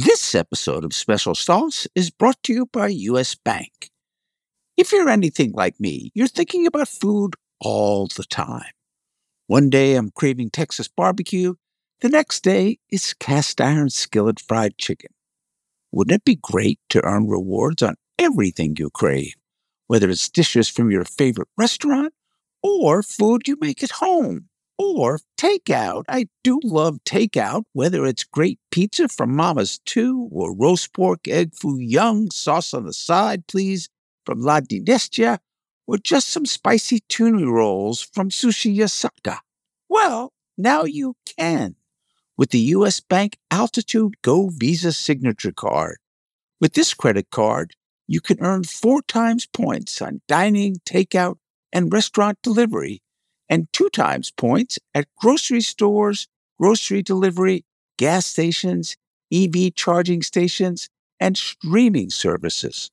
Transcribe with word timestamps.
This 0.00 0.32
episode 0.36 0.84
of 0.84 0.94
Special 0.94 1.34
Sauce 1.34 1.88
is 1.96 2.08
brought 2.08 2.40
to 2.44 2.52
you 2.52 2.66
by 2.66 2.86
US 2.86 3.34
Bank. 3.34 3.90
If 4.76 4.92
you're 4.92 5.08
anything 5.08 5.50
like 5.50 5.80
me, 5.80 6.12
you're 6.14 6.28
thinking 6.28 6.68
about 6.68 6.86
food 6.86 7.34
all 7.60 8.06
the 8.06 8.22
time. 8.22 8.70
One 9.48 9.70
day 9.70 9.96
I'm 9.96 10.12
craving 10.12 10.50
Texas 10.50 10.86
barbecue, 10.86 11.56
the 12.00 12.08
next 12.08 12.44
day 12.44 12.78
it's 12.88 13.12
cast 13.12 13.60
iron 13.60 13.90
skillet 13.90 14.38
fried 14.38 14.78
chicken. 14.78 15.10
Wouldn't 15.90 16.14
it 16.14 16.24
be 16.24 16.36
great 16.36 16.78
to 16.90 17.04
earn 17.04 17.26
rewards 17.26 17.82
on 17.82 17.96
everything 18.20 18.76
you 18.78 18.90
crave, 18.90 19.34
whether 19.88 20.08
it's 20.08 20.28
dishes 20.28 20.68
from 20.68 20.92
your 20.92 21.04
favorite 21.04 21.48
restaurant 21.56 22.14
or 22.62 23.02
food 23.02 23.48
you 23.48 23.56
make 23.60 23.82
at 23.82 23.90
home? 23.90 24.48
Or 24.78 25.18
takeout. 25.36 26.04
I 26.08 26.28
do 26.44 26.60
love 26.62 27.00
takeout, 27.04 27.64
whether 27.72 28.06
it's 28.06 28.22
great 28.22 28.60
pizza 28.70 29.08
from 29.08 29.34
Mama's 29.34 29.80
Too 29.84 30.28
or 30.30 30.54
roast 30.54 30.92
pork, 30.94 31.26
egg 31.26 31.52
foo 31.54 31.78
young, 31.78 32.30
sauce 32.30 32.72
on 32.72 32.84
the 32.84 32.92
side, 32.92 33.48
please, 33.48 33.88
from 34.24 34.40
La 34.40 34.60
Dinastia, 34.60 35.38
or 35.88 35.98
just 35.98 36.28
some 36.28 36.46
spicy 36.46 37.00
tuna 37.08 37.50
rolls 37.50 38.02
from 38.02 38.30
Sushi 38.30 38.76
Yasaka. 38.76 39.38
Well, 39.88 40.32
now 40.56 40.84
you 40.84 41.16
can 41.38 41.74
with 42.36 42.50
the 42.50 42.60
U.S. 42.76 43.00
Bank 43.00 43.36
Altitude 43.50 44.14
Go 44.22 44.48
Visa 44.48 44.92
Signature 44.92 45.52
Card. 45.52 45.96
With 46.60 46.74
this 46.74 46.94
credit 46.94 47.30
card, 47.30 47.74
you 48.06 48.20
can 48.20 48.40
earn 48.40 48.62
four 48.62 49.02
times 49.02 49.46
points 49.46 50.00
on 50.00 50.20
dining, 50.28 50.76
takeout, 50.86 51.36
and 51.72 51.92
restaurant 51.92 52.38
delivery 52.42 53.02
and 53.48 53.68
two 53.72 53.88
times 53.90 54.30
points 54.30 54.78
at 54.94 55.08
grocery 55.16 55.60
stores, 55.60 56.28
grocery 56.58 57.02
delivery, 57.02 57.64
gas 57.98 58.26
stations, 58.26 58.96
EV 59.32 59.74
charging 59.74 60.22
stations, 60.22 60.88
and 61.20 61.36
streaming 61.36 62.10
services. 62.10 62.90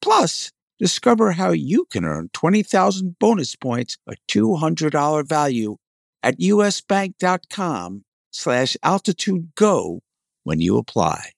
Plus, 0.00 0.52
discover 0.78 1.32
how 1.32 1.50
you 1.50 1.86
can 1.86 2.04
earn 2.04 2.30
20,000 2.32 3.18
bonus 3.18 3.56
points, 3.56 3.96
a 4.06 4.14
$200 4.28 5.26
value 5.26 5.76
at 6.22 6.38
usbank.com 6.38 8.04
slash 8.30 8.76
altitude 8.82 9.48
go 9.54 10.00
when 10.44 10.60
you 10.60 10.76
apply. 10.76 11.30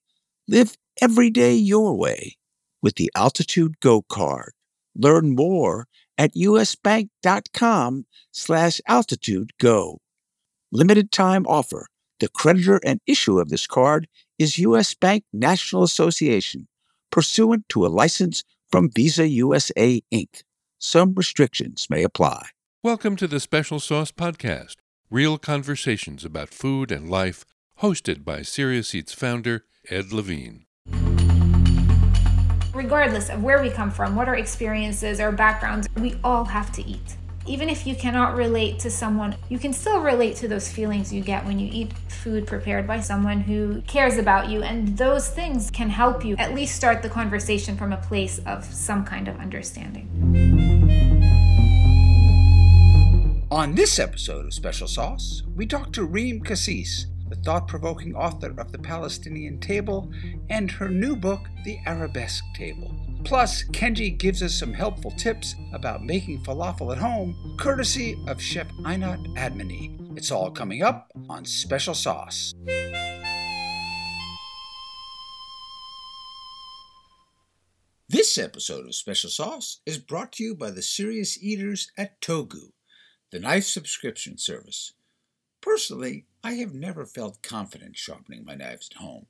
Live 0.47 0.75
every 1.01 1.29
day 1.29 1.53
your 1.53 1.95
way 1.97 2.35
with 2.81 2.95
the 2.95 3.11
Altitude 3.15 3.79
Go 3.79 4.01
card. 4.01 4.51
Learn 4.95 5.35
more 5.35 5.87
at 6.19 6.35
usbank.com 6.35 8.05
slash 8.31 8.81
altitude 8.87 9.51
go. 9.59 9.99
Limited 10.71 11.11
time 11.11 11.47
offer. 11.47 11.87
The 12.19 12.27
creditor 12.27 12.81
and 12.83 12.99
issuer 13.07 13.41
of 13.41 13.49
this 13.49 13.65
card 13.65 14.07
is 14.37 14.59
U.S. 14.59 14.93
Bank 14.93 15.23
National 15.31 15.83
Association, 15.83 16.67
pursuant 17.09 17.67
to 17.69 17.85
a 17.85 17.87
license 17.87 18.43
from 18.69 18.91
Visa 18.91 19.25
USA 19.27 20.01
Inc. 20.13 20.43
Some 20.77 21.13
restrictions 21.15 21.87
may 21.89 22.03
apply. 22.03 22.49
Welcome 22.83 23.15
to 23.15 23.27
the 23.27 23.39
Special 23.39 23.79
Sauce 23.79 24.11
Podcast, 24.11 24.75
real 25.09 25.37
conversations 25.37 26.25
about 26.25 26.49
food 26.49 26.91
and 26.91 27.09
life, 27.09 27.45
hosted 27.81 28.25
by 28.25 28.41
Serious 28.41 28.93
Eats 28.93 29.13
founder 29.13 29.63
Ed 29.89 30.11
Levine 30.11 30.65
regardless 32.79 33.29
of 33.29 33.43
where 33.43 33.61
we 33.61 33.69
come 33.69 33.91
from, 33.91 34.15
what 34.15 34.29
our 34.29 34.37
experiences, 34.37 35.19
our 35.19 35.33
backgrounds, 35.33 35.89
we 35.97 36.15
all 36.23 36.45
have 36.45 36.71
to 36.71 36.81
eat. 36.87 37.17
Even 37.45 37.67
if 37.67 37.85
you 37.85 37.93
cannot 37.93 38.37
relate 38.37 38.79
to 38.79 38.89
someone, 38.89 39.35
you 39.49 39.59
can 39.59 39.73
still 39.73 39.99
relate 39.99 40.37
to 40.37 40.47
those 40.47 40.71
feelings 40.71 41.11
you 41.11 41.21
get 41.21 41.45
when 41.45 41.59
you 41.59 41.69
eat 41.73 41.91
food 42.07 42.47
prepared 42.47 42.87
by 42.87 43.01
someone 43.01 43.41
who 43.41 43.81
cares 43.81 44.17
about 44.17 44.47
you. 44.47 44.63
And 44.63 44.97
those 44.97 45.27
things 45.27 45.69
can 45.69 45.89
help 45.89 46.23
you 46.23 46.37
at 46.37 46.55
least 46.55 46.73
start 46.73 47.01
the 47.01 47.09
conversation 47.09 47.75
from 47.75 47.91
a 47.91 47.97
place 47.97 48.39
of 48.45 48.63
some 48.63 49.03
kind 49.03 49.27
of 49.27 49.37
understanding. 49.39 50.07
On 53.51 53.75
this 53.75 53.99
episode 53.99 54.45
of 54.45 54.53
Special 54.53 54.87
Sauce, 54.87 55.43
we 55.53 55.65
talk 55.65 55.91
to 55.91 56.05
Reem 56.05 56.39
Kassis, 56.43 57.07
the 57.29 57.35
thought 57.37 57.67
provoking 57.67 58.15
author 58.15 58.53
of 58.57 58.71
The 58.71 58.79
Palestinian 58.79 59.59
Table 59.59 60.11
and 60.49 60.71
her 60.71 60.89
new 60.89 61.15
book, 61.15 61.41
The 61.63 61.79
Arabesque 61.85 62.43
Table. 62.55 62.95
Plus, 63.23 63.63
Kenji 63.65 64.17
gives 64.17 64.41
us 64.41 64.53
some 64.55 64.73
helpful 64.73 65.11
tips 65.11 65.55
about 65.73 66.03
making 66.03 66.43
falafel 66.43 66.91
at 66.91 66.97
home, 66.97 67.55
courtesy 67.59 68.17
of 68.27 68.41
Chef 68.41 68.67
Einat 68.79 69.23
Admony. 69.35 70.17
It's 70.17 70.31
all 70.31 70.49
coming 70.51 70.81
up 70.81 71.11
on 71.29 71.45
Special 71.45 71.93
Sauce. 71.93 72.53
This 78.07 78.39
episode 78.39 78.87
of 78.87 78.95
Special 78.95 79.29
Sauce 79.29 79.81
is 79.85 79.99
brought 79.99 80.31
to 80.33 80.43
you 80.43 80.55
by 80.55 80.71
the 80.71 80.81
serious 80.81 81.41
eaters 81.43 81.91
at 81.95 82.19
Togu, 82.21 82.71
the 83.31 83.39
knife 83.39 83.65
subscription 83.65 84.39
service. 84.39 84.93
Personally, 85.61 86.25
I 86.43 86.53
have 86.53 86.73
never 86.73 87.05
felt 87.05 87.41
confident 87.41 87.97
sharpening 87.97 88.45
my 88.45 88.55
knives 88.55 88.89
at 88.91 88.97
home. 88.97 89.27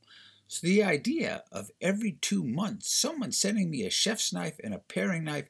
So 0.47 0.65
the 0.65 0.83
idea 0.83 1.43
of 1.51 1.71
every 1.81 2.13
two 2.21 2.43
months 2.43 2.93
someone 2.93 3.31
sending 3.31 3.69
me 3.69 3.83
a 3.85 3.89
chef's 3.89 4.31
knife 4.31 4.59
and 4.63 4.73
a 4.73 4.79
paring 4.79 5.23
knife 5.23 5.49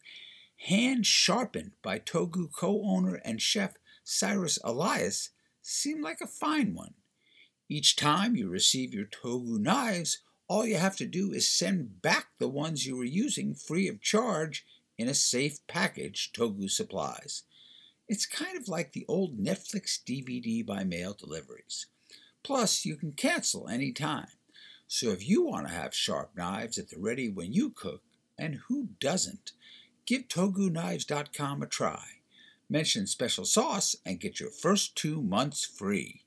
hand 0.68 1.06
sharpened 1.06 1.72
by 1.82 2.00
Togu 2.00 2.52
co 2.52 2.82
owner 2.84 3.16
and 3.26 3.42
chef 3.42 3.76
Cyrus 4.04 4.58
Elias 4.64 5.30
seemed 5.62 6.04
like 6.04 6.22
a 6.22 6.28
fine 6.28 6.74
one. 6.74 6.96
Each 7.70 7.96
time 7.96 8.36
you 8.36 8.50
receive 8.50 8.94
your 8.94 9.06
Togu 9.06 9.60
knives, 9.60 10.22
all 10.48 10.66
you 10.66 10.78
have 10.78 10.96
to 10.98 11.06
do 11.06 11.32
is 11.32 11.48
send 11.48 12.02
back 12.02 12.30
the 12.40 12.48
ones 12.50 12.86
you 12.86 12.98
were 12.98 13.04
using 13.04 13.54
free 13.54 13.88
of 13.88 14.02
charge 14.02 14.66
in 14.98 15.08
a 15.08 15.14
safe 15.14 15.60
package 15.68 16.32
Togu 16.34 16.70
supplies. 16.70 17.44
It's 18.10 18.26
kind 18.26 18.58
of 18.58 18.68
like 18.68 18.94
the 18.94 19.06
old 19.08 19.38
Netflix 19.38 20.00
DVD 20.04 20.66
by 20.66 20.84
mail 20.84 21.14
deliveries. 21.14 21.86
Plus, 22.44 22.84
you 22.84 22.96
can 22.96 23.12
cancel 23.12 23.70
any 23.70 23.92
time. 23.92 24.30
So 24.88 25.12
if 25.12 25.30
you 25.30 25.46
want 25.46 25.68
to 25.68 25.74
have 25.74 25.94
sharp 25.94 26.32
knives 26.36 26.80
at 26.80 26.90
the 26.90 26.98
ready 26.98 27.30
when 27.30 27.54
you 27.54 27.70
cook, 27.70 28.02
and 28.36 28.62
who 28.68 28.90
doesn't, 29.00 29.52
give 30.08 30.28
ToguKnives.com 30.28 31.62
a 31.62 31.68
try. 31.68 32.04
Mention 32.68 33.06
special 33.06 33.46
sauce 33.46 33.96
and 34.04 34.20
get 34.20 34.40
your 34.40 34.50
first 34.50 34.96
two 34.96 35.22
months 35.22 35.64
free. 35.64 36.24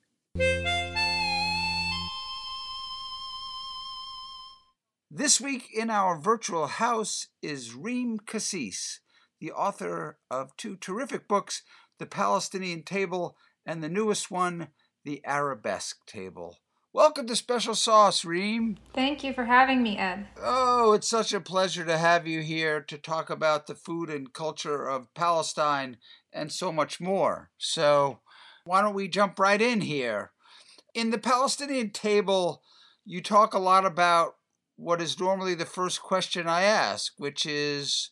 This 5.10 5.40
week 5.40 5.68
in 5.74 5.90
our 5.90 6.16
virtual 6.16 6.68
house 6.68 7.26
is 7.42 7.74
Reem 7.74 8.20
Kassis 8.20 9.00
the 9.42 9.50
author 9.50 10.18
of 10.30 10.56
two 10.56 10.76
terrific 10.76 11.26
books, 11.26 11.62
The 11.98 12.06
Palestinian 12.06 12.84
Table 12.84 13.36
and 13.66 13.82
the 13.82 13.88
newest 13.88 14.30
one, 14.30 14.68
The 15.04 15.20
Arabesque 15.26 16.06
Table. 16.06 16.58
Welcome 16.92 17.26
to 17.26 17.34
Special 17.34 17.74
Sauce, 17.74 18.24
Reem. 18.24 18.78
Thank 18.94 19.24
you 19.24 19.32
for 19.32 19.46
having 19.46 19.82
me, 19.82 19.98
Ed. 19.98 20.28
Oh, 20.40 20.92
it's 20.92 21.08
such 21.08 21.34
a 21.34 21.40
pleasure 21.40 21.84
to 21.84 21.98
have 21.98 22.24
you 22.24 22.40
here 22.42 22.80
to 22.82 22.96
talk 22.96 23.30
about 23.30 23.66
the 23.66 23.74
food 23.74 24.10
and 24.10 24.32
culture 24.32 24.88
of 24.88 25.12
Palestine 25.12 25.96
and 26.32 26.52
so 26.52 26.70
much 26.70 27.00
more. 27.00 27.50
So, 27.58 28.20
why 28.64 28.80
don't 28.80 28.94
we 28.94 29.08
jump 29.08 29.40
right 29.40 29.60
in 29.60 29.80
here? 29.80 30.30
In 30.94 31.10
the 31.10 31.18
Palestinian 31.18 31.90
table, 31.90 32.62
you 33.04 33.20
talk 33.20 33.54
a 33.54 33.58
lot 33.58 33.84
about 33.84 34.36
what 34.76 35.02
is 35.02 35.18
normally 35.18 35.56
the 35.56 35.66
first 35.66 36.00
question 36.00 36.46
I 36.46 36.62
ask, 36.62 37.14
which 37.16 37.44
is 37.44 38.11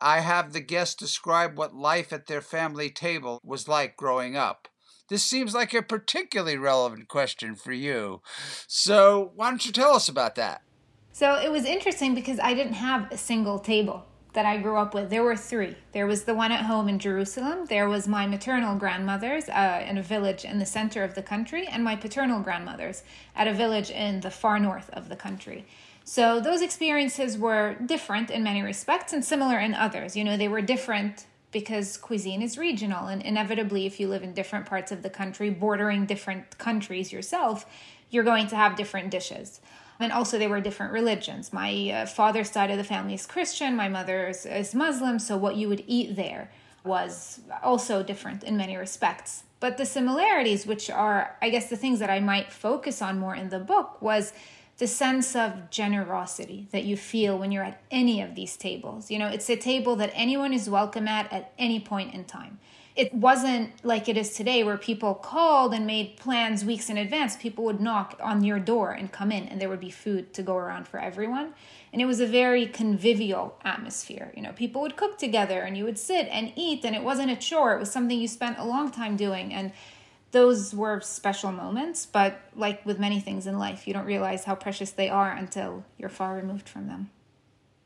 I 0.00 0.20
have 0.20 0.52
the 0.52 0.60
guests 0.60 0.94
describe 0.94 1.56
what 1.56 1.74
life 1.74 2.12
at 2.12 2.26
their 2.26 2.42
family 2.42 2.90
table 2.90 3.40
was 3.42 3.68
like 3.68 3.96
growing 3.96 4.36
up. 4.36 4.68
This 5.08 5.22
seems 5.22 5.54
like 5.54 5.72
a 5.72 5.82
particularly 5.82 6.56
relevant 6.56 7.08
question 7.08 7.54
for 7.54 7.72
you. 7.72 8.22
So, 8.66 9.32
why 9.36 9.50
don't 9.50 9.64
you 9.64 9.72
tell 9.72 9.94
us 9.94 10.08
about 10.08 10.34
that? 10.34 10.62
So, 11.12 11.36
it 11.36 11.50
was 11.50 11.64
interesting 11.64 12.14
because 12.14 12.40
I 12.40 12.54
didn't 12.54 12.74
have 12.74 13.10
a 13.12 13.16
single 13.16 13.58
table 13.58 14.04
that 14.36 14.44
I 14.44 14.58
grew 14.58 14.76
up 14.76 14.94
with. 14.94 15.08
There 15.08 15.22
were 15.22 15.36
three. 15.36 15.76
There 15.92 16.06
was 16.06 16.24
the 16.24 16.34
one 16.34 16.52
at 16.52 16.66
home 16.66 16.88
in 16.88 16.98
Jerusalem, 16.98 17.64
there 17.66 17.88
was 17.88 18.06
my 18.06 18.26
maternal 18.26 18.76
grandmother's 18.76 19.48
uh, 19.48 19.84
in 19.88 19.96
a 19.96 20.02
village 20.02 20.44
in 20.44 20.58
the 20.58 20.66
center 20.66 21.02
of 21.02 21.14
the 21.14 21.22
country, 21.22 21.66
and 21.66 21.82
my 21.82 21.96
paternal 21.96 22.40
grandmother's 22.40 23.02
at 23.34 23.48
a 23.48 23.54
village 23.54 23.90
in 23.90 24.20
the 24.20 24.30
far 24.30 24.60
north 24.60 24.90
of 24.90 25.08
the 25.08 25.16
country. 25.16 25.64
So 26.08 26.38
those 26.38 26.62
experiences 26.62 27.36
were 27.36 27.74
different 27.84 28.30
in 28.30 28.44
many 28.44 28.62
respects 28.62 29.12
and 29.12 29.24
similar 29.24 29.58
in 29.58 29.74
others. 29.74 30.16
You 30.16 30.22
know, 30.22 30.36
they 30.36 30.46
were 30.46 30.62
different 30.62 31.26
because 31.50 31.96
cuisine 31.96 32.42
is 32.42 32.56
regional, 32.56 33.08
and 33.08 33.20
inevitably, 33.20 33.86
if 33.86 33.98
you 33.98 34.06
live 34.06 34.22
in 34.22 34.32
different 34.32 34.66
parts 34.66 34.92
of 34.92 35.02
the 35.02 35.10
country, 35.10 35.50
bordering 35.50 36.06
different 36.06 36.58
countries 36.58 37.12
yourself, 37.12 37.66
you're 38.08 38.22
going 38.22 38.46
to 38.46 38.54
have 38.54 38.76
different 38.76 39.10
dishes. 39.10 39.60
And 39.98 40.12
also, 40.12 40.38
they 40.38 40.46
were 40.46 40.60
different 40.60 40.92
religions. 40.92 41.52
My 41.52 41.90
uh, 41.90 42.06
father's 42.06 42.50
side 42.52 42.70
of 42.70 42.78
the 42.78 42.84
family 42.84 43.14
is 43.14 43.26
Christian, 43.26 43.74
my 43.74 43.88
mother's 43.88 44.46
is 44.46 44.76
Muslim, 44.76 45.18
so 45.18 45.36
what 45.36 45.56
you 45.56 45.68
would 45.68 45.82
eat 45.88 46.14
there 46.14 46.52
was 46.84 47.40
also 47.64 48.04
different 48.04 48.44
in 48.44 48.56
many 48.56 48.76
respects. 48.76 49.42
But 49.58 49.76
the 49.76 49.86
similarities, 49.86 50.66
which 50.66 50.88
are, 50.88 51.36
I 51.42 51.50
guess, 51.50 51.68
the 51.68 51.76
things 51.76 51.98
that 51.98 52.10
I 52.10 52.20
might 52.20 52.52
focus 52.52 53.02
on 53.02 53.18
more 53.18 53.34
in 53.34 53.48
the 53.48 53.58
book, 53.58 54.00
was 54.00 54.32
the 54.78 54.86
sense 54.86 55.34
of 55.34 55.70
generosity 55.70 56.68
that 56.70 56.84
you 56.84 56.96
feel 56.96 57.38
when 57.38 57.50
you're 57.50 57.64
at 57.64 57.80
any 57.90 58.20
of 58.20 58.34
these 58.34 58.56
tables. 58.56 59.10
You 59.10 59.18
know, 59.18 59.28
it's 59.28 59.48
a 59.48 59.56
table 59.56 59.96
that 59.96 60.10
anyone 60.14 60.52
is 60.52 60.68
welcome 60.68 61.08
at 61.08 61.32
at 61.32 61.52
any 61.58 61.80
point 61.80 62.12
in 62.14 62.24
time. 62.24 62.58
It 62.94 63.12
wasn't 63.12 63.72
like 63.84 64.08
it 64.08 64.16
is 64.16 64.34
today 64.34 64.64
where 64.64 64.78
people 64.78 65.12
called 65.12 65.74
and 65.74 65.86
made 65.86 66.16
plans 66.16 66.64
weeks 66.64 66.88
in 66.88 66.96
advance. 66.96 67.36
People 67.36 67.64
would 67.64 67.78
knock 67.78 68.18
on 68.22 68.42
your 68.42 68.58
door 68.58 68.92
and 68.92 69.12
come 69.12 69.30
in, 69.30 69.48
and 69.48 69.60
there 69.60 69.68
would 69.68 69.80
be 69.80 69.90
food 69.90 70.32
to 70.32 70.42
go 70.42 70.56
around 70.56 70.88
for 70.88 70.98
everyone. 70.98 71.52
And 71.92 72.00
it 72.00 72.06
was 72.06 72.20
a 72.20 72.26
very 72.26 72.66
convivial 72.66 73.58
atmosphere. 73.64 74.32
You 74.34 74.42
know, 74.42 74.52
people 74.52 74.80
would 74.80 74.96
cook 74.96 75.18
together 75.18 75.60
and 75.60 75.76
you 75.76 75.84
would 75.84 75.98
sit 75.98 76.26
and 76.30 76.52
eat, 76.56 76.86
and 76.86 76.96
it 76.96 77.02
wasn't 77.02 77.30
a 77.30 77.36
chore. 77.36 77.74
It 77.74 77.80
was 77.80 77.92
something 77.92 78.18
you 78.18 78.28
spent 78.28 78.58
a 78.58 78.64
long 78.64 78.90
time 78.90 79.16
doing. 79.16 79.52
And 79.52 79.72
those 80.36 80.74
were 80.74 81.00
special 81.00 81.50
moments, 81.50 82.04
but 82.04 82.38
like 82.54 82.84
with 82.84 82.98
many 82.98 83.20
things 83.20 83.46
in 83.46 83.58
life, 83.58 83.88
you 83.88 83.94
don't 83.94 84.04
realize 84.04 84.44
how 84.44 84.54
precious 84.54 84.90
they 84.90 85.08
are 85.08 85.30
until 85.30 85.82
you're 85.96 86.10
far 86.10 86.34
removed 86.36 86.68
from 86.68 86.88
them. 86.88 87.08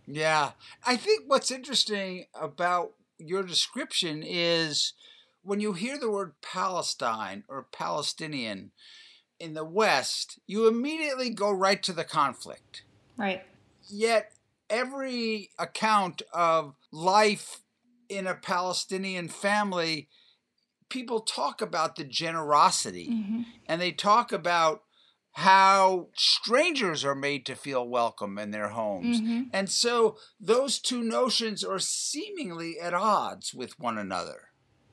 Yeah. 0.04 0.50
I 0.84 0.96
think 0.96 1.22
what's 1.28 1.52
interesting 1.52 2.24
about 2.34 2.94
your 3.18 3.44
description 3.44 4.24
is 4.26 4.94
when 5.42 5.60
you 5.60 5.74
hear 5.74 5.96
the 5.96 6.10
word 6.10 6.32
Palestine 6.42 7.44
or 7.46 7.68
Palestinian 7.70 8.72
in 9.38 9.54
the 9.54 9.64
West, 9.64 10.40
you 10.48 10.66
immediately 10.66 11.30
go 11.30 11.52
right 11.52 11.80
to 11.84 11.92
the 11.92 12.02
conflict. 12.02 12.82
Right. 13.16 13.44
Yet 13.88 14.32
every 14.68 15.50
account 15.56 16.22
of 16.34 16.74
life 16.90 17.60
in 18.08 18.26
a 18.26 18.34
Palestinian 18.34 19.28
family 19.28 20.08
people 20.90 21.20
talk 21.20 21.62
about 21.62 21.96
the 21.96 22.04
generosity 22.04 23.08
mm-hmm. 23.08 23.42
and 23.66 23.80
they 23.80 23.92
talk 23.92 24.32
about 24.32 24.82
how 25.32 26.08
strangers 26.14 27.04
are 27.04 27.14
made 27.14 27.46
to 27.46 27.54
feel 27.54 27.88
welcome 27.88 28.36
in 28.36 28.50
their 28.50 28.68
homes. 28.68 29.20
Mm-hmm. 29.20 29.42
And 29.52 29.70
so 29.70 30.16
those 30.40 30.78
two 30.78 31.02
notions 31.02 31.62
are 31.62 31.78
seemingly 31.78 32.78
at 32.80 32.94
odds 32.94 33.54
with 33.54 33.78
one 33.78 33.96
another. 33.96 34.48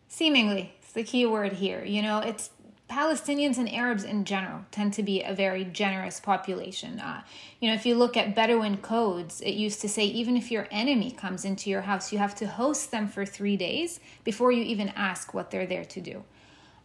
Seemingly. 0.08 0.74
It's 0.80 0.94
the 0.94 1.04
key 1.04 1.26
word 1.26 1.54
here. 1.54 1.84
You 1.84 2.02
know, 2.02 2.20
it's 2.20 2.52
Palestinians 2.90 3.58
and 3.58 3.72
Arabs 3.74 4.04
in 4.04 4.24
general 4.24 4.62
tend 4.72 4.94
to 4.94 5.04
be 5.04 5.22
a 5.22 5.34
very 5.34 5.66
generous 5.66 6.20
population. 6.20 7.00
Uh, 7.00 7.22
you 7.60 7.68
know, 7.68 7.76
if 7.76 7.86
you 7.86 7.96
look 7.96 8.16
at 8.16 8.34
Bedouin 8.34 8.78
codes, 8.78 9.42
it 9.42 9.52
used 9.52 9.82
to 9.82 9.90
say 9.90 10.06
even 10.06 10.38
if 10.38 10.52
your 10.52 10.68
enemy 10.72 11.12
comes 11.12 11.44
into 11.44 11.70
your 11.70 11.82
house, 11.82 12.14
you 12.14 12.18
have 12.18 12.36
to 12.36 12.48
host 12.48 12.92
them 12.92 13.08
for 13.08 13.26
three 13.26 13.58
days 13.58 14.00
before 14.24 14.52
you 14.52 14.64
even 14.64 14.90
ask 14.90 15.34
what 15.34 15.52
they're 15.52 15.68
there 15.68 15.86
to 15.86 16.00
do. 16.00 16.24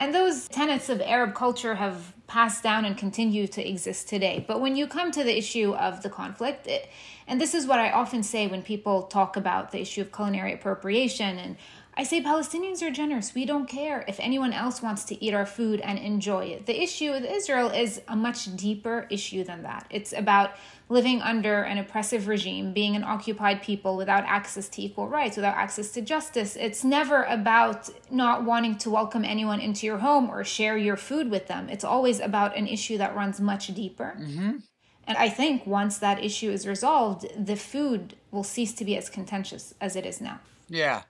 And 0.01 0.13
those 0.13 0.49
tenets 0.49 0.89
of 0.89 1.01
Arab 1.01 1.33
culture 1.33 1.77
have 1.77 2.13
passed 2.27 2.65
down 2.65 2.85
and 2.85 2.99
continue 2.99 3.47
to 3.47 3.69
exist 3.69 4.09
today. 4.09 4.45
But 4.49 4.61
when 4.61 4.75
you 4.75 4.89
come 4.89 5.13
to 5.13 5.23
the 5.23 5.39
issue 5.39 5.75
of 5.75 6.03
the 6.03 6.11
conflict, 6.11 6.67
it, 6.67 6.91
and 7.29 7.41
this 7.41 7.55
is 7.55 7.69
what 7.69 7.79
I 7.79 7.93
often 7.93 8.25
say 8.25 8.49
when 8.49 8.63
people 8.63 9.05
talk 9.05 9.37
about 9.37 9.71
the 9.71 9.81
issue 9.81 10.01
of 10.01 10.11
culinary 10.11 10.55
appropriation 10.55 11.39
and 11.39 11.57
I 11.95 12.05
say 12.05 12.23
Palestinians 12.23 12.81
are 12.81 12.91
generous. 12.91 13.35
We 13.35 13.45
don't 13.45 13.69
care 13.69 14.03
if 14.09 14.19
anyone 14.19 14.55
else 14.55 14.81
wants 14.81 15.05
to 15.05 15.25
eat 15.25 15.35
our 15.35 15.45
food 15.45 15.79
and 15.81 15.99
enjoy 15.99 16.47
it. 16.47 16.65
The 16.65 16.83
issue 16.83 17.13
with 17.13 17.25
Israel 17.25 17.69
is 17.69 18.01
a 18.09 18.17
much 18.17 18.57
deeper 18.57 19.07
issue 19.11 19.45
than 19.45 19.63
that. 19.65 19.87
It's 19.91 20.15
about 20.15 20.53
living 20.89 21.21
under 21.21 21.63
an 21.63 21.77
oppressive 21.77 22.29
regime, 22.29 22.73
being 22.73 22.97
an 22.97 23.05
occupied 23.05 23.63
people 23.63 23.99
without 23.99 24.25
access 24.25 24.71
to 24.71 24.83
equal 24.83 25.07
rights, 25.07 25.37
without 25.37 25.55
access 25.55 25.91
to 25.93 26.01
justice. 26.01 26.57
It's 26.57 26.83
never 26.83 27.25
about 27.25 27.91
not 28.11 28.45
wanting 28.45 28.79
to 28.79 28.91
welcome 28.91 29.25
anyone 29.25 29.61
into 29.61 29.85
your 29.87 29.99
home 29.99 30.31
or 30.31 30.45
share 30.45 30.79
your 30.79 30.97
food 30.97 31.31
with 31.31 31.47
them. 31.47 31.69
It's 31.69 31.85
always 31.85 32.21
about 32.21 32.57
an 32.57 32.67
issue 32.67 32.97
that 32.99 33.15
runs 33.15 33.39
much 33.39 33.67
deeper. 33.75 34.17
Mm-hmm. 34.19 34.59
And 35.07 35.19
I 35.19 35.29
think 35.29 35.67
once 35.67 35.99
that 35.99 36.25
issue 36.25 36.51
is 36.51 36.67
resolved, 36.67 37.27
the 37.37 37.57
food 37.57 38.17
will 38.31 38.45
cease 38.45 38.73
to 38.75 38.85
be 38.85 38.97
as 38.97 39.11
contentious 39.11 39.75
as 39.79 39.95
it 39.95 40.07
is 40.07 40.23
now. 40.23 40.41
Yeah 40.69 41.03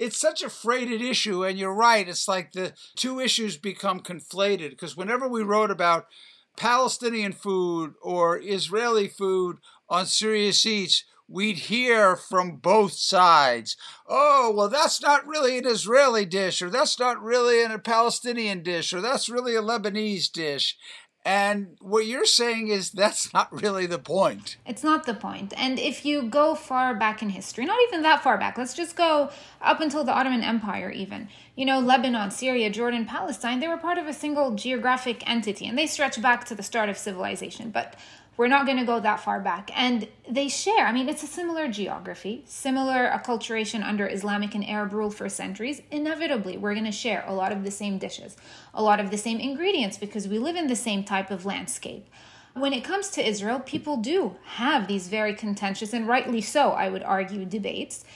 it's 0.00 0.16
such 0.16 0.42
a 0.42 0.48
freighted 0.48 1.02
issue, 1.02 1.44
and 1.44 1.58
you're 1.58 1.74
right. 1.74 2.08
It's 2.08 2.26
like 2.26 2.52
the 2.52 2.72
two 2.96 3.20
issues 3.20 3.58
become 3.58 4.00
conflated 4.00 4.70
because 4.70 4.96
whenever 4.96 5.28
we 5.28 5.42
wrote 5.42 5.70
about 5.70 6.06
Palestinian 6.56 7.32
food 7.32 7.92
or 8.00 8.40
Israeli 8.42 9.08
food 9.08 9.58
on 9.90 10.06
Serious 10.06 10.64
Eats, 10.64 11.04
we'd 11.28 11.58
hear 11.58 12.16
from 12.16 12.56
both 12.56 12.92
sides. 12.92 13.76
Oh, 14.08 14.52
well, 14.56 14.70
that's 14.70 15.02
not 15.02 15.26
really 15.26 15.58
an 15.58 15.66
Israeli 15.66 16.24
dish, 16.24 16.62
or 16.62 16.70
that's 16.70 16.98
not 16.98 17.22
really 17.22 17.62
a 17.62 17.78
Palestinian 17.78 18.62
dish, 18.62 18.94
or 18.94 19.02
that's 19.02 19.28
really 19.28 19.54
a 19.54 19.62
Lebanese 19.62 20.32
dish. 20.32 20.78
And 21.24 21.76
what 21.80 22.06
you're 22.06 22.24
saying 22.24 22.68
is 22.68 22.90
that's 22.90 23.34
not 23.34 23.52
really 23.62 23.84
the 23.84 23.98
point. 23.98 24.56
It's 24.64 24.82
not 24.82 25.04
the 25.04 25.12
point. 25.12 25.52
And 25.54 25.78
if 25.78 26.06
you 26.06 26.22
go 26.22 26.54
far 26.54 26.94
back 26.94 27.20
in 27.20 27.28
history, 27.28 27.66
not 27.66 27.78
even 27.88 28.02
that 28.02 28.22
far 28.22 28.38
back, 28.38 28.56
let's 28.56 28.72
just 28.72 28.96
go 28.96 29.30
up 29.60 29.80
until 29.80 30.02
the 30.02 30.12
Ottoman 30.12 30.42
Empire, 30.42 30.90
even. 30.90 31.28
You 31.56 31.66
know, 31.66 31.78
Lebanon, 31.78 32.30
Syria, 32.30 32.70
Jordan, 32.70 33.04
Palestine, 33.04 33.60
they 33.60 33.68
were 33.68 33.76
part 33.76 33.98
of 33.98 34.06
a 34.06 34.14
single 34.14 34.54
geographic 34.54 35.28
entity 35.28 35.66
and 35.66 35.76
they 35.76 35.86
stretch 35.86 36.20
back 36.22 36.46
to 36.46 36.54
the 36.54 36.62
start 36.62 36.88
of 36.88 36.96
civilization. 36.96 37.70
But 37.70 37.96
we're 38.40 38.48
not 38.48 38.64
going 38.64 38.78
to 38.78 38.86
go 38.86 38.98
that 38.98 39.20
far 39.20 39.38
back. 39.38 39.70
And 39.74 40.08
they 40.26 40.48
share, 40.48 40.86
I 40.86 40.92
mean, 40.92 41.10
it's 41.10 41.22
a 41.22 41.26
similar 41.26 41.68
geography, 41.68 42.42
similar 42.46 43.10
acculturation 43.10 43.84
under 43.84 44.08
Islamic 44.08 44.54
and 44.54 44.66
Arab 44.66 44.94
rule 44.94 45.10
for 45.10 45.28
centuries. 45.28 45.82
Inevitably, 45.90 46.56
we're 46.56 46.72
going 46.72 46.86
to 46.86 46.90
share 46.90 47.22
a 47.26 47.34
lot 47.34 47.52
of 47.52 47.64
the 47.64 47.70
same 47.70 47.98
dishes, 47.98 48.38
a 48.72 48.82
lot 48.82 48.98
of 48.98 49.10
the 49.10 49.18
same 49.18 49.40
ingredients 49.40 49.98
because 49.98 50.26
we 50.26 50.38
live 50.38 50.56
in 50.56 50.68
the 50.68 50.74
same 50.74 51.04
type 51.04 51.30
of 51.30 51.44
landscape. 51.44 52.08
When 52.54 52.72
it 52.72 52.82
comes 52.82 53.10
to 53.10 53.28
Israel, 53.28 53.60
people 53.60 53.98
do 53.98 54.36
have 54.54 54.88
these 54.88 55.08
very 55.08 55.34
contentious 55.34 55.92
and 55.92 56.08
rightly 56.08 56.40
so, 56.40 56.70
I 56.70 56.88
would 56.88 57.02
argue, 57.02 57.44
debates. 57.44 58.06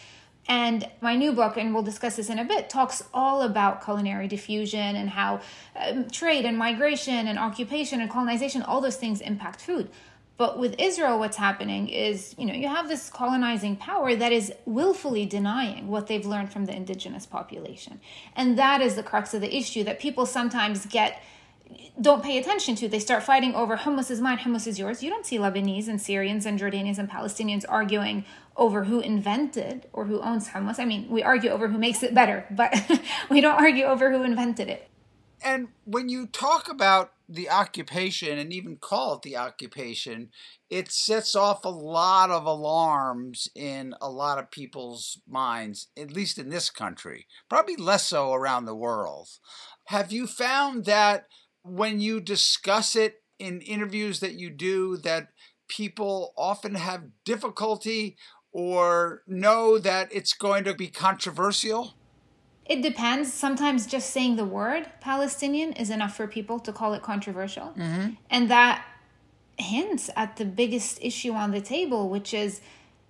And 0.46 0.88
my 1.02 1.16
new 1.16 1.32
book, 1.32 1.58
and 1.58 1.74
we'll 1.74 1.82
discuss 1.82 2.16
this 2.16 2.30
in 2.30 2.38
a 2.38 2.44
bit, 2.44 2.70
talks 2.70 3.04
all 3.12 3.42
about 3.42 3.84
culinary 3.84 4.28
diffusion 4.28 4.96
and 4.96 5.10
how 5.10 5.40
um, 5.76 6.08
trade 6.08 6.44
and 6.44 6.56
migration 6.56 7.28
and 7.28 7.38
occupation 7.38 8.00
and 8.00 8.10
colonization, 8.10 8.62
all 8.62 8.80
those 8.80 8.96
things 8.96 9.20
impact 9.20 9.60
food. 9.60 9.90
But 10.36 10.58
with 10.58 10.74
Israel, 10.78 11.18
what's 11.18 11.36
happening 11.36 11.88
is, 11.88 12.34
you 12.36 12.44
know, 12.44 12.54
you 12.54 12.66
have 12.66 12.88
this 12.88 13.08
colonizing 13.08 13.76
power 13.76 14.16
that 14.16 14.32
is 14.32 14.52
willfully 14.64 15.26
denying 15.26 15.86
what 15.86 16.08
they've 16.08 16.26
learned 16.26 16.52
from 16.52 16.64
the 16.64 16.74
indigenous 16.74 17.24
population. 17.24 18.00
And 18.34 18.58
that 18.58 18.80
is 18.80 18.96
the 18.96 19.04
crux 19.04 19.32
of 19.32 19.40
the 19.40 19.56
issue 19.56 19.84
that 19.84 20.00
people 20.00 20.26
sometimes 20.26 20.86
get 20.86 21.22
don't 22.00 22.24
pay 22.24 22.38
attention 22.38 22.74
to. 22.74 22.88
They 22.88 22.98
start 22.98 23.22
fighting 23.22 23.54
over 23.54 23.76
hummus 23.76 24.10
is 24.10 24.20
mine, 24.20 24.38
hummus 24.38 24.66
is 24.66 24.78
yours. 24.78 25.02
You 25.02 25.10
don't 25.10 25.24
see 25.24 25.38
Lebanese 25.38 25.88
and 25.88 26.00
Syrians 26.00 26.44
and 26.44 26.58
Jordanians 26.58 26.98
and 26.98 27.08
Palestinians 27.08 27.64
arguing 27.68 28.24
over 28.56 28.84
who 28.84 29.00
invented 29.00 29.86
or 29.92 30.04
who 30.06 30.20
owns 30.20 30.48
hummus. 30.48 30.78
I 30.78 30.84
mean, 30.84 31.08
we 31.08 31.22
argue 31.22 31.50
over 31.50 31.68
who 31.68 31.78
makes 31.78 32.02
it 32.02 32.12
better, 32.12 32.46
but 32.50 32.74
we 33.30 33.40
don't 33.40 33.60
argue 33.60 33.84
over 33.84 34.10
who 34.10 34.24
invented 34.24 34.68
it. 34.68 34.88
And 35.44 35.68
when 35.84 36.08
you 36.08 36.26
talk 36.26 36.70
about 36.70 37.12
the 37.28 37.50
occupation 37.50 38.38
and 38.38 38.50
even 38.50 38.78
call 38.78 39.14
it 39.14 39.22
the 39.22 39.36
occupation, 39.36 40.30
it 40.70 40.90
sets 40.90 41.36
off 41.36 41.64
a 41.64 41.68
lot 41.68 42.30
of 42.30 42.46
alarms 42.46 43.48
in 43.54 43.94
a 44.00 44.10
lot 44.10 44.38
of 44.38 44.50
people's 44.50 45.20
minds, 45.28 45.88
at 45.98 46.10
least 46.10 46.38
in 46.38 46.48
this 46.48 46.70
country, 46.70 47.26
probably 47.50 47.76
less 47.76 48.06
so 48.06 48.32
around 48.32 48.64
the 48.64 48.74
world. 48.74 49.28
Have 49.88 50.10
you 50.10 50.26
found 50.26 50.86
that 50.86 51.26
when 51.62 52.00
you 52.00 52.20
discuss 52.20 52.96
it 52.96 53.22
in 53.38 53.60
interviews 53.60 54.20
that 54.20 54.34
you 54.34 54.48
do, 54.48 54.96
that 54.98 55.28
people 55.68 56.32
often 56.38 56.74
have 56.74 57.10
difficulty 57.26 58.16
or 58.50 59.22
know 59.26 59.78
that 59.78 60.08
it's 60.10 60.32
going 60.32 60.64
to 60.64 60.74
be 60.74 60.88
controversial? 60.88 61.94
It 62.66 62.82
depends. 62.82 63.32
Sometimes 63.32 63.86
just 63.86 64.10
saying 64.10 64.36
the 64.36 64.44
word 64.44 64.86
Palestinian 65.00 65.72
is 65.74 65.90
enough 65.90 66.16
for 66.16 66.26
people 66.26 66.58
to 66.60 66.72
call 66.72 66.94
it 66.94 67.02
controversial. 67.02 67.74
Mm-hmm. 67.76 68.14
And 68.30 68.50
that 68.50 68.84
hints 69.58 70.10
at 70.16 70.36
the 70.36 70.44
biggest 70.44 70.98
issue 71.02 71.32
on 71.32 71.50
the 71.50 71.60
table, 71.60 72.08
which 72.08 72.32
is 72.32 72.60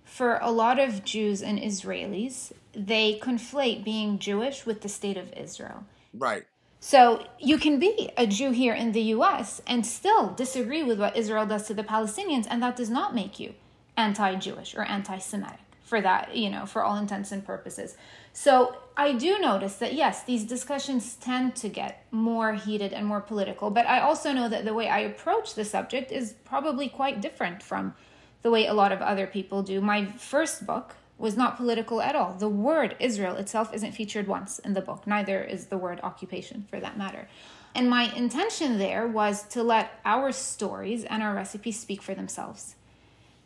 for 0.03 0.37
a 0.41 0.51
lot 0.51 0.79
of 0.79 1.03
Jews 1.03 1.41
and 1.41 1.59
Israelis, 1.59 2.51
they 2.73 3.19
conflate 3.19 3.83
being 3.83 4.19
Jewish 4.19 4.65
with 4.65 4.81
the 4.81 4.89
state 4.89 5.17
of 5.17 5.33
Israel. 5.33 5.85
Right. 6.13 6.45
So 6.79 7.25
you 7.39 7.57
can 7.57 7.79
be 7.79 8.11
a 8.15 8.27
Jew 8.27 8.51
here 8.51 8.73
in 8.73 8.91
the 8.91 9.01
US 9.15 9.61
and 9.65 9.85
still 9.85 10.29
disagree 10.29 10.83
with 10.83 10.99
what 10.99 11.17
Israel 11.17 11.45
does 11.45 11.65
to 11.67 11.73
the 11.73 11.83
Palestinians, 11.83 12.45
and 12.49 12.61
that 12.61 12.75
does 12.75 12.89
not 12.89 13.15
make 13.15 13.39
you 13.39 13.55
anti 13.97 14.35
Jewish 14.35 14.75
or 14.75 14.83
anti 14.83 15.17
Semitic 15.17 15.59
for 15.83 16.01
that, 16.01 16.35
you 16.35 16.49
know, 16.49 16.65
for 16.65 16.83
all 16.83 16.97
intents 16.97 17.31
and 17.31 17.45
purposes. 17.45 17.95
So 18.37 18.75
I 18.97 19.13
do 19.13 19.39
notice 19.39 19.77
that, 19.77 19.93
yes, 19.93 20.23
these 20.23 20.43
discussions 20.43 21.15
tend 21.15 21.55
to 21.55 21.69
get 21.69 22.05
more 22.11 22.53
heated 22.53 22.91
and 22.91 23.07
more 23.07 23.21
political, 23.21 23.69
but 23.69 23.87
I 23.87 24.01
also 24.01 24.33
know 24.33 24.49
that 24.49 24.65
the 24.65 24.73
way 24.73 24.89
I 24.89 24.99
approach 24.99 25.55
the 25.55 25.63
subject 25.63 26.11
is 26.11 26.33
probably 26.43 26.89
quite 26.89 27.21
different 27.21 27.63
from 27.63 27.93
the 28.41 28.51
way 28.51 28.67
a 28.67 28.73
lot 28.73 28.91
of 28.91 29.01
other 29.01 29.25
people 29.25 29.63
do. 29.63 29.79
My 29.79 30.05
first 30.05 30.65
book 30.65 30.97
was 31.17 31.37
not 31.37 31.55
political 31.55 32.01
at 32.01 32.13
all. 32.13 32.33
The 32.33 32.49
word 32.49 32.97
Israel 32.99 33.37
itself 33.37 33.73
isn't 33.73 33.93
featured 33.93 34.27
once 34.27 34.59
in 34.59 34.73
the 34.73 34.81
book, 34.81 35.07
neither 35.07 35.41
is 35.41 35.67
the 35.67 35.77
word 35.77 36.01
occupation 36.03 36.65
for 36.69 36.81
that 36.81 36.97
matter. 36.97 37.29
And 37.73 37.89
my 37.89 38.13
intention 38.13 38.77
there 38.77 39.07
was 39.07 39.43
to 39.49 39.63
let 39.63 40.01
our 40.03 40.33
stories 40.33 41.05
and 41.05 41.23
our 41.23 41.33
recipes 41.33 41.79
speak 41.79 42.01
for 42.01 42.13
themselves. 42.13 42.75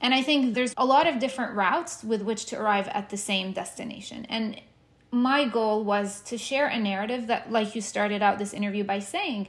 And 0.01 0.15
I 0.15 0.24
think 0.24 0.55
there's 0.55 0.74
a 0.77 0.86
lot 0.86 1.05
of 1.05 1.19
different 1.19 1.55
routes 1.55 2.03
with 2.03 2.24
which 2.24 2.46
to 2.46 2.60
arrive 2.60 2.88
at 2.88 3.10
the 3.10 3.17
same 3.17 3.51
destination. 3.51 4.25
And 4.25 4.60
my 5.11 5.47
goal 5.47 5.83
was 5.83 6.21
to 6.21 6.37
share 6.37 6.67
a 6.67 6.79
narrative 6.79 7.27
that, 7.27 7.51
like 7.51 7.75
you 7.75 7.81
started 7.81 8.21
out 8.21 8.37
this 8.37 8.53
interview 8.53 8.83
by 8.83 8.99
saying, 8.99 9.47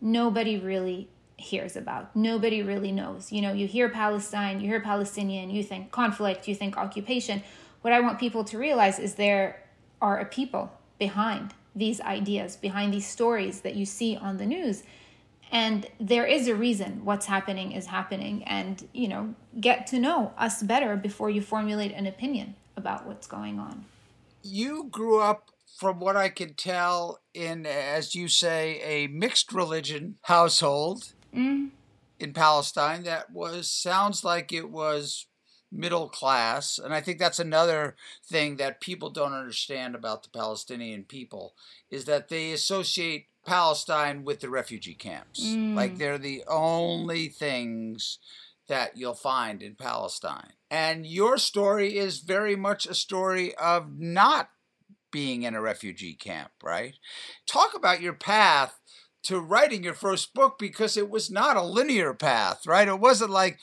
nobody 0.00 0.58
really 0.58 1.08
hears 1.36 1.76
about. 1.76 2.14
Nobody 2.14 2.62
really 2.62 2.92
knows. 2.92 3.32
You 3.32 3.42
know, 3.42 3.52
you 3.52 3.66
hear 3.66 3.88
Palestine, 3.88 4.60
you 4.60 4.68
hear 4.68 4.80
Palestinian, 4.80 5.50
you 5.50 5.62
think 5.62 5.90
conflict, 5.90 6.46
you 6.46 6.54
think 6.54 6.76
occupation. 6.76 7.42
What 7.80 7.92
I 7.92 8.00
want 8.00 8.18
people 8.18 8.44
to 8.44 8.58
realize 8.58 8.98
is 8.98 9.14
there 9.14 9.62
are 10.00 10.18
a 10.18 10.26
people 10.26 10.72
behind 10.98 11.54
these 11.74 12.00
ideas, 12.00 12.56
behind 12.56 12.92
these 12.92 13.06
stories 13.06 13.62
that 13.62 13.74
you 13.74 13.86
see 13.86 14.16
on 14.16 14.36
the 14.36 14.46
news. 14.46 14.82
And 15.50 15.86
there 15.98 16.26
is 16.26 16.46
a 16.46 16.54
reason 16.54 17.04
what's 17.04 17.26
happening 17.26 17.72
is 17.72 17.86
happening. 17.86 18.44
And, 18.44 18.86
you 18.92 19.08
know, 19.08 19.34
get 19.60 19.86
to 19.88 19.98
know 19.98 20.32
us 20.38 20.62
better 20.62 20.94
before 20.96 21.30
you 21.30 21.42
formulate 21.42 21.92
an 21.92 22.06
opinion 22.06 22.54
about 22.76 23.06
what's 23.06 23.26
going 23.26 23.58
on. 23.58 23.84
You 24.42 24.88
grew 24.90 25.20
up, 25.20 25.50
from 25.78 25.98
what 25.98 26.16
I 26.16 26.28
can 26.28 26.54
tell, 26.54 27.20
in, 27.32 27.64
as 27.64 28.14
you 28.14 28.28
say, 28.28 28.80
a 28.82 29.06
mixed 29.06 29.52
religion 29.52 30.16
household 30.22 31.12
Mm. 31.34 31.70
in 32.18 32.32
Palestine 32.32 33.04
that 33.04 33.30
was, 33.30 33.70
sounds 33.70 34.24
like 34.24 34.52
it 34.52 34.68
was 34.68 35.26
middle 35.72 36.08
class. 36.08 36.78
And 36.78 36.92
I 36.92 37.00
think 37.00 37.18
that's 37.18 37.38
another 37.38 37.96
thing 38.26 38.56
that 38.56 38.80
people 38.80 39.10
don't 39.10 39.32
understand 39.32 39.94
about 39.94 40.22
the 40.24 40.28
Palestinian 40.30 41.04
people 41.04 41.54
is 41.88 42.04
that 42.06 42.28
they 42.28 42.50
associate 42.52 43.28
Palestine 43.46 44.24
with 44.24 44.40
the 44.40 44.50
refugee 44.50 44.94
camps. 44.94 45.40
Mm. 45.40 45.74
Like 45.74 45.96
they're 45.96 46.18
the 46.18 46.42
only 46.48 47.28
things 47.28 48.18
that 48.70 48.96
you'll 48.96 49.14
find 49.14 49.62
in 49.62 49.74
Palestine. 49.74 50.52
And 50.70 51.04
your 51.04 51.38
story 51.38 51.98
is 51.98 52.20
very 52.20 52.54
much 52.54 52.86
a 52.86 52.94
story 52.94 53.52
of 53.56 53.98
not 53.98 54.50
being 55.10 55.42
in 55.42 55.56
a 55.56 55.60
refugee 55.60 56.14
camp, 56.14 56.52
right? 56.62 56.94
Talk 57.46 57.74
about 57.74 58.00
your 58.00 58.12
path 58.12 58.78
to 59.24 59.40
writing 59.40 59.82
your 59.82 59.94
first 59.94 60.34
book 60.34 60.56
because 60.56 60.96
it 60.96 61.10
was 61.10 61.32
not 61.32 61.56
a 61.56 61.62
linear 61.62 62.14
path, 62.14 62.64
right? 62.64 62.86
It 62.86 63.00
wasn't 63.00 63.32
like, 63.32 63.58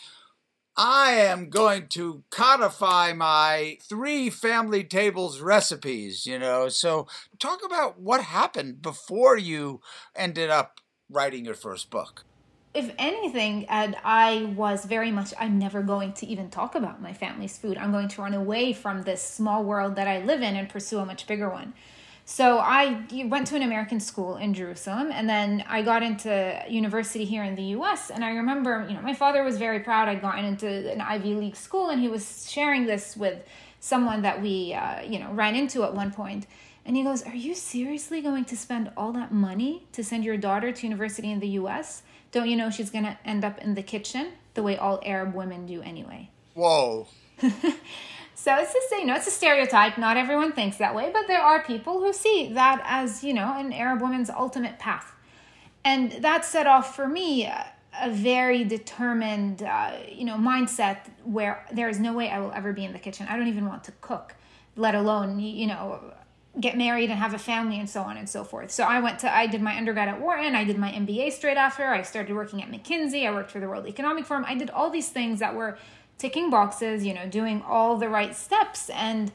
I 0.75 1.11
am 1.11 1.49
going 1.49 1.87
to 1.91 2.23
codify 2.29 3.13
my 3.13 3.77
three 3.87 4.29
family 4.29 4.83
tables 4.83 5.39
recipes, 5.39 6.25
you 6.25 6.37
know. 6.37 6.67
So, 6.67 7.07
talk 7.39 7.61
about 7.65 7.99
what 7.99 8.21
happened 8.21 8.81
before 8.81 9.37
you 9.37 9.79
ended 10.15 10.51
up 10.51 10.81
writing 11.09 11.45
your 11.45 11.55
first 11.55 11.89
book. 11.89 12.25
If 12.73 12.91
anything, 12.99 13.65
and 13.69 13.95
I 14.03 14.53
was 14.55 14.85
very 14.85 15.11
much, 15.11 15.33
I'm 15.39 15.57
never 15.57 15.81
going 15.81 16.13
to 16.13 16.27
even 16.27 16.49
talk 16.49 16.75
about 16.75 17.01
my 17.01 17.13
family's 17.13 17.57
food. 17.57 17.77
I'm 17.77 17.91
going 17.91 18.07
to 18.09 18.21
run 18.21 18.33
away 18.33 18.73
from 18.73 19.03
this 19.03 19.21
small 19.21 19.63
world 19.63 19.95
that 19.95 20.07
I 20.07 20.19
live 20.23 20.41
in 20.41 20.55
and 20.55 20.69
pursue 20.69 20.99
a 20.99 21.05
much 21.05 21.25
bigger 21.25 21.49
one. 21.49 21.73
So 22.29 22.59
I 22.59 23.05
went 23.27 23.47
to 23.47 23.55
an 23.55 23.61
American 23.61 24.01
school 24.01 24.35
in 24.35 24.53
Jerusalem, 24.53 25.11
and 25.13 25.29
then 25.29 25.63
I 25.65 25.81
got 25.81 26.03
into 26.03 26.61
university 26.67 27.23
here 27.23 27.41
in 27.41 27.55
the 27.55 27.63
U.S. 27.77 28.09
And 28.09 28.21
I 28.23 28.31
remember, 28.31 28.85
you 28.89 28.95
know, 28.95 29.01
my 29.01 29.13
father 29.13 29.43
was 29.43 29.57
very 29.57 29.79
proud 29.79 30.09
I'd 30.09 30.21
gotten 30.21 30.43
into 30.43 30.67
an 30.91 30.99
Ivy 30.99 31.35
League 31.35 31.55
school, 31.55 31.87
and 31.87 32.01
he 32.01 32.09
was 32.09 32.51
sharing 32.51 32.85
this 32.85 33.15
with 33.15 33.45
someone 33.79 34.23
that 34.23 34.41
we, 34.41 34.73
uh, 34.73 35.03
you 35.03 35.19
know, 35.19 35.31
ran 35.31 35.55
into 35.55 35.85
at 35.85 35.93
one 35.93 36.11
point. 36.11 36.47
And 36.85 36.97
he 36.97 37.03
goes, 37.03 37.23
"Are 37.23 37.35
you 37.35 37.55
seriously 37.55 38.21
going 38.21 38.43
to 38.45 38.57
spend 38.57 38.91
all 38.97 39.13
that 39.13 39.31
money 39.31 39.87
to 39.93 40.03
send 40.03 40.25
your 40.25 40.35
daughter 40.35 40.73
to 40.73 40.83
university 40.83 41.31
in 41.31 41.39
the 41.39 41.49
U.S.? 41.61 42.03
Don't 42.31 42.49
you 42.49 42.55
know 42.55 42.69
she's 42.69 42.89
going 42.89 43.05
to 43.05 43.17
end 43.25 43.43
up 43.43 43.57
in 43.59 43.75
the 43.75 43.83
kitchen 43.83 44.33
the 44.53 44.63
way 44.63 44.77
all 44.77 44.99
Arab 45.05 45.33
women 45.33 45.65
do 45.65 45.81
anyway?" 45.81 46.29
Whoa. 46.53 47.07
So 48.39 48.55
it's 48.55 48.71
just 48.71 48.91
you 48.91 49.05
know 49.05 49.15
it's 49.15 49.25
a 49.25 49.31
stereotype. 49.31 49.97
Not 49.97 50.15
everyone 50.15 50.51
thinks 50.51 50.77
that 50.77 50.93
way, 50.93 51.09
but 51.11 51.25
there 51.27 51.41
are 51.41 51.63
people 51.63 51.99
who 51.99 52.13
see 52.13 52.53
that 52.53 52.81
as 52.85 53.23
you 53.23 53.33
know 53.33 53.57
an 53.57 53.73
Arab 53.73 53.99
woman's 53.99 54.29
ultimate 54.29 54.77
path, 54.77 55.11
and 55.83 56.11
that 56.21 56.45
set 56.45 56.67
off 56.67 56.95
for 56.95 57.07
me 57.07 57.45
a, 57.45 57.65
a 57.99 58.11
very 58.11 58.63
determined 58.63 59.63
uh, 59.63 59.97
you 60.07 60.23
know 60.23 60.35
mindset 60.35 60.99
where 61.23 61.65
there 61.71 61.89
is 61.89 61.99
no 61.99 62.13
way 62.13 62.29
I 62.29 62.39
will 62.39 62.51
ever 62.51 62.73
be 62.73 62.85
in 62.85 62.93
the 62.93 62.99
kitchen. 62.99 63.25
I 63.27 63.37
don't 63.37 63.47
even 63.47 63.65
want 63.65 63.83
to 63.85 63.91
cook, 64.01 64.35
let 64.75 64.93
alone 64.93 65.39
you 65.39 65.65
know 65.65 66.13
get 66.59 66.77
married 66.77 67.09
and 67.09 67.19
have 67.19 67.33
a 67.33 67.39
family 67.39 67.79
and 67.79 67.89
so 67.89 68.01
on 68.01 68.17
and 68.17 68.27
so 68.27 68.43
forth. 68.43 68.71
So 68.71 68.83
I 68.83 68.99
went 68.99 69.19
to 69.19 69.33
I 69.33 69.47
did 69.47 69.61
my 69.61 69.77
undergrad 69.77 70.07
at 70.07 70.19
Wharton, 70.19 70.55
I 70.55 70.63
did 70.63 70.77
my 70.77 70.91
MBA 70.91 71.31
straight 71.33 71.57
after. 71.57 71.85
I 71.85 72.01
started 72.01 72.35
working 72.35 72.61
at 72.63 72.71
McKinsey, 72.71 73.27
I 73.27 73.31
worked 73.31 73.51
for 73.51 73.59
the 73.59 73.67
World 73.67 73.87
Economic 73.87 74.25
Forum. 74.25 74.45
I 74.47 74.55
did 74.55 74.69
all 74.69 74.89
these 74.89 75.09
things 75.09 75.39
that 75.39 75.55
were 75.55 75.77
ticking 76.17 76.49
boxes, 76.49 77.05
you 77.05 77.13
know, 77.13 77.27
doing 77.27 77.61
all 77.61 77.97
the 77.97 78.09
right 78.09 78.35
steps. 78.35 78.89
And 78.89 79.31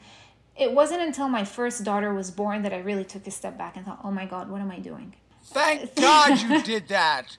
it 0.57 0.71
wasn't 0.71 1.01
until 1.01 1.29
my 1.29 1.45
first 1.45 1.83
daughter 1.83 2.13
was 2.13 2.29
born 2.29 2.61
that 2.63 2.73
I 2.73 2.79
really 2.79 3.05
took 3.05 3.25
a 3.25 3.31
step 3.31 3.57
back 3.57 3.75
and 3.75 3.85
thought, 3.85 3.99
oh 4.03 4.11
my 4.11 4.25
God, 4.25 4.49
what 4.49 4.61
am 4.61 4.71
I 4.71 4.79
doing? 4.79 5.15
Thank 5.45 5.95
God 5.99 6.41
you 6.41 6.63
did 6.63 6.87
that. 6.89 7.37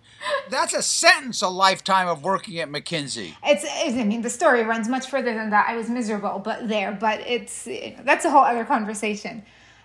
That's 0.50 0.74
a 0.74 0.82
sentence 0.82 1.42
a 1.42 1.48
lifetime 1.48 2.08
of 2.08 2.22
working 2.22 2.58
at 2.58 2.68
McKinsey. 2.68 3.34
It's, 3.44 3.64
I 3.68 4.04
mean, 4.04 4.22
the 4.22 4.30
story 4.30 4.62
runs 4.64 4.88
much 4.88 5.08
further 5.08 5.34
than 5.34 5.50
that. 5.50 5.68
I 5.68 5.76
was 5.76 5.88
miserable, 5.88 6.38
but 6.38 6.68
there, 6.68 6.92
but 6.92 7.20
it's, 7.20 7.68
that's 8.02 8.24
a 8.24 8.30
whole 8.30 8.44
other 8.44 8.64
conversation. 8.64 9.44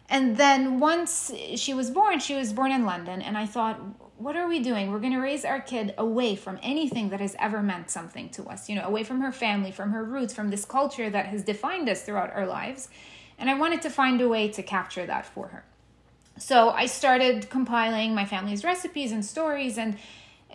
And 0.09 0.37
then 0.37 0.79
once 0.79 1.31
she 1.55 1.73
was 1.73 1.91
born, 1.91 2.19
she 2.19 2.35
was 2.35 2.51
born 2.51 2.71
in 2.71 2.85
London, 2.85 3.21
and 3.21 3.37
I 3.37 3.45
thought, 3.45 3.79
what 4.17 4.35
are 4.35 4.47
we 4.47 4.59
doing? 4.59 4.91
We're 4.91 4.99
going 4.99 5.13
to 5.13 5.19
raise 5.19 5.45
our 5.45 5.61
kid 5.61 5.93
away 5.97 6.35
from 6.35 6.59
anything 6.61 7.09
that 7.09 7.21
has 7.21 7.35
ever 7.39 7.61
meant 7.61 7.89
something 7.89 8.29
to 8.31 8.43
us, 8.45 8.67
you 8.67 8.75
know, 8.75 8.83
away 8.83 9.03
from 9.03 9.21
her 9.21 9.31
family, 9.31 9.71
from 9.71 9.91
her 9.91 10.03
roots, 10.03 10.33
from 10.33 10.49
this 10.49 10.65
culture 10.65 11.09
that 11.09 11.27
has 11.27 11.43
defined 11.43 11.87
us 11.87 12.01
throughout 12.01 12.33
our 12.33 12.45
lives. 12.45 12.89
And 13.37 13.49
I 13.49 13.53
wanted 13.53 13.81
to 13.83 13.89
find 13.89 14.19
a 14.19 14.27
way 14.27 14.49
to 14.49 14.61
capture 14.61 15.05
that 15.05 15.25
for 15.25 15.47
her. 15.47 15.63
So 16.37 16.71
I 16.71 16.85
started 16.87 17.49
compiling 17.49 18.13
my 18.13 18.25
family's 18.25 18.63
recipes 18.63 19.11
and 19.11 19.23
stories 19.23 19.77
and 19.77 19.97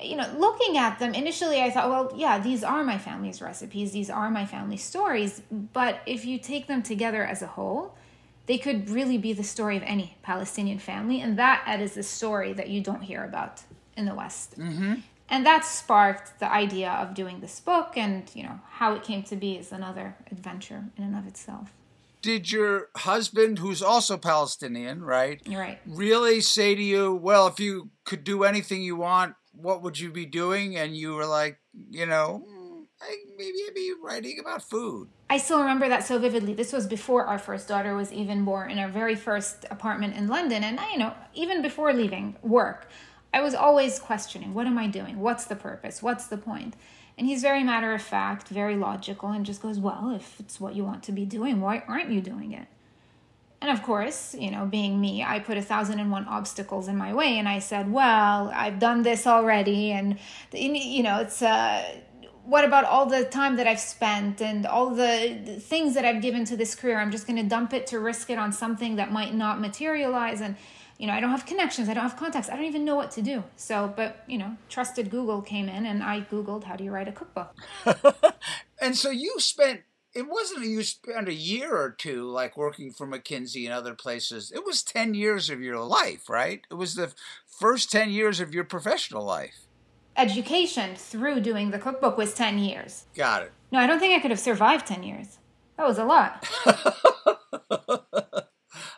you 0.02 0.16
know, 0.16 0.28
looking 0.36 0.76
at 0.76 0.98
them 0.98 1.14
initially, 1.14 1.60
I 1.62 1.70
thought, 1.70 1.88
well, 1.88 2.12
yeah, 2.16 2.40
these 2.40 2.64
are 2.64 2.82
my 2.82 2.98
family's 2.98 3.40
recipes, 3.40 3.92
these 3.92 4.10
are 4.10 4.28
my 4.28 4.44
family 4.44 4.76
stories. 4.76 5.40
But 5.50 6.00
if 6.04 6.24
you 6.24 6.38
take 6.38 6.66
them 6.66 6.82
together 6.82 7.24
as 7.24 7.42
a 7.42 7.46
whole, 7.46 7.94
they 8.46 8.58
could 8.58 8.90
really 8.90 9.18
be 9.18 9.32
the 9.32 9.44
story 9.44 9.76
of 9.76 9.82
any 9.84 10.16
Palestinian 10.22 10.78
family. 10.78 11.20
And 11.20 11.38
that 11.38 11.80
is 11.80 11.94
the 11.94 12.02
story 12.02 12.52
that 12.52 12.68
you 12.68 12.82
don't 12.82 13.02
hear 13.02 13.24
about 13.24 13.62
in 13.96 14.04
the 14.04 14.14
West. 14.14 14.58
Mm-hmm. 14.58 14.94
And 15.28 15.46
that 15.46 15.64
sparked 15.64 16.38
the 16.38 16.52
idea 16.52 16.90
of 16.90 17.14
doing 17.14 17.40
this 17.40 17.58
book. 17.58 17.96
And, 17.96 18.30
you 18.34 18.42
know, 18.42 18.60
how 18.68 18.94
it 18.94 19.02
came 19.02 19.22
to 19.24 19.36
be 19.36 19.54
is 19.56 19.72
another 19.72 20.16
adventure 20.30 20.84
in 20.98 21.04
and 21.04 21.16
of 21.16 21.26
itself. 21.26 21.72
Did 22.20 22.52
your 22.52 22.88
husband, 22.96 23.58
who's 23.58 23.82
also 23.82 24.16
Palestinian, 24.16 25.02
right? 25.02 25.40
You're 25.46 25.60
right. 25.60 25.78
Really 25.86 26.40
say 26.40 26.74
to 26.74 26.82
you, 26.82 27.14
well, 27.14 27.46
if 27.46 27.60
you 27.60 27.90
could 28.04 28.24
do 28.24 28.44
anything 28.44 28.82
you 28.82 28.96
want, 28.96 29.34
what 29.52 29.82
would 29.82 29.98
you 29.98 30.10
be 30.10 30.26
doing? 30.26 30.76
And 30.76 30.96
you 30.96 31.14
were 31.14 31.26
like, 31.26 31.58
you 31.90 32.06
know, 32.06 32.46
I, 33.04 33.16
maybe 33.36 33.58
I'd 33.66 33.74
be 33.74 33.92
writing 34.02 34.38
about 34.40 34.62
food. 34.62 35.08
I 35.28 35.38
still 35.38 35.60
remember 35.60 35.88
that 35.88 36.04
so 36.04 36.18
vividly. 36.18 36.54
This 36.54 36.72
was 36.72 36.86
before 36.86 37.26
our 37.26 37.38
first 37.38 37.68
daughter 37.68 37.94
was 37.94 38.12
even 38.12 38.44
born 38.44 38.70
in 38.70 38.78
our 38.78 38.88
very 38.88 39.14
first 39.14 39.66
apartment 39.70 40.16
in 40.16 40.26
London. 40.28 40.64
And 40.64 40.80
I, 40.80 40.92
you 40.92 40.98
know, 40.98 41.14
even 41.34 41.60
before 41.60 41.92
leaving 41.92 42.36
work, 42.42 42.88
I 43.32 43.40
was 43.42 43.54
always 43.54 43.98
questioning 43.98 44.54
what 44.54 44.66
am 44.66 44.78
I 44.78 44.86
doing? 44.86 45.20
What's 45.20 45.44
the 45.44 45.56
purpose? 45.56 46.02
What's 46.02 46.26
the 46.28 46.38
point? 46.38 46.74
And 47.16 47.26
he's 47.26 47.42
very 47.42 47.62
matter 47.62 47.92
of 47.92 48.02
fact, 48.02 48.48
very 48.48 48.76
logical, 48.76 49.30
and 49.30 49.46
just 49.46 49.62
goes, 49.62 49.78
Well, 49.78 50.12
if 50.14 50.40
it's 50.40 50.60
what 50.60 50.74
you 50.74 50.84
want 50.84 51.02
to 51.04 51.12
be 51.12 51.24
doing, 51.24 51.60
why 51.60 51.84
aren't 51.86 52.10
you 52.10 52.20
doing 52.20 52.52
it? 52.52 52.66
And 53.60 53.70
of 53.70 53.82
course, 53.82 54.34
you 54.34 54.50
know, 54.50 54.66
being 54.66 55.00
me, 55.00 55.22
I 55.22 55.38
put 55.38 55.56
a 55.56 55.62
thousand 55.62 55.98
and 55.98 56.10
one 56.10 56.26
obstacles 56.26 56.86
in 56.86 56.96
my 56.96 57.14
way, 57.14 57.38
and 57.38 57.48
I 57.48 57.60
said, 57.60 57.90
Well, 57.90 58.52
I've 58.54 58.78
done 58.78 59.02
this 59.02 59.26
already, 59.26 59.92
and, 59.92 60.18
you 60.52 61.02
know, 61.02 61.20
it's, 61.20 61.40
uh, 61.40 62.00
what 62.46 62.64
about 62.64 62.84
all 62.84 63.06
the 63.06 63.24
time 63.24 63.56
that 63.56 63.66
I've 63.66 63.80
spent 63.80 64.42
and 64.42 64.66
all 64.66 64.90
the 64.90 65.58
things 65.60 65.94
that 65.94 66.04
I've 66.04 66.20
given 66.20 66.44
to 66.46 66.56
this 66.56 66.74
career? 66.74 66.98
I'm 66.98 67.10
just 67.10 67.26
going 67.26 67.36
to 67.36 67.48
dump 67.48 67.72
it 67.72 67.86
to 67.88 67.98
risk 67.98 68.28
it 68.30 68.38
on 68.38 68.52
something 68.52 68.96
that 68.96 69.10
might 69.10 69.34
not 69.34 69.60
materialize. 69.60 70.42
And, 70.42 70.56
you 70.98 71.06
know, 71.06 71.14
I 71.14 71.20
don't 71.20 71.30
have 71.30 71.46
connections, 71.46 71.88
I 71.88 71.94
don't 71.94 72.02
have 72.02 72.16
contacts, 72.16 72.50
I 72.50 72.56
don't 72.56 72.66
even 72.66 72.84
know 72.84 72.96
what 72.96 73.10
to 73.12 73.22
do. 73.22 73.44
So, 73.56 73.92
but, 73.96 74.24
you 74.26 74.36
know, 74.36 74.56
trusted 74.68 75.10
Google 75.10 75.40
came 75.40 75.68
in 75.68 75.86
and 75.86 76.02
I 76.02 76.20
Googled, 76.20 76.64
how 76.64 76.76
do 76.76 76.84
you 76.84 76.90
write 76.90 77.08
a 77.08 77.12
cookbook? 77.12 77.54
and 78.80 78.94
so 78.94 79.10
you 79.10 79.40
spent, 79.40 79.80
it 80.14 80.28
wasn't 80.28 80.66
you 80.66 80.82
spent 80.82 81.28
a 81.28 81.34
year 81.34 81.74
or 81.74 81.90
two 81.90 82.30
like 82.30 82.56
working 82.58 82.92
for 82.92 83.06
McKinsey 83.06 83.64
and 83.64 83.72
other 83.72 83.94
places. 83.94 84.52
It 84.54 84.64
was 84.64 84.82
10 84.82 85.14
years 85.14 85.48
of 85.48 85.62
your 85.62 85.78
life, 85.78 86.28
right? 86.28 86.60
It 86.70 86.74
was 86.74 86.94
the 86.94 87.12
first 87.46 87.90
10 87.90 88.10
years 88.10 88.38
of 88.38 88.54
your 88.54 88.64
professional 88.64 89.24
life 89.24 89.63
education 90.16 90.94
through 90.96 91.40
doing 91.40 91.70
the 91.70 91.78
cookbook 91.78 92.16
was 92.16 92.34
10 92.34 92.58
years. 92.58 93.04
Got 93.16 93.42
it. 93.42 93.52
No, 93.72 93.78
I 93.78 93.86
don't 93.86 93.98
think 93.98 94.14
I 94.16 94.20
could 94.20 94.30
have 94.30 94.40
survived 94.40 94.86
10 94.86 95.02
years. 95.02 95.38
That 95.76 95.86
was 95.86 95.98
a 95.98 96.04
lot. 96.04 96.48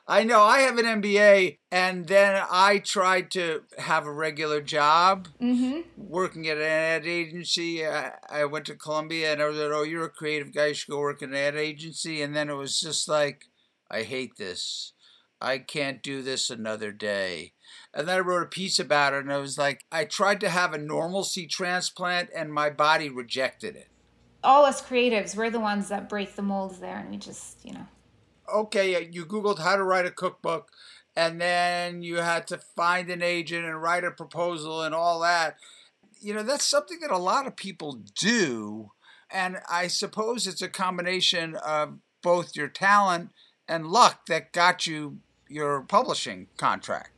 I 0.09 0.23
know 0.23 0.41
I 0.41 0.61
have 0.61 0.79
an 0.79 1.03
MBA, 1.03 1.59
and 1.73 2.07
then 2.07 2.41
I 2.49 2.79
tried 2.79 3.31
to 3.33 3.63
have 3.79 4.07
a 4.07 4.13
regular 4.13 4.61
job 4.61 5.27
Mm-hmm. 5.43 5.81
working 5.97 6.47
at 6.49 6.59
an 6.59 6.63
ad 6.63 7.07
agency. 7.07 7.85
I, 7.85 8.13
I 8.31 8.45
went 8.45 8.67
to 8.67 8.77
Columbia, 8.77 9.33
and 9.33 9.43
I 9.43 9.49
was 9.49 9.57
like, 9.59 9.71
"Oh, 9.73 9.83
you're 9.83 10.05
a 10.05 10.09
creative 10.11 10.55
guy. 10.55 10.67
You 10.67 10.75
should 10.75 10.93
go 10.93 11.01
work 11.01 11.23
in 11.23 11.31
an 11.31 11.37
ad 11.37 11.57
agency." 11.57 12.23
And 12.23 12.37
then 12.37 12.49
it 12.49 12.55
was 12.55 12.79
just 12.79 13.09
like, 13.09 13.47
"I 13.91 14.03
hate 14.03 14.37
this. 14.39 14.93
I 15.41 15.59
can't 15.59 16.03
do 16.03 16.23
this 16.23 16.51
another 16.51 16.93
day." 16.93 17.53
And 17.95 18.07
then 18.09 18.17
I 18.17 18.21
wrote 18.21 18.43
a 18.43 18.47
piece 18.47 18.79
about 18.79 19.15
it, 19.15 19.21
and 19.21 19.33
I 19.33 19.39
was 19.39 19.57
like, 19.59 19.85
I 19.91 20.05
tried 20.05 20.41
to 20.41 20.49
have 20.51 20.75
a 20.75 20.79
normalcy 20.79 21.47
transplant, 21.47 22.31
and 22.35 22.53
my 22.53 22.71
body 22.71 23.09
rejected 23.09 23.75
it. 23.75 23.89
All 24.45 24.65
us 24.65 24.83
creatives, 24.83 25.35
we're 25.35 25.51
the 25.51 25.59
ones 25.61 25.89
that 25.89 26.09
break 26.09 26.37
the 26.37 26.43
molds 26.43 26.79
there, 26.79 26.99
and 26.99 27.11
we 27.11 27.17
just, 27.17 27.65
you 27.65 27.73
know. 27.73 27.87
okay, 28.53 29.09
you 29.11 29.25
Googled 29.25 29.59
how 29.59 29.77
to 29.77 29.83
write 29.83 30.07
a 30.07 30.11
cookbook, 30.11 30.71
and 31.15 31.41
then 31.41 32.03
you 32.03 32.17
had 32.17 32.47
to 32.49 32.59
find 32.59 33.11
an 33.11 33.23
agent 33.23 33.65
and 33.65 33.81
write 33.83 34.05
a 34.05 34.11
proposal 34.11 34.83
and 34.83 34.95
all 34.95 35.21
that. 35.21 35.57
You 36.21 36.35
know, 36.35 36.43
that's 36.43 36.65
something 36.65 37.01
that 37.01 37.11
a 37.11 37.19
lot 37.19 37.47
of 37.47 37.57
people 37.57 38.01
do. 38.19 38.93
And 39.31 39.59
I 39.71 39.89
suppose 39.89 40.47
it's 40.47 40.63
a 40.63 40.69
combination 40.69 41.57
of 41.57 41.99
both 42.23 42.57
your 42.57 42.69
talent 42.69 43.31
and 43.69 43.89
luck 43.89 44.27
that 44.27 44.53
got 44.53 44.87
you 44.87 45.19
your 45.49 45.83
publishing 45.83 46.47
contract. 46.57 47.11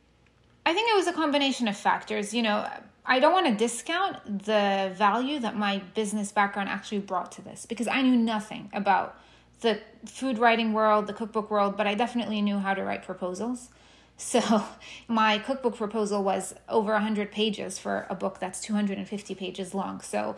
I 0.65 0.73
think 0.73 0.91
it 0.91 0.95
was 0.95 1.07
a 1.07 1.13
combination 1.13 1.67
of 1.67 1.75
factors. 1.75 2.33
You 2.33 2.43
know, 2.43 2.67
I 3.05 3.19
don't 3.19 3.33
want 3.33 3.47
to 3.47 3.55
discount 3.55 4.45
the 4.45 4.91
value 4.95 5.39
that 5.39 5.55
my 5.57 5.79
business 5.95 6.31
background 6.31 6.69
actually 6.69 6.99
brought 6.99 7.31
to 7.33 7.41
this 7.41 7.65
because 7.65 7.87
I 7.87 8.01
knew 8.01 8.15
nothing 8.15 8.69
about 8.73 9.17
the 9.61 9.79
food 10.05 10.37
writing 10.37 10.73
world, 10.73 11.07
the 11.07 11.13
cookbook 11.13 11.49
world, 11.49 11.75
but 11.75 11.87
I 11.87 11.95
definitely 11.95 12.41
knew 12.41 12.59
how 12.59 12.73
to 12.73 12.83
write 12.83 13.03
proposals. 13.03 13.69
So 14.17 14.63
my 15.07 15.39
cookbook 15.39 15.75
proposal 15.75 16.23
was 16.23 16.53
over 16.67 16.91
100 16.93 17.31
pages 17.31 17.79
for 17.79 18.05
a 18.09 18.15
book 18.15 18.39
that's 18.39 18.59
250 18.61 19.35
pages 19.35 19.73
long. 19.73 20.01
So 20.01 20.35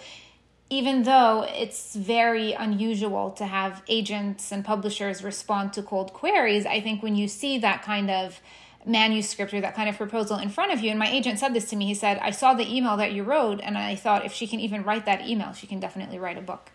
even 0.71 1.03
though 1.03 1.45
it's 1.49 1.95
very 1.97 2.53
unusual 2.53 3.29
to 3.31 3.45
have 3.45 3.83
agents 3.89 4.53
and 4.53 4.63
publishers 4.63 5.21
respond 5.21 5.73
to 5.73 5.83
cold 5.83 6.13
queries, 6.13 6.65
I 6.65 6.79
think 6.79 7.03
when 7.03 7.17
you 7.17 7.27
see 7.27 7.57
that 7.57 7.83
kind 7.83 8.09
of 8.09 8.39
manuscript 8.85 9.53
or 9.53 9.59
that 9.59 9.75
kind 9.75 9.89
of 9.89 9.97
proposal 9.97 10.37
in 10.37 10.47
front 10.47 10.71
of 10.71 10.79
you, 10.79 10.89
and 10.89 10.97
my 10.97 11.11
agent 11.11 11.39
said 11.39 11.53
this 11.53 11.69
to 11.71 11.75
me, 11.75 11.87
he 11.87 11.93
said, 11.93 12.19
I 12.19 12.31
saw 12.31 12.53
the 12.53 12.73
email 12.73 12.95
that 12.95 13.11
you 13.11 13.23
wrote, 13.23 13.59
and 13.61 13.77
I 13.77 13.95
thought 13.95 14.25
if 14.25 14.31
she 14.31 14.47
can 14.47 14.61
even 14.61 14.83
write 14.83 15.05
that 15.05 15.27
email, 15.27 15.51
she 15.51 15.67
can 15.67 15.81
definitely 15.81 16.19
write 16.19 16.37
a 16.37 16.41
book. 16.41 16.71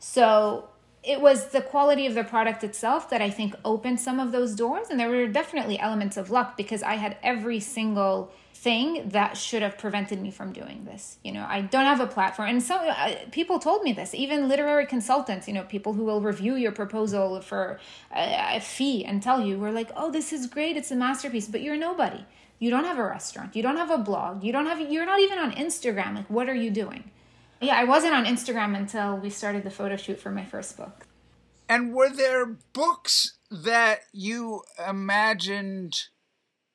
So 0.00 0.68
it 1.04 1.20
was 1.20 1.50
the 1.50 1.60
quality 1.60 2.04
of 2.06 2.14
the 2.14 2.24
product 2.24 2.64
itself 2.64 3.08
that 3.10 3.22
I 3.22 3.30
think 3.30 3.54
opened 3.64 4.00
some 4.00 4.18
of 4.18 4.32
those 4.32 4.56
doors. 4.56 4.88
And 4.90 4.98
there 4.98 5.08
were 5.08 5.28
definitely 5.28 5.78
elements 5.78 6.16
of 6.16 6.32
luck 6.32 6.56
because 6.56 6.82
I 6.82 6.94
had 6.94 7.16
every 7.22 7.60
single 7.60 8.32
thing 8.66 9.10
that 9.10 9.36
should 9.36 9.62
have 9.62 9.78
prevented 9.78 10.20
me 10.20 10.32
from 10.32 10.52
doing 10.52 10.84
this. 10.86 11.18
You 11.22 11.30
know, 11.30 11.46
I 11.48 11.60
don't 11.60 11.84
have 11.84 12.00
a 12.00 12.06
platform. 12.08 12.48
And 12.48 12.60
some 12.60 12.80
uh, 12.82 13.14
people 13.30 13.60
told 13.60 13.84
me 13.84 13.92
this, 13.92 14.12
even 14.12 14.48
literary 14.48 14.86
consultants, 14.86 15.46
you 15.46 15.54
know, 15.54 15.62
people 15.62 15.92
who 15.92 16.02
will 16.02 16.20
review 16.20 16.56
your 16.56 16.72
proposal 16.72 17.40
for 17.40 17.78
a, 18.12 18.56
a 18.56 18.60
fee 18.60 19.04
and 19.04 19.22
tell 19.22 19.40
you, 19.40 19.56
we're 19.56 19.70
like, 19.70 19.92
oh, 19.96 20.10
this 20.10 20.32
is 20.32 20.48
great. 20.48 20.76
It's 20.76 20.90
a 20.90 20.96
masterpiece, 20.96 21.46
but 21.46 21.62
you're 21.62 21.76
nobody. 21.76 22.24
You 22.58 22.70
don't 22.70 22.82
have 22.82 22.98
a 22.98 23.04
restaurant. 23.04 23.54
You 23.54 23.62
don't 23.62 23.76
have 23.76 23.92
a 23.92 23.98
blog. 23.98 24.42
You 24.42 24.50
don't 24.50 24.66
have, 24.66 24.80
you're 24.80 25.06
not 25.06 25.20
even 25.20 25.38
on 25.38 25.52
Instagram. 25.52 26.16
Like, 26.16 26.28
what 26.28 26.48
are 26.48 26.54
you 26.64 26.72
doing? 26.72 27.12
Yeah, 27.60 27.76
I 27.76 27.84
wasn't 27.84 28.14
on 28.14 28.24
Instagram 28.24 28.76
until 28.76 29.16
we 29.16 29.30
started 29.30 29.62
the 29.62 29.70
photo 29.70 29.96
shoot 29.96 30.18
for 30.18 30.32
my 30.32 30.44
first 30.44 30.76
book. 30.76 31.06
And 31.68 31.94
were 31.94 32.10
there 32.10 32.56
books 32.72 33.38
that 33.48 34.00
you 34.12 34.62
imagined 34.88 35.94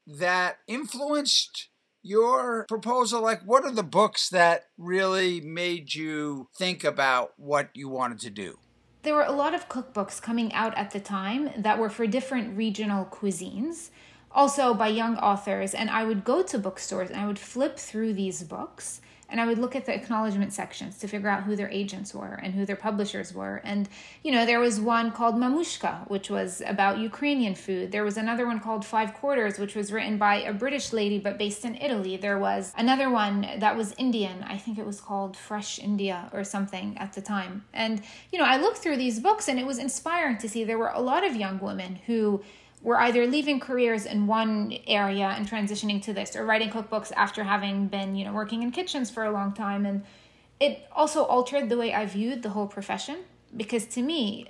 that 0.08 0.60
influenced 0.68 1.68
your 2.02 2.66
proposal? 2.68 3.22
Like, 3.22 3.42
what 3.44 3.64
are 3.64 3.72
the 3.72 3.84
books 3.84 4.30
that 4.30 4.66
really 4.78 5.42
made 5.42 5.94
you 5.94 6.50
think 6.56 6.84
about 6.84 7.34
what 7.38 7.70
you 7.74 7.90
wanted 7.90 8.20
to 8.20 8.30
do? 8.30 8.60
There 9.04 9.16
were 9.16 9.24
a 9.24 9.32
lot 9.32 9.56
of 9.56 9.68
cookbooks 9.68 10.22
coming 10.22 10.54
out 10.54 10.78
at 10.78 10.92
the 10.92 11.00
time 11.00 11.50
that 11.58 11.80
were 11.80 11.90
for 11.90 12.06
different 12.06 12.56
regional 12.56 13.06
cuisines, 13.06 13.90
also 14.32 14.74
by 14.74 14.90
young 14.90 15.18
authors. 15.18 15.74
And 15.74 15.90
I 15.90 16.04
would 16.04 16.24
go 16.24 16.44
to 16.44 16.60
bookstores 16.60 17.10
and 17.10 17.20
I 17.20 17.26
would 17.26 17.40
flip 17.40 17.80
through 17.80 18.14
these 18.14 18.44
books 18.44 19.02
and 19.32 19.40
I 19.40 19.46
would 19.48 19.58
look 19.58 19.76
at 19.76 19.86
the 19.86 19.96
acknowledgement 19.96 20.52
sections 20.52 20.98
to 21.00 21.08
figure 21.08 21.30
out 21.30 21.44
who 21.44 21.56
their 21.56 21.70
agents 21.70 22.14
were 22.14 22.40
and 22.44 22.54
who 22.54 22.66
their 22.66 22.76
publishers 22.76 23.34
were. 23.34 23.62
And, 23.64 23.88
you 24.24 24.32
know, 24.32 24.46
there 24.46 24.60
was 24.60 24.80
one 24.80 25.12
called 25.12 25.36
Mamushka, 25.36 26.10
which 26.10 26.30
was 26.30 26.62
about 26.68 27.00
Ukrainian 27.00 27.56
food. 27.56 27.92
There 27.92 28.04
was 28.04 28.18
another 28.18 28.46
one 28.46 28.60
called 28.60 28.86
Five 28.86 29.14
Quarters, 29.14 29.58
which 29.58 29.74
was 29.74 29.92
written 29.94 30.18
by 30.18 30.42
a 30.42 30.54
British 30.54 30.92
lady 30.92 31.18
but 31.18 31.38
based 31.38 31.64
in 31.64 31.76
Italy. 31.76 32.18
There 32.18 32.38
was 32.38 32.74
another 32.78 33.10
one 33.10 33.48
that 33.58 33.76
was 33.78 33.96
Indian. 33.98 34.44
I 34.44 34.58
think 34.58 34.78
it 34.78 34.86
was 34.86 35.00
called 35.00 35.38
Fresh 35.38 35.80
India 35.80 36.30
or 36.34 36.44
something 36.44 36.98
at 36.98 37.14
the 37.14 37.22
time. 37.22 37.64
And, 37.74 38.02
you 38.32 38.38
know, 38.38 38.46
I 38.46 38.58
looked 38.58 38.80
through 38.80 38.98
these 38.98 39.20
books 39.20 39.48
and 39.48 39.58
it 39.58 39.66
was 39.66 39.80
inspiring 39.80 40.38
to 40.40 40.50
see 40.50 40.66
there 40.66 40.78
were 40.78 40.90
a 40.94 41.02
lot 41.02 41.26
of 41.26 41.38
young 41.38 41.58
women 41.60 42.00
who 42.06 42.44
were 42.84 43.00
either 43.00 43.28
leaving 43.28 43.60
careers 43.60 44.06
in 44.06 44.28
one 44.28 44.76
area 44.88 45.28
and 45.38 45.48
transitioning 45.48 46.02
to 46.02 46.14
this 46.14 46.36
or 46.36 46.46
writing 46.46 46.70
cookbooks 46.70 47.12
after 47.16 47.44
having 47.44 47.88
been 47.88 48.16
you 48.16 48.26
know 48.26 48.34
working 48.34 48.64
in 48.64 48.72
kitchens 48.72 49.10
for 49.10 49.24
a 49.24 49.32
long 49.32 49.54
time. 49.54 49.86
And 49.86 50.04
it 50.60 50.88
also 50.96 51.24
altered 51.24 51.70
the 51.70 51.78
way 51.78 51.94
i 51.94 52.06
viewed 52.06 52.44
the 52.44 52.50
whole 52.50 52.68
profession 52.68 53.18
because 53.56 53.86
to 53.88 54.02
me 54.02 54.48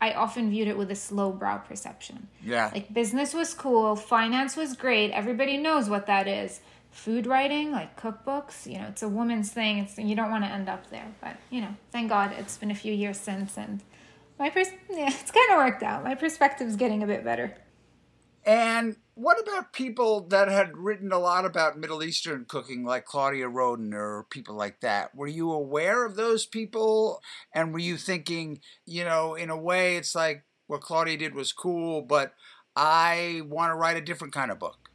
i 0.00 0.12
often 0.12 0.50
viewed 0.50 0.68
it 0.68 0.76
with 0.76 0.90
a 0.90 0.94
slow 0.94 1.32
brow 1.32 1.58
perception. 1.58 2.28
Yeah. 2.44 2.70
like 2.72 2.92
business 2.92 3.34
was 3.34 3.54
cool 3.54 3.96
finance 3.96 4.56
was 4.56 4.74
great 4.74 5.10
everybody 5.10 5.56
knows 5.56 5.88
what 5.88 6.06
that 6.06 6.28
is. 6.28 6.60
Food 6.90 7.26
writing 7.26 7.72
like 7.72 8.00
cookbooks 8.00 8.66
you 8.70 8.78
know 8.78 8.86
it's 8.88 9.02
a 9.02 9.08
woman's 9.08 9.50
thing 9.52 9.78
it's 9.78 9.98
you 9.98 10.14
don't 10.14 10.30
want 10.30 10.44
to 10.44 10.50
end 10.50 10.68
up 10.68 10.88
there. 10.90 11.08
But 11.20 11.36
you 11.50 11.60
know 11.60 11.74
thank 11.92 12.08
god 12.08 12.32
it's 12.38 12.56
been 12.56 12.70
a 12.70 12.74
few 12.74 12.92
years 12.92 13.18
since 13.18 13.58
and 13.58 13.82
my 14.38 14.48
pers- 14.50 14.68
yeah 14.90 15.08
it's 15.08 15.30
kind 15.30 15.50
of 15.52 15.58
worked 15.58 15.82
out. 15.82 16.02
My 16.04 16.14
perspective's 16.14 16.76
getting 16.76 17.02
a 17.02 17.06
bit 17.06 17.24
better 17.24 17.54
And 18.46 18.96
what 19.14 19.40
about 19.40 19.72
people 19.72 20.26
that 20.28 20.48
had 20.48 20.76
written 20.76 21.12
a 21.12 21.18
lot 21.18 21.44
about 21.44 21.78
Middle 21.78 22.02
Eastern 22.02 22.44
cooking, 22.46 22.84
like 22.84 23.04
Claudia 23.04 23.48
Roden 23.48 23.94
or 23.94 24.26
people 24.30 24.54
like 24.54 24.80
that? 24.80 25.14
Were 25.14 25.26
you 25.26 25.52
aware 25.52 26.04
of 26.04 26.16
those 26.16 26.44
people? 26.44 27.20
And 27.54 27.72
were 27.72 27.78
you 27.78 27.96
thinking, 27.96 28.60
you 28.84 29.04
know, 29.04 29.34
in 29.34 29.50
a 29.50 29.56
way, 29.56 29.96
it's 29.96 30.14
like 30.14 30.44
what 30.66 30.80
Claudia 30.80 31.16
did 31.16 31.34
was 31.34 31.52
cool, 31.52 32.02
but 32.02 32.34
I 32.76 33.42
want 33.46 33.70
to 33.70 33.76
write 33.76 33.96
a 33.96 34.02
different 34.02 34.34
kind 34.34 34.50
of 34.50 34.58
book? 34.58 34.90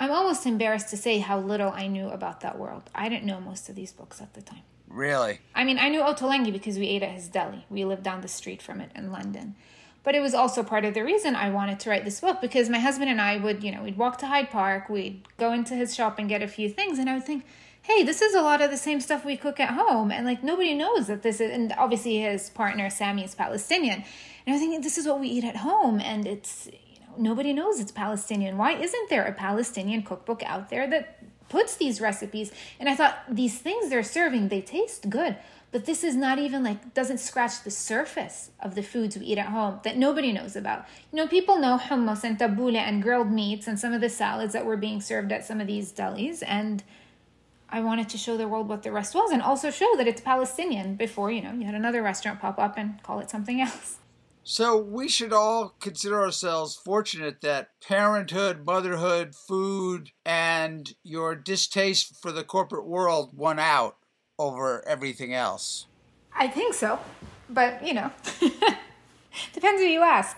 I'm 0.00 0.10
almost 0.10 0.46
embarrassed 0.46 0.90
to 0.90 0.96
say 0.96 1.18
how 1.18 1.40
little 1.40 1.70
I 1.70 1.86
knew 1.86 2.08
about 2.08 2.40
that 2.40 2.58
world. 2.58 2.90
I 2.94 3.08
didn't 3.08 3.24
know 3.24 3.40
most 3.40 3.68
of 3.68 3.74
these 3.74 3.92
books 3.92 4.20
at 4.20 4.34
the 4.34 4.42
time. 4.42 4.62
Really? 4.86 5.40
I 5.54 5.64
mean, 5.64 5.78
I 5.78 5.88
knew 5.88 6.00
Ottolenghi 6.00 6.52
because 6.52 6.78
we 6.78 6.86
ate 6.86 7.02
at 7.02 7.10
his 7.10 7.28
deli. 7.28 7.66
We 7.68 7.84
lived 7.84 8.04
down 8.04 8.20
the 8.20 8.28
street 8.28 8.62
from 8.62 8.80
it 8.80 8.90
in 8.94 9.12
London. 9.12 9.56
But 10.04 10.14
it 10.14 10.20
was 10.20 10.34
also 10.34 10.62
part 10.62 10.84
of 10.84 10.94
the 10.94 11.04
reason 11.04 11.34
I 11.34 11.50
wanted 11.50 11.80
to 11.80 11.90
write 11.90 12.04
this 12.04 12.20
book 12.20 12.40
because 12.40 12.68
my 12.68 12.78
husband 12.78 13.10
and 13.10 13.20
I 13.20 13.36
would, 13.36 13.62
you 13.62 13.72
know, 13.72 13.82
we'd 13.82 13.98
walk 13.98 14.18
to 14.18 14.26
Hyde 14.26 14.50
Park, 14.50 14.88
we'd 14.88 15.22
go 15.36 15.52
into 15.52 15.74
his 15.74 15.94
shop 15.94 16.18
and 16.18 16.28
get 16.28 16.42
a 16.42 16.48
few 16.48 16.68
things, 16.68 16.98
and 16.98 17.10
I 17.10 17.14
would 17.14 17.24
think, 17.24 17.44
hey, 17.82 18.02
this 18.02 18.20
is 18.20 18.34
a 18.34 18.42
lot 18.42 18.60
of 18.60 18.70
the 18.70 18.76
same 18.76 19.00
stuff 19.00 19.24
we 19.24 19.36
cook 19.36 19.58
at 19.58 19.70
home. 19.70 20.12
And 20.12 20.26
like 20.26 20.44
nobody 20.44 20.74
knows 20.74 21.06
that 21.06 21.22
this 21.22 21.40
is, 21.40 21.50
and 21.50 21.72
obviously 21.78 22.18
his 22.18 22.50
partner, 22.50 22.90
Sami, 22.90 23.24
is 23.24 23.34
Palestinian. 23.34 23.96
And 23.96 24.04
I 24.46 24.52
was 24.52 24.60
thinking, 24.60 24.82
this 24.82 24.98
is 24.98 25.06
what 25.06 25.20
we 25.20 25.28
eat 25.28 25.44
at 25.44 25.56
home. 25.56 26.00
And 26.00 26.26
it's, 26.26 26.66
you 26.66 27.00
know, 27.00 27.30
nobody 27.30 27.52
knows 27.52 27.80
it's 27.80 27.92
Palestinian. 27.92 28.58
Why 28.58 28.72
isn't 28.72 29.08
there 29.08 29.24
a 29.24 29.32
Palestinian 29.32 30.02
cookbook 30.02 30.42
out 30.44 30.68
there 30.68 30.88
that 30.88 31.18
puts 31.48 31.76
these 31.76 31.98
recipes? 32.00 32.52
And 32.78 32.90
I 32.90 32.94
thought, 32.94 33.20
these 33.28 33.58
things 33.58 33.88
they're 33.88 34.02
serving, 34.02 34.48
they 34.48 34.60
taste 34.60 35.08
good 35.08 35.36
but 35.70 35.84
this 35.84 36.02
is 36.02 36.16
not 36.16 36.38
even 36.38 36.62
like 36.62 36.94
doesn't 36.94 37.18
scratch 37.18 37.62
the 37.62 37.70
surface 37.70 38.50
of 38.60 38.74
the 38.74 38.82
foods 38.82 39.16
we 39.16 39.26
eat 39.26 39.38
at 39.38 39.46
home 39.46 39.80
that 39.84 39.96
nobody 39.96 40.32
knows 40.32 40.56
about. 40.56 40.86
You 41.12 41.16
know 41.16 41.26
people 41.26 41.58
know 41.58 41.78
hummus 41.78 42.24
and 42.24 42.38
tabbouleh 42.38 42.76
and 42.76 43.02
grilled 43.02 43.30
meats 43.30 43.66
and 43.66 43.78
some 43.78 43.92
of 43.92 44.00
the 44.00 44.08
salads 44.08 44.52
that 44.52 44.66
were 44.66 44.76
being 44.76 45.00
served 45.00 45.32
at 45.32 45.44
some 45.44 45.60
of 45.60 45.66
these 45.66 45.92
delis 45.92 46.42
and 46.46 46.82
i 47.70 47.80
wanted 47.80 48.08
to 48.08 48.16
show 48.16 48.36
the 48.36 48.48
world 48.48 48.68
what 48.68 48.82
the 48.82 48.90
rest 48.90 49.14
was 49.14 49.30
and 49.30 49.42
also 49.42 49.70
show 49.70 49.94
that 49.96 50.08
it's 50.08 50.22
palestinian 50.22 50.94
before 50.94 51.30
you 51.30 51.42
know 51.42 51.52
you 51.52 51.66
had 51.66 51.74
another 51.74 52.02
restaurant 52.02 52.40
pop 52.40 52.58
up 52.58 52.78
and 52.78 53.02
call 53.02 53.20
it 53.20 53.30
something 53.30 53.60
else. 53.60 53.98
So 54.50 54.78
we 54.78 55.08
should 55.08 55.34
all 55.34 55.74
consider 55.78 56.22
ourselves 56.22 56.74
fortunate 56.74 57.42
that 57.42 57.68
parenthood, 57.86 58.64
motherhood, 58.64 59.34
food, 59.34 60.12
and 60.24 60.90
your 61.02 61.36
distaste 61.36 62.16
for 62.22 62.32
the 62.32 62.44
corporate 62.44 62.86
world 62.86 63.36
won 63.36 63.58
out 63.58 63.98
over 64.38 64.86
everything 64.86 65.34
else. 65.34 65.86
i 66.34 66.46
think 66.46 66.74
so 66.74 66.98
but 67.48 67.84
you 67.86 67.94
know 67.94 68.10
depends 69.52 69.80
who 69.80 69.88
you 69.88 70.02
ask 70.02 70.36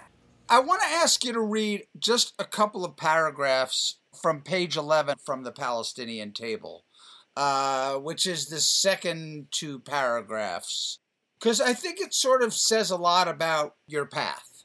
I 0.53 0.59
want 0.59 0.83
to 0.83 0.89
ask 0.89 1.25
you 1.25 1.33
to 1.33 1.41
read 1.41 1.85
just 1.97 2.35
a 2.37 2.45
couple 2.45 2.85
of 2.85 2.97
paragraphs 2.97 4.01
from 4.21 4.43
page 4.43 4.77
11 4.77 5.19
from 5.25 5.45
the 5.45 5.53
Palestinian 5.53 6.33
table, 6.33 6.85
uh, 7.37 7.95
which 7.95 8.27
is 8.27 8.49
the 8.49 8.59
second 8.59 9.47
two 9.53 9.79
paragraphs, 9.79 10.99
because 11.39 11.61
I 11.61 11.73
think 11.73 12.01
it 12.01 12.13
sort 12.13 12.43
of 12.43 12.53
says 12.53 12.91
a 12.91 12.97
lot 12.97 13.29
about 13.29 13.77
your 13.87 14.07
path. 14.07 14.65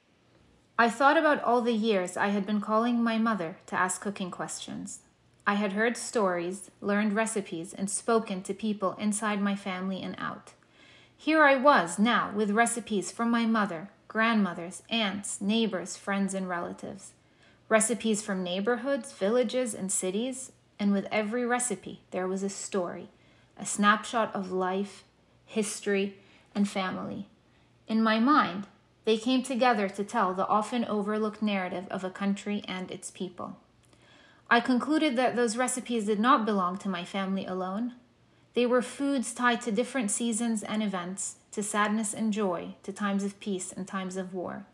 I 0.80 0.89
thought 0.89 1.17
about 1.17 1.43
all 1.43 1.62
the 1.62 1.71
years 1.71 2.17
I 2.17 2.30
had 2.30 2.48
been 2.48 2.62
calling 2.62 3.04
my 3.04 3.19
mother 3.19 3.58
to 3.67 3.76
ask 3.76 4.02
cooking 4.02 4.32
questions. 4.32 5.02
I 5.47 5.53
had 5.53 5.73
heard 5.73 5.95
stories, 5.95 6.71
learned 6.81 7.13
recipes, 7.13 7.73
and 7.73 7.89
spoken 7.89 8.41
to 8.43 8.53
people 8.53 8.93
inside 8.93 9.41
my 9.41 9.55
family 9.55 10.01
and 10.01 10.15
out. 10.17 10.53
Here 11.15 11.43
I 11.43 11.55
was 11.55 11.99
now 11.99 12.31
with 12.34 12.49
recipes 12.49 13.12
from 13.12 13.29
my 13.29 13.45
mother, 13.45 13.89
grandmothers, 14.08 14.81
aunts, 14.89 15.39
neighbors, 15.41 15.97
friends, 15.97 16.34
and 16.34 16.49
relatives. 16.49 17.12
Recipes 17.69 18.23
from 18.23 18.43
neighborhoods, 18.43 19.12
villages, 19.12 19.75
and 19.75 19.91
cities, 19.91 20.51
and 20.79 20.91
with 20.91 21.08
every 21.12 21.45
recipe 21.45 22.01
there 22.12 22.27
was 22.27 22.41
a 22.41 22.49
story, 22.49 23.10
a 23.58 23.65
snapshot 23.65 24.34
of 24.36 24.51
life, 24.51 25.03
history, 25.45 26.17
and 26.55 26.67
family. 26.67 27.27
In 27.88 28.01
my 28.01 28.19
mind, 28.19 28.65
they 29.05 29.17
came 29.17 29.43
together 29.43 29.89
to 29.89 30.03
tell 30.03 30.34
the 30.34 30.47
often 30.47 30.86
overlooked 30.86 31.43
narrative 31.43 31.86
of 31.91 32.03
a 32.03 32.10
country 32.10 32.63
and 32.67 32.89
its 32.89 33.12
people. 33.12 33.58
I 34.49 34.60
concluded 34.60 35.15
that 35.15 35.36
those 35.36 35.58
recipes 35.58 36.05
did 36.05 36.19
not 36.19 36.45
belong 36.45 36.77
to 36.79 36.89
my 36.89 37.03
family 37.03 37.45
alone. 37.45 37.93
They 38.53 38.65
were 38.65 38.81
foods 38.81 39.34
tied 39.34 39.62
to 39.62 39.71
different 39.71 40.12
seasons 40.12 40.63
and 40.63 40.81
events, 40.81 41.38
to 41.51 41.63
sadness 41.63 42.13
and 42.13 42.31
joy, 42.31 42.75
to 42.84 42.93
times 42.93 43.23
of 43.23 43.39
peace 43.39 43.71
and 43.71 43.88
times 43.88 44.17
of 44.17 44.34
war. 44.34 44.65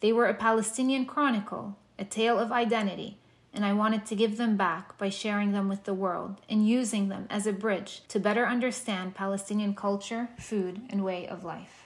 They 0.00 0.12
were 0.12 0.26
a 0.26 0.34
Palestinian 0.34 1.06
chronicle, 1.06 1.76
a 1.98 2.04
tale 2.04 2.38
of 2.38 2.52
identity, 2.52 3.18
and 3.52 3.64
I 3.64 3.72
wanted 3.72 4.04
to 4.06 4.16
give 4.16 4.36
them 4.36 4.56
back 4.56 4.98
by 4.98 5.08
sharing 5.08 5.52
them 5.52 5.68
with 5.68 5.84
the 5.84 5.94
world 5.94 6.40
and 6.48 6.68
using 6.68 7.08
them 7.08 7.26
as 7.30 7.46
a 7.46 7.52
bridge 7.52 8.02
to 8.08 8.18
better 8.18 8.46
understand 8.46 9.14
Palestinian 9.14 9.74
culture, 9.74 10.28
food, 10.38 10.82
and 10.90 11.04
way 11.04 11.26
of 11.26 11.44
life 11.44 11.84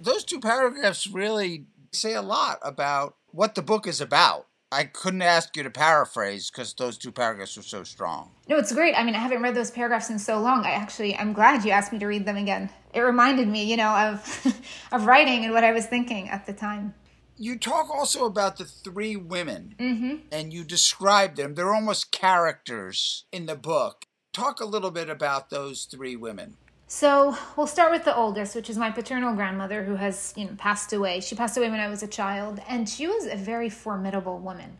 those 0.00 0.24
two 0.24 0.40
paragraphs 0.40 1.06
really 1.06 1.66
say 1.92 2.14
a 2.14 2.22
lot 2.22 2.58
about 2.62 3.16
what 3.32 3.54
the 3.54 3.62
book 3.62 3.86
is 3.86 4.00
about. 4.00 4.46
I 4.72 4.84
couldn't 4.84 5.22
ask 5.22 5.56
you 5.56 5.64
to 5.64 5.70
paraphrase 5.70 6.50
because 6.50 6.74
those 6.74 6.96
two 6.96 7.10
paragraphs 7.10 7.58
are 7.58 7.62
so 7.62 7.82
strong. 7.82 8.30
No, 8.48 8.56
it's 8.56 8.72
great. 8.72 8.94
I 8.94 9.02
mean, 9.02 9.16
I 9.16 9.18
haven't 9.18 9.42
read 9.42 9.54
those 9.54 9.70
paragraphs 9.70 10.10
in 10.10 10.18
so 10.18 10.38
long. 10.38 10.64
I 10.64 10.70
actually, 10.70 11.16
I'm 11.16 11.32
glad 11.32 11.64
you 11.64 11.72
asked 11.72 11.92
me 11.92 11.98
to 11.98 12.06
read 12.06 12.24
them 12.24 12.36
again. 12.36 12.70
It 12.94 13.00
reminded 13.00 13.48
me, 13.48 13.64
you 13.64 13.76
know, 13.76 13.90
of 13.90 14.62
of 14.92 15.06
writing 15.06 15.44
and 15.44 15.52
what 15.52 15.64
I 15.64 15.72
was 15.72 15.86
thinking 15.86 16.28
at 16.28 16.46
the 16.46 16.52
time. 16.52 16.94
You 17.36 17.58
talk 17.58 17.88
also 17.90 18.26
about 18.26 18.58
the 18.58 18.64
three 18.64 19.16
women, 19.16 19.74
mm-hmm. 19.78 20.16
and 20.30 20.52
you 20.52 20.62
describe 20.62 21.36
them. 21.36 21.54
They're 21.54 21.74
almost 21.74 22.12
characters 22.12 23.24
in 23.32 23.46
the 23.46 23.56
book. 23.56 24.04
Talk 24.32 24.60
a 24.60 24.66
little 24.66 24.90
bit 24.90 25.08
about 25.08 25.50
those 25.50 25.84
three 25.84 26.16
women. 26.16 26.58
So 26.92 27.36
we'll 27.56 27.68
start 27.68 27.92
with 27.92 28.04
the 28.04 28.16
oldest, 28.16 28.56
which 28.56 28.68
is 28.68 28.76
my 28.76 28.90
paternal 28.90 29.32
grandmother, 29.36 29.84
who 29.84 29.94
has 29.94 30.34
you 30.36 30.46
know 30.46 30.56
passed 30.58 30.92
away. 30.92 31.20
She 31.20 31.36
passed 31.36 31.56
away 31.56 31.70
when 31.70 31.78
I 31.78 31.88
was 31.88 32.02
a 32.02 32.08
child, 32.08 32.60
and 32.66 32.88
she 32.88 33.06
was 33.06 33.26
a 33.26 33.36
very 33.36 33.70
formidable 33.70 34.40
woman. 34.40 34.76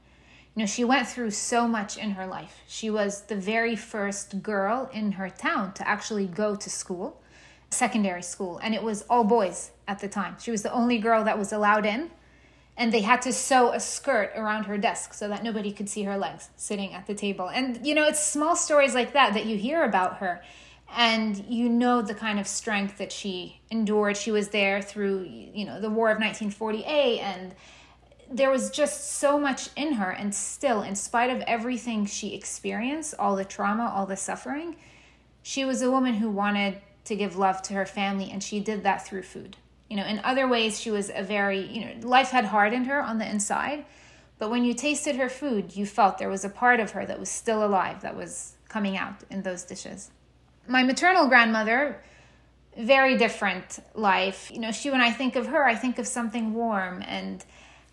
You 0.56 0.62
know, 0.62 0.66
she 0.66 0.82
went 0.82 1.06
through 1.06 1.30
so 1.30 1.68
much 1.68 1.96
in 1.96 2.10
her 2.10 2.26
life. 2.26 2.62
She 2.66 2.90
was 2.90 3.22
the 3.22 3.36
very 3.36 3.76
first 3.76 4.42
girl 4.42 4.90
in 4.92 5.12
her 5.12 5.30
town 5.30 5.72
to 5.74 5.88
actually 5.88 6.26
go 6.26 6.56
to 6.56 6.68
school, 6.68 7.22
secondary 7.70 8.24
school, 8.24 8.58
and 8.58 8.74
it 8.74 8.82
was 8.82 9.02
all 9.08 9.22
boys 9.22 9.70
at 9.86 10.00
the 10.00 10.08
time. 10.08 10.34
She 10.40 10.50
was 10.50 10.62
the 10.62 10.72
only 10.72 10.98
girl 10.98 11.22
that 11.22 11.38
was 11.38 11.52
allowed 11.52 11.86
in, 11.86 12.10
and 12.76 12.90
they 12.92 13.02
had 13.02 13.22
to 13.22 13.32
sew 13.32 13.70
a 13.70 13.78
skirt 13.78 14.32
around 14.34 14.64
her 14.64 14.78
desk 14.78 15.14
so 15.14 15.28
that 15.28 15.44
nobody 15.44 15.70
could 15.70 15.88
see 15.88 16.02
her 16.02 16.18
legs 16.18 16.48
sitting 16.56 16.92
at 16.92 17.06
the 17.06 17.14
table. 17.14 17.48
And 17.48 17.86
you 17.86 17.94
know, 17.94 18.08
it's 18.08 18.18
small 18.18 18.56
stories 18.56 18.96
like 18.96 19.12
that 19.12 19.32
that 19.34 19.46
you 19.46 19.56
hear 19.56 19.84
about 19.84 20.16
her 20.16 20.42
and 20.96 21.44
you 21.46 21.68
know 21.68 22.02
the 22.02 22.14
kind 22.14 22.40
of 22.40 22.46
strength 22.46 22.98
that 22.98 23.12
she 23.12 23.60
endured. 23.70 24.16
She 24.16 24.30
was 24.30 24.48
there 24.48 24.82
through 24.82 25.24
you 25.24 25.64
know 25.64 25.80
the 25.80 25.90
war 25.90 26.10
of 26.10 26.18
1948 26.18 27.20
and 27.20 27.54
there 28.32 28.50
was 28.50 28.70
just 28.70 29.18
so 29.18 29.38
much 29.38 29.70
in 29.76 29.94
her. 29.94 30.10
And 30.10 30.34
still 30.34 30.82
in 30.82 30.94
spite 30.96 31.30
of 31.30 31.42
everything 31.42 32.06
she 32.06 32.34
experienced 32.34 33.14
all 33.18 33.36
the 33.36 33.44
trauma 33.44 33.92
all 33.94 34.06
the 34.06 34.16
suffering 34.16 34.76
she 35.42 35.64
was 35.64 35.80
a 35.80 35.90
woman 35.90 36.14
who 36.14 36.28
wanted 36.28 36.80
to 37.04 37.16
give 37.16 37.36
love 37.36 37.62
to 37.62 37.74
her 37.74 37.86
family 37.86 38.30
and 38.30 38.42
she 38.42 38.60
did 38.60 38.82
that 38.82 39.06
through 39.06 39.22
food. 39.22 39.56
You 39.88 39.96
know 39.96 40.04
in 40.06 40.20
other 40.20 40.48
ways 40.48 40.80
she 40.80 40.90
was 40.90 41.10
a 41.14 41.22
very 41.22 41.60
you 41.66 41.84
know 41.84 42.08
life 42.08 42.30
had 42.30 42.46
hardened 42.46 42.86
her 42.86 43.02
on 43.02 43.18
the 43.18 43.28
inside 43.28 43.84
but 44.38 44.50
when 44.50 44.64
you 44.64 44.74
tasted 44.74 45.16
her 45.16 45.28
food 45.28 45.76
you 45.76 45.86
felt 45.86 46.18
there 46.18 46.28
was 46.28 46.44
a 46.44 46.48
part 46.48 46.80
of 46.80 46.92
her 46.92 47.06
that 47.06 47.20
was 47.20 47.28
still 47.28 47.64
alive 47.64 48.02
that 48.02 48.16
was 48.16 48.56
coming 48.68 48.96
out 48.96 49.24
in 49.30 49.42
those 49.42 49.64
dishes 49.64 50.10
my 50.70 50.84
maternal 50.84 51.26
grandmother, 51.26 52.00
very 52.78 53.18
different 53.18 53.80
life. 53.94 54.50
You 54.52 54.60
know, 54.60 54.70
she, 54.70 54.90
when 54.90 55.00
I 55.00 55.10
think 55.10 55.34
of 55.34 55.48
her, 55.48 55.64
I 55.64 55.74
think 55.74 55.98
of 55.98 56.06
something 56.06 56.54
warm 56.54 57.02
and 57.02 57.44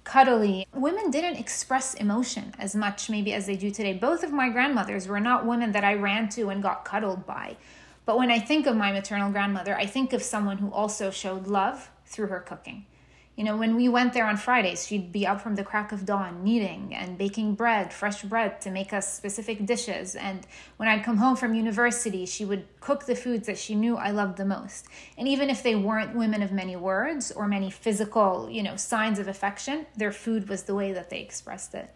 cuddly. 0.04 0.68
Women 0.74 1.10
didn't 1.10 1.38
express 1.38 1.96
emotion 1.96 2.54
as 2.60 2.76
much, 2.76 3.10
maybe, 3.10 3.34
as 3.34 3.48
they 3.48 3.56
do 3.56 3.72
today. 3.72 3.94
Both 3.94 4.24
of 4.24 4.32
my 4.32 4.50
grandmothers 4.50 5.08
were 5.08 5.20
not 5.20 5.46
women 5.46 5.72
that 5.72 5.84
I 5.84 5.96
ran 5.96 6.30
to 6.30 6.50
and 6.50 6.62
got 6.62 6.86
cuddled 6.86 7.26
by. 7.26 7.58
But 8.06 8.20
when 8.20 8.30
I 8.30 8.40
think 8.40 8.68
of 8.68 8.76
my 8.76 8.92
maternal 8.92 9.32
grandmother, 9.32 9.76
I 9.76 9.88
think 9.88 10.14
of 10.14 10.22
someone 10.22 10.60
who 10.60 10.72
also 10.72 11.10
showed 11.10 11.48
love 11.48 11.90
through 12.06 12.28
her 12.28 12.40
cooking. 12.40 12.86
You 13.38 13.44
know, 13.44 13.56
when 13.56 13.76
we 13.76 13.88
went 13.88 14.14
there 14.14 14.26
on 14.26 14.36
Fridays, 14.36 14.88
she'd 14.88 15.12
be 15.12 15.28
up 15.28 15.42
from 15.42 15.54
the 15.54 15.64
crack 15.64 15.92
of 15.92 16.08
dawn 16.08 16.44
kneading 16.44 16.96
and 16.96 17.20
baking 17.20 17.54
bread, 17.54 17.94
fresh 17.94 18.24
bread, 18.24 18.60
to 18.62 18.72
make 18.72 18.92
us 18.94 19.14
specific 19.14 19.64
dishes. 19.64 20.16
And 20.16 20.48
when 20.78 20.90
I'd 20.90 21.04
come 21.04 21.18
home 21.18 21.36
from 21.36 21.54
university, 21.54 22.26
she 22.26 22.46
would 22.46 22.66
cook 22.80 23.06
the 23.06 23.16
foods 23.16 23.46
that 23.46 23.60
she 23.60 23.76
knew 23.76 23.96
I 23.96 24.10
loved 24.10 24.38
the 24.38 24.46
most. 24.46 24.88
And 25.20 25.28
even 25.28 25.52
if 25.52 25.62
they 25.62 25.76
weren't 25.76 26.16
women 26.16 26.42
of 26.42 26.52
many 26.52 26.76
words 26.76 27.32
or 27.32 27.48
many 27.48 27.70
physical, 27.70 28.50
you 28.50 28.64
know, 28.64 28.76
signs 28.76 29.20
of 29.20 29.28
affection, 29.28 29.86
their 29.96 30.12
food 30.12 30.50
was 30.50 30.64
the 30.64 30.74
way 30.74 30.92
that 30.94 31.12
they 31.12 31.22
expressed 31.22 31.76
it. 31.76 31.94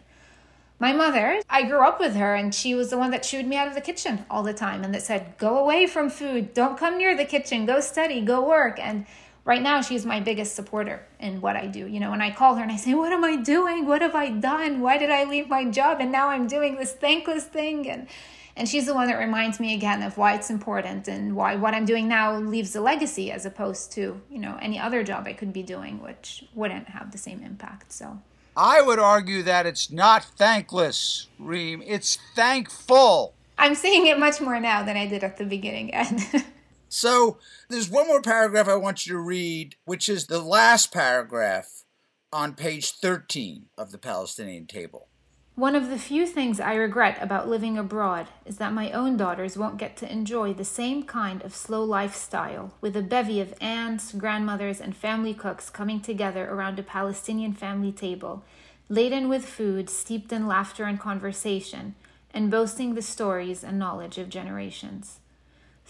My 0.78 0.92
mother, 0.92 1.40
I 1.50 1.62
grew 1.62 1.84
up 1.84 1.98
with 1.98 2.14
her, 2.14 2.36
and 2.36 2.54
she 2.54 2.76
was 2.76 2.90
the 2.90 2.98
one 2.98 3.10
that 3.10 3.24
shooed 3.24 3.46
me 3.46 3.56
out 3.56 3.68
of 3.68 3.74
the 3.74 3.80
kitchen 3.80 4.26
all 4.30 4.44
the 4.44 4.54
time 4.54 4.84
and 4.84 4.94
that 4.94 5.02
said, 5.02 5.34
Go 5.38 5.58
away 5.58 5.88
from 5.88 6.08
food, 6.08 6.54
don't 6.54 6.78
come 6.78 6.98
near 6.98 7.16
the 7.16 7.24
kitchen, 7.24 7.66
go 7.66 7.80
study, 7.80 8.20
go 8.20 8.46
work. 8.46 8.78
And 8.78 9.06
right 9.44 9.62
now 9.62 9.80
she's 9.80 10.06
my 10.06 10.20
biggest 10.20 10.54
supporter 10.54 11.04
in 11.18 11.40
what 11.40 11.56
I 11.56 11.66
do. 11.66 11.86
You 11.86 12.00
know, 12.00 12.10
when 12.10 12.20
I 12.20 12.30
call 12.30 12.54
her 12.56 12.62
and 12.62 12.72
I 12.72 12.76
say, 12.76 12.94
"What 12.94 13.12
am 13.12 13.24
I 13.24 13.36
doing? 13.36 13.86
What 13.86 14.02
have 14.02 14.14
I 14.14 14.30
done? 14.30 14.80
Why 14.80 14.98
did 14.98 15.10
I 15.10 15.24
leave 15.24 15.48
my 15.48 15.64
job 15.64 15.98
and 16.00 16.12
now 16.12 16.28
I'm 16.28 16.46
doing 16.46 16.76
this 16.76 16.92
thankless 16.92 17.44
thing?" 17.44 17.88
and 17.88 18.08
and 18.56 18.68
she's 18.68 18.86
the 18.86 18.94
one 18.94 19.08
that 19.08 19.18
reminds 19.18 19.58
me 19.58 19.74
again 19.74 20.02
of 20.02 20.18
why 20.18 20.34
it's 20.34 20.50
important 20.50 21.08
and 21.08 21.34
why 21.34 21.56
what 21.56 21.74
I'm 21.74 21.86
doing 21.86 22.06
now 22.06 22.36
leaves 22.36 22.76
a 22.76 22.80
legacy 22.80 23.32
as 23.32 23.46
opposed 23.46 23.92
to, 23.92 24.20
you 24.30 24.38
know, 24.38 24.58
any 24.60 24.78
other 24.78 25.02
job 25.02 25.26
I 25.26 25.32
could 25.32 25.52
be 25.52 25.62
doing 25.62 26.02
which 26.02 26.44
wouldn't 26.54 26.88
have 26.90 27.12
the 27.12 27.18
same 27.18 27.42
impact. 27.42 27.92
So 27.92 28.18
I 28.56 28.82
would 28.82 28.98
argue 28.98 29.42
that 29.44 29.64
it's 29.64 29.90
not 29.90 30.24
thankless, 30.24 31.28
Reem. 31.38 31.82
It's 31.86 32.18
thankful. 32.34 33.32
I'm 33.56 33.74
saying 33.74 34.06
it 34.06 34.18
much 34.18 34.40
more 34.40 34.60
now 34.60 34.82
than 34.82 34.96
I 34.96 35.06
did 35.06 35.24
at 35.24 35.38
the 35.38 35.44
beginning. 35.44 35.94
And 35.94 36.20
So 36.92 37.38
there's 37.70 37.88
one 37.88 38.06
more 38.06 38.20
paragraph 38.20 38.68
I 38.68 38.76
want 38.76 39.06
you 39.06 39.14
to 39.14 39.18
read, 39.18 39.76
which 39.86 40.10
is 40.10 40.26
the 40.26 40.42
last 40.42 40.92
paragraph 40.92 41.84
on 42.30 42.52
page 42.52 42.90
13 42.90 43.70
of 43.78 43.92
the 43.92 43.98
Palestinian 43.98 44.66
table. 44.66 45.08
One 45.54 45.74
of 45.74 45.88
the 45.88 45.98
few 45.98 46.26
things 46.26 46.60
I 46.60 46.74
regret 46.74 47.16
about 47.22 47.48
living 47.48 47.78
abroad 47.78 48.26
is 48.44 48.58
that 48.58 48.74
my 48.74 48.92
own 48.92 49.16
daughters 49.16 49.56
won't 49.56 49.78
get 49.78 49.96
to 49.98 50.12
enjoy 50.12 50.52
the 50.52 50.66
same 50.66 51.04
kind 51.04 51.40
of 51.40 51.54
slow 51.54 51.82
lifestyle 51.82 52.74
with 52.82 52.94
a 52.94 53.02
bevy 53.02 53.40
of 53.40 53.54
aunts, 53.58 54.12
grandmothers, 54.12 54.78
and 54.78 54.94
family 54.94 55.32
cooks 55.32 55.70
coming 55.70 55.98
together 55.98 56.46
around 56.46 56.78
a 56.78 56.82
Palestinian 56.82 57.54
family 57.54 57.92
table, 57.92 58.44
laden 58.90 59.30
with 59.30 59.46
food 59.46 59.88
steeped 59.88 60.30
in 60.30 60.46
laughter 60.46 60.84
and 60.84 61.00
conversation, 61.00 61.94
and 62.34 62.50
boasting 62.50 62.94
the 62.94 63.00
stories 63.00 63.64
and 63.64 63.78
knowledge 63.78 64.18
of 64.18 64.28
generations. 64.28 65.20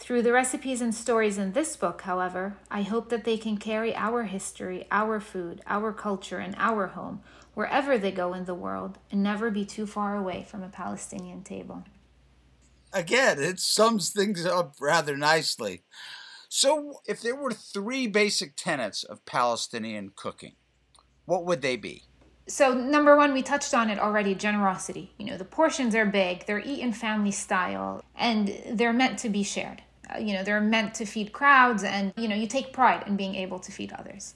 Through 0.03 0.23
the 0.23 0.33
recipes 0.33 0.81
and 0.81 0.93
stories 0.93 1.39
in 1.39 1.53
this 1.53 1.77
book, 1.77 2.03
however, 2.03 2.57
I 2.69 2.83
hope 2.83 3.09
that 3.11 3.23
they 3.23 3.39
can 3.39 3.57
carry 3.57 3.95
our 3.95 4.25
history, 4.25 4.85
our 4.91 5.21
food, 5.21 5.63
our 5.65 5.93
culture, 5.93 6.39
and 6.39 6.57
our 6.59 6.89
home 6.89 7.21
wherever 7.55 7.97
they 7.97 8.11
go 8.11 8.35
in 8.35 8.45
the 8.45 8.53
world 8.53 8.99
and 9.13 9.23
never 9.23 9.49
be 9.49 9.65
too 9.65 9.87
far 9.87 10.17
away 10.17 10.45
from 10.51 10.65
a 10.65 10.69
Palestinian 10.69 11.45
table. 11.45 11.85
Again, 12.93 13.41
it 13.41 13.61
sums 13.61 14.11
things 14.11 14.45
up 14.45 14.75
rather 14.81 15.17
nicely. 15.17 15.85
So, 16.49 16.95
if 17.07 17.23
there 17.23 17.37
were 17.37 17.53
three 17.53 18.09
basic 18.09 18.57
tenets 18.57 19.05
of 19.05 19.25
Palestinian 19.25 20.11
cooking, 20.17 20.57
what 21.27 21.45
would 21.45 21.63
they 21.63 21.77
be? 21.77 22.03
So, 22.49 22.75
number 22.75 23.17
one, 23.17 23.33
we 23.33 23.43
touched 23.43 23.73
on 23.73 23.89
it 23.89 24.01
already 24.01 24.35
generosity. 24.35 25.13
You 25.17 25.27
know, 25.27 25.39
the 25.39 25.45
portions 25.45 25.95
are 25.95 26.05
big, 26.05 26.47
they're 26.47 26.59
eaten 26.59 26.93
family 26.93 27.31
style, 27.31 28.03
and 28.17 28.53
they're 28.69 28.93
meant 28.93 29.21
to 29.21 29.29
be 29.29 29.45
shared. 29.45 29.83
Uh, 30.09 30.19
you 30.19 30.33
know, 30.33 30.43
they're 30.43 30.61
meant 30.61 30.95
to 30.95 31.05
feed 31.05 31.33
crowds, 31.33 31.85
and, 31.85 32.13
you 32.17 32.29
know, 32.29 32.35
you 32.35 32.47
take 32.47 32.73
pride 32.73 33.05
in 33.07 33.17
being 33.17 33.35
able 33.35 33.59
to 33.61 33.73
feed 33.73 33.93
others. 33.93 34.35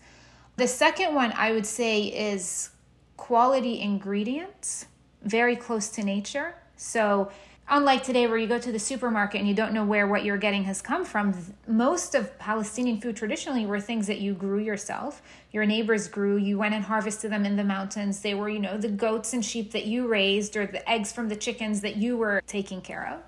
The 0.56 0.68
second 0.68 1.14
one 1.14 1.32
I 1.32 1.52
would 1.52 1.66
say 1.66 2.02
is 2.04 2.70
quality 3.16 3.80
ingredients, 3.80 4.86
very 5.22 5.56
close 5.56 5.88
to 5.90 6.02
nature. 6.02 6.54
So, 6.76 7.30
unlike 7.68 8.02
today 8.02 8.26
where 8.26 8.38
you 8.38 8.46
go 8.46 8.58
to 8.58 8.70
the 8.70 8.78
supermarket 8.78 9.40
and 9.40 9.48
you 9.48 9.54
don't 9.54 9.72
know 9.72 9.84
where 9.84 10.06
what 10.06 10.24
you're 10.24 10.36
getting 10.36 10.64
has 10.64 10.80
come 10.80 11.04
from 11.04 11.34
most 11.66 12.14
of 12.14 12.38
palestinian 12.38 13.00
food 13.00 13.16
traditionally 13.16 13.66
were 13.66 13.80
things 13.80 14.06
that 14.06 14.20
you 14.20 14.34
grew 14.34 14.58
yourself 14.58 15.20
your 15.50 15.66
neighbors 15.66 16.06
grew 16.06 16.36
you 16.36 16.56
went 16.58 16.74
and 16.74 16.84
harvested 16.84 17.30
them 17.30 17.44
in 17.44 17.56
the 17.56 17.64
mountains 17.64 18.20
they 18.20 18.34
were 18.34 18.48
you 18.48 18.60
know 18.60 18.78
the 18.78 18.88
goats 18.88 19.32
and 19.32 19.44
sheep 19.44 19.72
that 19.72 19.86
you 19.86 20.06
raised 20.06 20.56
or 20.56 20.66
the 20.66 20.88
eggs 20.88 21.12
from 21.12 21.28
the 21.28 21.36
chickens 21.36 21.80
that 21.80 21.96
you 21.96 22.16
were 22.16 22.40
taking 22.46 22.80
care 22.80 23.12
of 23.12 23.20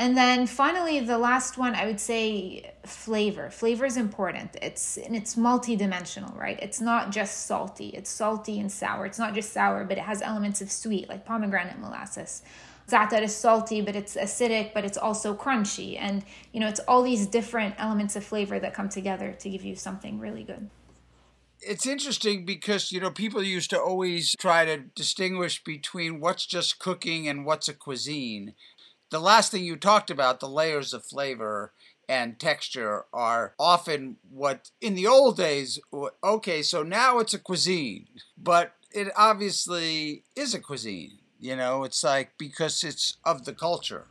and 0.00 0.16
then 0.16 0.46
finally 0.46 0.98
the 0.98 1.18
last 1.18 1.58
one 1.58 1.74
i 1.74 1.84
would 1.84 2.00
say 2.00 2.72
flavor 2.86 3.50
flavor 3.50 3.84
is 3.84 3.96
important 3.96 4.56
it's 4.62 4.96
and 4.96 5.14
it's 5.14 5.36
multi-dimensional 5.36 6.34
right 6.36 6.58
it's 6.62 6.80
not 6.80 7.10
just 7.10 7.46
salty 7.46 7.88
it's 7.88 8.10
salty 8.10 8.58
and 8.58 8.72
sour 8.72 9.04
it's 9.04 9.18
not 9.18 9.34
just 9.34 9.52
sour 9.52 9.84
but 9.84 9.98
it 9.98 10.04
has 10.04 10.22
elements 10.22 10.60
of 10.62 10.72
sweet 10.72 11.08
like 11.08 11.24
pomegranate 11.24 11.78
molasses 11.78 12.42
za'atar 12.90 13.22
is 13.22 13.34
salty, 13.34 13.80
but 13.80 13.94
it's 13.94 14.16
acidic, 14.16 14.74
but 14.74 14.84
it's 14.84 14.98
also 14.98 15.34
crunchy. 15.34 15.96
And, 15.98 16.24
you 16.52 16.60
know, 16.60 16.68
it's 16.68 16.80
all 16.80 17.02
these 17.02 17.26
different 17.26 17.74
elements 17.78 18.16
of 18.16 18.24
flavor 18.24 18.58
that 18.58 18.74
come 18.74 18.88
together 18.88 19.32
to 19.32 19.48
give 19.48 19.64
you 19.64 19.76
something 19.76 20.18
really 20.18 20.42
good. 20.42 20.68
It's 21.60 21.86
interesting 21.86 22.44
because, 22.44 22.90
you 22.90 23.00
know, 23.00 23.10
people 23.10 23.42
used 23.42 23.70
to 23.70 23.80
always 23.80 24.34
try 24.38 24.64
to 24.64 24.78
distinguish 24.78 25.62
between 25.62 26.18
what's 26.18 26.46
just 26.46 26.78
cooking 26.78 27.28
and 27.28 27.44
what's 27.44 27.68
a 27.68 27.74
cuisine. 27.74 28.54
The 29.10 29.20
last 29.20 29.50
thing 29.50 29.64
you 29.64 29.76
talked 29.76 30.10
about, 30.10 30.40
the 30.40 30.48
layers 30.48 30.94
of 30.94 31.04
flavor 31.04 31.72
and 32.08 32.38
texture, 32.38 33.04
are 33.12 33.54
often 33.58 34.16
what 34.30 34.70
in 34.80 34.94
the 34.94 35.06
old 35.06 35.36
days, 35.36 35.78
okay, 36.24 36.62
so 36.62 36.82
now 36.82 37.18
it's 37.18 37.34
a 37.34 37.38
cuisine, 37.38 38.06
but 38.36 38.74
it 38.92 39.08
obviously 39.16 40.24
is 40.34 40.54
a 40.54 40.60
cuisine 40.60 41.20
you 41.40 41.56
know, 41.56 41.84
it's 41.84 42.04
like 42.04 42.36
because 42.38 42.84
it's 42.84 43.16
of 43.24 43.44
the 43.44 43.54
culture. 43.54 44.06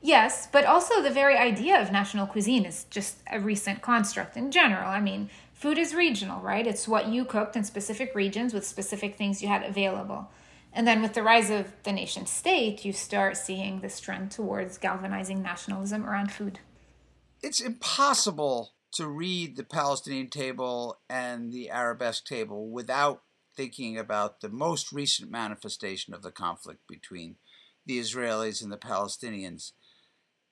Yes, 0.00 0.48
but 0.50 0.64
also 0.64 1.00
the 1.00 1.10
very 1.10 1.36
idea 1.36 1.80
of 1.80 1.92
national 1.92 2.26
cuisine 2.26 2.64
is 2.64 2.84
just 2.90 3.18
a 3.30 3.38
recent 3.38 3.82
construct 3.82 4.36
in 4.36 4.50
general. 4.50 4.88
I 4.88 5.00
mean, 5.00 5.30
food 5.52 5.78
is 5.78 5.94
regional, 5.94 6.40
right? 6.40 6.66
It's 6.66 6.88
what 6.88 7.08
you 7.08 7.24
cooked 7.24 7.54
in 7.54 7.62
specific 7.62 8.14
regions 8.14 8.52
with 8.52 8.66
specific 8.66 9.16
things 9.16 9.42
you 9.42 9.48
had 9.48 9.62
available. 9.62 10.28
And 10.74 10.86
then 10.86 11.02
with 11.02 11.12
the 11.12 11.22
rise 11.22 11.50
of 11.50 11.66
the 11.82 11.92
nation 11.92 12.26
state, 12.26 12.84
you 12.84 12.92
start 12.92 13.36
seeing 13.36 13.80
this 13.80 14.00
trend 14.00 14.30
towards 14.30 14.78
galvanizing 14.78 15.42
nationalism 15.42 16.06
around 16.06 16.32
food. 16.32 16.60
It's 17.42 17.60
impossible 17.60 18.72
to 18.92 19.06
read 19.06 19.56
the 19.56 19.64
Palestinian 19.64 20.28
table 20.28 20.98
and 21.10 21.52
the 21.52 21.70
Arabesque 21.70 22.24
table 22.24 22.70
without 22.70 23.22
thinking 23.54 23.98
about 23.98 24.40
the 24.40 24.48
most 24.48 24.92
recent 24.92 25.30
manifestation 25.30 26.14
of 26.14 26.22
the 26.22 26.30
conflict 26.30 26.80
between 26.88 27.36
the 27.84 27.98
Israelis 27.98 28.62
and 28.62 28.72
the 28.72 28.78
Palestinians. 28.78 29.72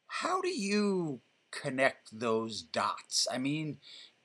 How 0.07 0.41
do 0.41 0.49
you 0.49 1.21
connect 1.51 2.19
those 2.19 2.63
dots? 2.63 3.27
I 3.33 3.39
mean, 3.39 3.79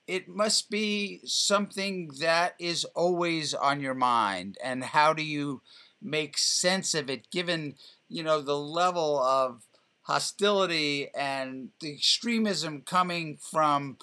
it 0.06 0.28
must 0.28 0.70
be 0.70 1.20
something 1.24 2.10
that 2.20 2.54
is 2.58 2.84
always 2.84 3.54
on 3.54 3.80
your 3.80 3.94
mind. 3.94 4.58
And 4.62 4.84
how 4.84 5.12
do 5.12 5.22
you 5.22 5.62
make 6.02 6.38
sense 6.38 6.94
of 6.94 7.10
it 7.10 7.30
given, 7.30 7.74
you 8.08 8.22
know, 8.22 8.40
the 8.40 8.58
level 8.58 9.18
of 9.18 9.62
hostility 10.02 11.08
and 11.14 11.70
the 11.80 11.92
extremism 11.92 12.82
coming 12.82 13.36
from 13.36 13.98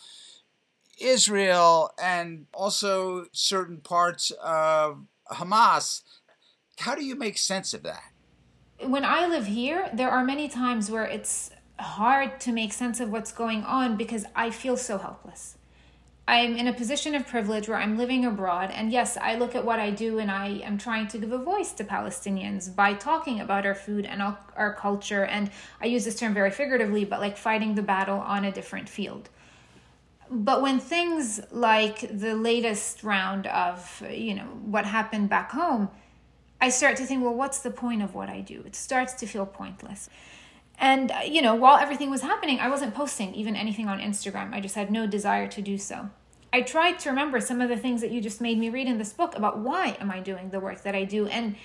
Israel 1.00 1.92
and 2.02 2.46
also 2.54 3.26
certain 3.32 3.78
parts 3.78 4.32
of 4.44 5.06
Hamas. 5.32 6.02
How 6.80 6.96
do 6.96 7.06
you 7.06 7.16
make 7.16 7.38
sense 7.38 7.74
of 7.74 7.84
that? 7.84 8.04
When 8.82 9.06
I 9.06 9.28
live 9.28 9.46
here, 9.46 9.90
there 9.94 10.10
are 10.10 10.24
many 10.24 10.50
times 10.50 10.92
where 10.92 11.06
it's 11.06 11.52
hard 11.80 12.40
to 12.42 12.52
make 12.52 12.74
sense 12.74 13.00
of 13.00 13.10
what's 13.10 13.32
going 13.32 13.64
on 13.64 13.96
because 13.96 14.26
I 14.36 14.50
feel 14.50 14.78
so 14.78 14.98
helpless. 14.98 15.58
I'm 16.26 16.56
in 16.56 16.68
a 16.68 16.74
position 16.74 17.16
of 17.16 17.28
privilege 17.28 17.68
where 17.68 17.78
I'm 17.78 17.98
living 17.98 18.24
abroad, 18.26 18.72
and 18.72 18.92
yes, 18.92 19.18
I 19.18 19.36
look 19.36 19.56
at 19.56 19.66
what 19.66 19.80
I 19.80 19.92
do 19.92 20.20
and 20.20 20.32
I 20.32 20.62
am 20.64 20.78
trying 20.78 21.08
to 21.10 21.18
give 21.18 21.34
a 21.34 21.38
voice 21.38 21.74
to 21.74 21.84
Palestinians 21.84 22.74
by 22.74 22.94
talking 22.94 23.42
about 23.42 23.66
our 23.66 23.76
food 23.76 24.06
and 24.06 24.22
our 24.22 24.74
culture. 24.74 25.26
And 25.26 25.52
I 25.82 25.88
use 25.88 26.06
this 26.06 26.18
term 26.18 26.34
very 26.34 26.50
figuratively, 26.52 27.04
but 27.04 27.20
like 27.20 27.36
fighting 27.36 27.76
the 27.76 27.82
battle 27.82 28.20
on 28.20 28.46
a 28.46 28.52
different 28.52 28.88
field 28.88 29.30
but 30.30 30.62
when 30.62 30.80
things 30.80 31.40
like 31.52 32.00
the 32.12 32.36
latest 32.36 33.04
round 33.04 33.48
of 33.48 34.04
you 34.10 34.34
know 34.34 34.46
what 34.66 34.86
happened 34.86 35.30
back 35.30 35.52
home 35.52 35.90
i 36.62 36.70
start 36.70 36.98
to 36.98 37.06
think 37.06 37.24
well 37.24 37.34
what's 37.34 37.60
the 37.60 37.70
point 37.70 38.02
of 38.02 38.16
what 38.16 38.30
i 38.30 38.42
do 38.42 38.64
it 38.66 38.76
starts 38.76 39.14
to 39.14 39.26
feel 39.26 39.46
pointless 39.46 40.10
and 40.80 41.12
uh, 41.12 41.20
you 41.26 41.42
know 41.42 41.56
while 41.56 41.78
everything 41.78 42.10
was 42.10 42.22
happening 42.22 42.60
i 42.60 42.70
wasn't 42.70 42.94
posting 42.94 43.34
even 43.36 43.56
anything 43.56 43.88
on 43.88 44.00
instagram. 44.00 44.54
I 44.54 44.60
just 44.60 44.76
had 44.76 44.92
no 44.92 45.08
desire 45.08 45.48
to 45.48 45.62
do 45.62 45.78
so. 45.78 46.10
I 46.52 46.62
tried 46.62 47.00
to 47.00 47.10
remember 47.10 47.40
some 47.40 47.62
of 47.62 47.70
the 47.70 47.78
things 47.78 48.02
that 48.02 48.12
you 48.12 48.22
just 48.22 48.40
made 48.40 48.60
me 48.60 48.70
read 48.70 48.88
in 48.88 48.98
this 48.98 49.14
book 49.14 49.36
about 49.36 49.60
why 49.60 49.98
am 50.00 50.12
i 50.12 50.20
doing 50.20 50.50
the 50.50 50.60
work 50.60 50.84
that 50.84 50.96
i 50.96 51.04
do. 51.04 51.28
And 51.28 51.56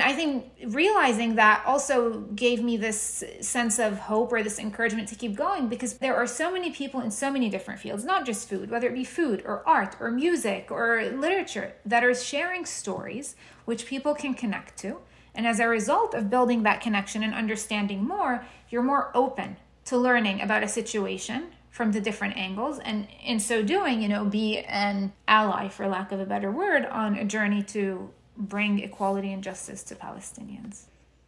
I 0.00 0.12
think 0.12 0.46
realizing 0.64 1.34
that 1.34 1.64
also 1.66 2.20
gave 2.34 2.62
me 2.62 2.76
this 2.76 3.24
sense 3.40 3.80
of 3.80 3.98
hope 3.98 4.32
or 4.32 4.44
this 4.44 4.60
encouragement 4.60 5.08
to 5.08 5.16
keep 5.16 5.34
going 5.34 5.68
because 5.68 5.94
there 5.94 6.14
are 6.14 6.26
so 6.26 6.52
many 6.52 6.70
people 6.70 7.00
in 7.00 7.10
so 7.10 7.32
many 7.32 7.48
different 7.48 7.80
fields, 7.80 8.04
not 8.04 8.24
just 8.24 8.48
food, 8.48 8.70
whether 8.70 8.86
it 8.86 8.94
be 8.94 9.02
food 9.02 9.42
or 9.44 9.66
art 9.66 9.96
or 9.98 10.12
music 10.12 10.68
or 10.70 11.02
literature, 11.02 11.74
that 11.84 12.04
are 12.04 12.14
sharing 12.14 12.64
stories 12.64 13.34
which 13.64 13.86
people 13.86 14.14
can 14.14 14.34
connect 14.34 14.76
to. 14.78 14.98
And 15.38 15.46
as 15.46 15.60
a 15.60 15.68
result 15.68 16.14
of 16.14 16.28
building 16.28 16.64
that 16.64 16.80
connection 16.80 17.22
and 17.22 17.32
understanding 17.32 18.04
more, 18.04 18.44
you're 18.68 18.82
more 18.82 19.12
open 19.14 19.56
to 19.84 19.96
learning 19.96 20.40
about 20.42 20.64
a 20.64 20.68
situation 20.68 21.52
from 21.70 21.92
the 21.92 22.00
different 22.00 22.36
angles 22.36 22.80
and 22.80 23.06
in 23.24 23.38
so 23.38 23.62
doing 23.62 24.02
you 24.02 24.08
know 24.08 24.24
be 24.24 24.58
an 24.58 25.12
ally 25.28 25.68
for 25.68 25.86
lack 25.86 26.10
of 26.10 26.18
a 26.18 26.26
better 26.26 26.50
word 26.50 26.84
on 26.86 27.14
a 27.14 27.24
journey 27.24 27.62
to 27.62 28.10
bring 28.36 28.80
equality 28.80 29.32
and 29.32 29.44
justice 29.44 29.84
to 29.84 29.94
Palestinians. 29.94 30.86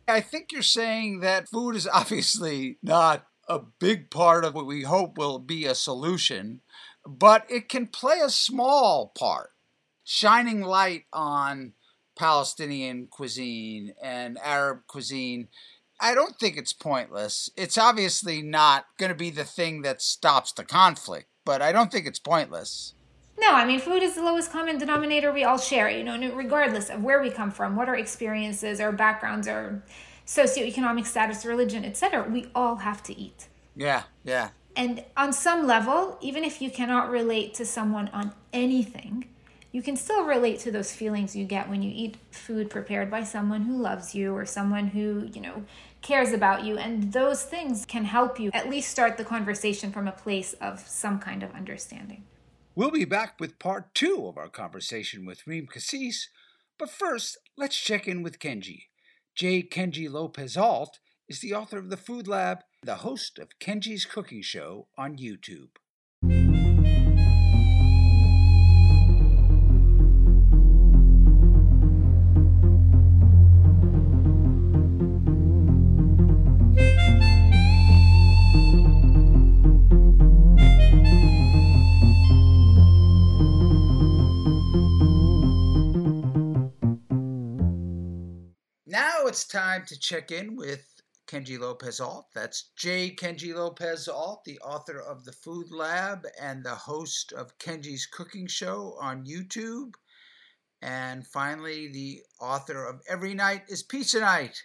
I 0.08 0.20
think 0.20 0.50
you're 0.50 0.62
saying 0.62 1.20
that 1.20 1.48
food 1.48 1.76
is 1.76 1.86
obviously 1.92 2.78
not 2.82 3.26
a 3.48 3.60
big 3.60 4.10
part 4.10 4.44
of 4.44 4.56
what 4.56 4.66
we 4.66 4.82
hope 4.82 5.18
will 5.18 5.38
be 5.38 5.66
a 5.66 5.74
solution, 5.74 6.62
but 7.06 7.46
it 7.48 7.68
can 7.68 7.86
play 7.86 8.18
a 8.18 8.28
small 8.28 9.12
part, 9.16 9.50
shining 10.02 10.62
light 10.62 11.04
on 11.12 11.74
Palestinian 12.20 13.06
cuisine 13.06 13.94
and 14.02 14.38
Arab 14.44 14.80
cuisine. 14.86 15.48
I 15.98 16.14
don't 16.14 16.38
think 16.38 16.58
it's 16.58 16.74
pointless. 16.74 17.48
It's 17.56 17.78
obviously 17.78 18.42
not 18.42 18.84
going 18.98 19.08
to 19.08 19.16
be 19.16 19.30
the 19.30 19.44
thing 19.44 19.80
that 19.82 20.02
stops 20.02 20.52
the 20.52 20.62
conflict, 20.62 21.28
but 21.46 21.62
I 21.62 21.72
don't 21.72 21.90
think 21.90 22.06
it's 22.06 22.18
pointless. 22.18 22.92
No, 23.38 23.54
I 23.54 23.64
mean, 23.64 23.80
food 23.80 24.02
is 24.02 24.16
the 24.16 24.22
lowest 24.22 24.52
common 24.52 24.76
denominator 24.76 25.32
we 25.32 25.44
all 25.44 25.56
share, 25.56 25.88
you 25.88 26.04
know, 26.04 26.34
regardless 26.34 26.90
of 26.90 27.02
where 27.02 27.22
we 27.22 27.30
come 27.30 27.50
from, 27.50 27.74
what 27.74 27.88
our 27.88 27.96
experiences, 27.96 28.80
our 28.80 28.92
backgrounds, 28.92 29.48
our 29.48 29.82
socioeconomic 30.26 31.06
status, 31.06 31.46
religion, 31.46 31.86
etc. 31.86 32.28
We 32.28 32.50
all 32.54 32.76
have 32.76 33.02
to 33.04 33.18
eat. 33.18 33.48
Yeah, 33.74 34.02
yeah. 34.24 34.50
And 34.76 35.04
on 35.16 35.32
some 35.32 35.66
level, 35.66 36.18
even 36.20 36.44
if 36.44 36.60
you 36.60 36.70
cannot 36.70 37.10
relate 37.10 37.54
to 37.54 37.64
someone 37.64 38.08
on 38.08 38.34
anything, 38.52 39.24
you 39.72 39.82
can 39.82 39.96
still 39.96 40.24
relate 40.24 40.58
to 40.60 40.70
those 40.70 40.92
feelings 40.92 41.36
you 41.36 41.44
get 41.44 41.68
when 41.68 41.82
you 41.82 41.92
eat 41.94 42.16
food 42.30 42.70
prepared 42.70 43.10
by 43.10 43.22
someone 43.22 43.62
who 43.62 43.76
loves 43.76 44.14
you 44.14 44.34
or 44.34 44.44
someone 44.44 44.88
who, 44.88 45.28
you 45.32 45.40
know, 45.40 45.64
cares 46.02 46.32
about 46.32 46.64
you. 46.64 46.76
And 46.76 47.12
those 47.12 47.44
things 47.44 47.84
can 47.84 48.04
help 48.04 48.40
you 48.40 48.50
at 48.52 48.68
least 48.68 48.90
start 48.90 49.16
the 49.16 49.24
conversation 49.24 49.92
from 49.92 50.08
a 50.08 50.12
place 50.12 50.54
of 50.54 50.80
some 50.80 51.20
kind 51.20 51.42
of 51.42 51.52
understanding. 51.52 52.24
We'll 52.74 52.90
be 52.90 53.04
back 53.04 53.38
with 53.38 53.58
part 53.58 53.94
two 53.94 54.26
of 54.26 54.38
our 54.38 54.48
conversation 54.48 55.24
with 55.24 55.46
Reem 55.46 55.66
Kassis, 55.66 56.28
but 56.78 56.90
first, 56.90 57.36
let's 57.56 57.76
check 57.76 58.08
in 58.08 58.22
with 58.22 58.38
Kenji. 58.38 58.84
J. 59.34 59.62
Kenji 59.62 60.10
Lopez 60.10 60.56
Alt 60.56 60.98
is 61.28 61.40
the 61.40 61.54
author 61.54 61.78
of 61.78 61.90
The 61.90 61.96
Food 61.96 62.26
Lab, 62.26 62.60
the 62.82 62.96
host 62.96 63.38
of 63.38 63.58
Kenji's 63.60 64.04
Cooking 64.04 64.42
Show 64.42 64.88
on 64.96 65.16
YouTube. 65.16 65.76
Time 89.50 89.84
to 89.86 89.98
check 89.98 90.30
in 90.30 90.54
with 90.54 90.86
Kenji 91.26 91.58
Lopez 91.58 92.00
Alt. 92.00 92.26
That's 92.34 92.70
J. 92.76 93.14
Kenji 93.14 93.54
Lopez 93.54 94.08
Alt, 94.08 94.44
the 94.44 94.58
author 94.60 95.00
of 95.00 95.24
The 95.24 95.32
Food 95.32 95.70
Lab 95.70 96.26
and 96.40 96.64
the 96.64 96.74
host 96.74 97.32
of 97.32 97.56
Kenji's 97.58 98.06
Cooking 98.06 98.46
Show 98.46 98.96
on 99.00 99.26
YouTube. 99.26 99.94
And 100.82 101.26
finally, 101.26 101.90
the 101.92 102.20
author 102.40 102.84
of 102.84 103.00
Every 103.08 103.34
Night 103.34 103.62
is 103.68 103.82
Pizza 103.82 104.20
Night. 104.20 104.62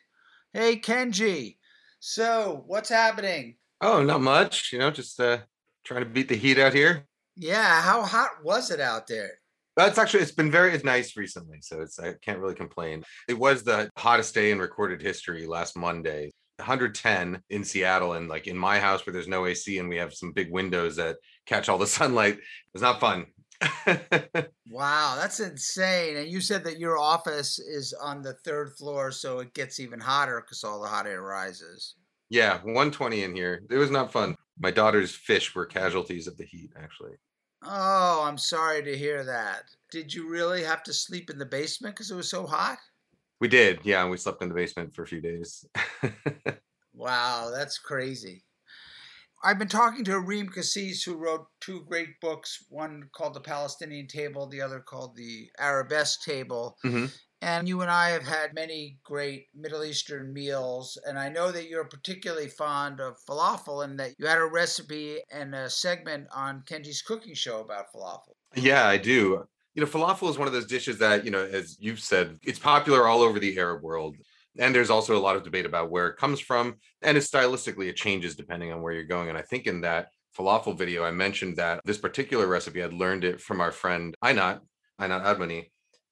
Hey, 0.53 0.77
Kenji. 0.77 1.57
So, 1.99 2.63
what's 2.67 2.89
happening? 2.89 3.57
Oh, 3.81 4.03
not 4.03 4.21
much. 4.21 4.71
You 4.71 4.79
know, 4.79 4.91
just 4.91 5.19
uh, 5.19 5.39
trying 5.83 6.03
to 6.03 6.09
beat 6.09 6.29
the 6.29 6.35
heat 6.35 6.59
out 6.59 6.73
here. 6.73 7.07
Yeah, 7.35 7.81
how 7.81 8.03
hot 8.03 8.43
was 8.43 8.71
it 8.71 8.79
out 8.79 9.07
there? 9.07 9.39
That's 9.75 9.97
actually 9.97 10.21
it's 10.21 10.31
been 10.31 10.51
very 10.51 10.77
nice 10.83 11.17
recently, 11.17 11.59
so 11.61 11.81
it's 11.81 11.99
I 11.99 12.13
can't 12.21 12.39
really 12.39 12.55
complain. 12.55 13.03
It 13.27 13.37
was 13.37 13.63
the 13.63 13.89
hottest 13.97 14.33
day 14.33 14.51
in 14.51 14.59
recorded 14.59 15.01
history 15.01 15.45
last 15.45 15.77
Monday. 15.77 16.31
110 16.57 17.41
in 17.49 17.65
Seattle 17.65 18.13
and 18.13 18.29
like 18.29 18.47
in 18.47 18.57
my 18.57 18.79
house 18.79 19.05
where 19.05 19.13
there's 19.13 19.27
no 19.27 19.45
AC 19.45 19.77
and 19.77 19.89
we 19.89 19.97
have 19.97 20.13
some 20.13 20.31
big 20.31 20.49
windows 20.51 20.95
that 20.95 21.17
catch 21.45 21.67
all 21.67 21.77
the 21.77 21.87
sunlight. 21.99 22.37
It's 22.73 22.81
not 22.81 23.01
fun. 23.01 23.25
wow, 24.69 25.15
that's 25.17 25.39
insane. 25.39 26.17
And 26.17 26.29
you 26.29 26.41
said 26.41 26.63
that 26.63 26.79
your 26.79 26.97
office 26.97 27.59
is 27.59 27.93
on 27.93 28.21
the 28.21 28.33
third 28.33 28.73
floor, 28.73 29.11
so 29.11 29.39
it 29.39 29.53
gets 29.53 29.79
even 29.79 29.99
hotter 29.99 30.41
because 30.41 30.63
all 30.63 30.81
the 30.81 30.87
hot 30.87 31.07
air 31.07 31.21
rises. 31.21 31.95
Yeah, 32.29 32.55
120 32.63 33.23
in 33.23 33.35
here. 33.35 33.63
It 33.69 33.77
was 33.77 33.91
not 33.91 34.11
fun. 34.11 34.35
My 34.59 34.71
daughter's 34.71 35.13
fish 35.13 35.53
were 35.53 35.65
casualties 35.65 36.27
of 36.27 36.37
the 36.37 36.45
heat, 36.45 36.71
actually. 36.81 37.11
Oh, 37.67 38.23
I'm 38.25 38.37
sorry 38.37 38.83
to 38.83 38.97
hear 38.97 39.23
that. 39.23 39.63
Did 39.91 40.13
you 40.13 40.29
really 40.29 40.63
have 40.63 40.83
to 40.83 40.93
sleep 40.93 41.29
in 41.29 41.37
the 41.37 41.45
basement 41.45 41.95
because 41.95 42.11
it 42.11 42.15
was 42.15 42.29
so 42.29 42.45
hot? 42.45 42.77
We 43.39 43.47
did, 43.47 43.79
yeah. 43.83 44.07
We 44.07 44.17
slept 44.17 44.41
in 44.41 44.49
the 44.49 44.55
basement 44.55 44.93
for 44.93 45.03
a 45.03 45.07
few 45.07 45.21
days. 45.21 45.65
wow, 46.93 47.51
that's 47.53 47.77
crazy. 47.77 48.43
I've 49.43 49.59
been 49.59 49.67
talking 49.67 50.03
to 50.05 50.19
Reem 50.19 50.49
Kassis, 50.49 51.03
who 51.03 51.15
wrote 51.15 51.45
two 51.61 51.83
great 51.87 52.19
books, 52.19 52.65
one 52.69 53.09
called 53.15 53.33
The 53.33 53.41
Palestinian 53.41 54.07
Table, 54.07 54.47
the 54.47 54.61
other 54.61 54.79
called 54.79 55.15
The 55.15 55.49
Arabesque 55.59 56.23
Table. 56.23 56.77
Mm-hmm. 56.83 57.05
And 57.41 57.67
you 57.67 57.81
and 57.81 57.91
I 57.91 58.09
have 58.09 58.25
had 58.25 58.55
many 58.55 58.97
great 59.03 59.47
Middle 59.53 59.83
Eastern 59.83 60.33
meals. 60.33 60.97
And 61.05 61.19
I 61.19 61.29
know 61.29 61.51
that 61.51 61.69
you're 61.69 61.85
particularly 61.85 62.47
fond 62.47 62.99
of 62.99 63.17
falafel 63.29 63.83
and 63.83 63.99
that 63.99 64.13
you 64.17 64.25
had 64.25 64.37
a 64.37 64.45
recipe 64.45 65.19
and 65.31 65.53
a 65.53 65.69
segment 65.69 66.27
on 66.33 66.63
Kenji's 66.65 67.01
cooking 67.01 67.35
show 67.35 67.61
about 67.61 67.85
falafel. 67.93 68.33
Yeah, 68.55 68.87
I 68.87 68.97
do. 68.97 69.45
You 69.75 69.81
know, 69.81 69.87
falafel 69.87 70.29
is 70.29 70.37
one 70.37 70.47
of 70.47 70.53
those 70.53 70.65
dishes 70.65 70.97
that, 70.99 71.25
you 71.25 71.31
know, 71.31 71.43
as 71.43 71.77
you've 71.79 71.99
said, 71.99 72.39
it's 72.43 72.59
popular 72.59 73.07
all 73.07 73.21
over 73.21 73.39
the 73.39 73.57
Arab 73.59 73.83
world. 73.83 74.15
And 74.57 74.73
there's 74.73 74.89
also 74.89 75.17
a 75.17 75.19
lot 75.19 75.35
of 75.35 75.43
debate 75.43 75.65
about 75.65 75.91
where 75.91 76.07
it 76.07 76.17
comes 76.17 76.39
from. 76.39 76.75
And 77.01 77.17
it's 77.17 77.29
stylistically, 77.29 77.89
it 77.89 77.97
changes 77.97 78.35
depending 78.35 78.71
on 78.71 78.81
where 78.81 78.93
you're 78.93 79.03
going. 79.03 79.27
And 79.29 79.37
I 79.37 79.41
think 79.41 79.67
in 79.67 79.81
that 79.81 80.07
falafel 80.37 80.77
video, 80.77 81.03
I 81.03 81.11
mentioned 81.11 81.57
that 81.57 81.81
this 81.85 81.97
particular 81.97 82.47
recipe, 82.47 82.81
I'd 82.81 82.93
learned 82.93 83.25
it 83.25 83.41
from 83.41 83.59
our 83.59 83.71
friend 83.71 84.15
Einat, 84.23 84.61
Einat 84.99 85.25
Admony, 85.25 85.65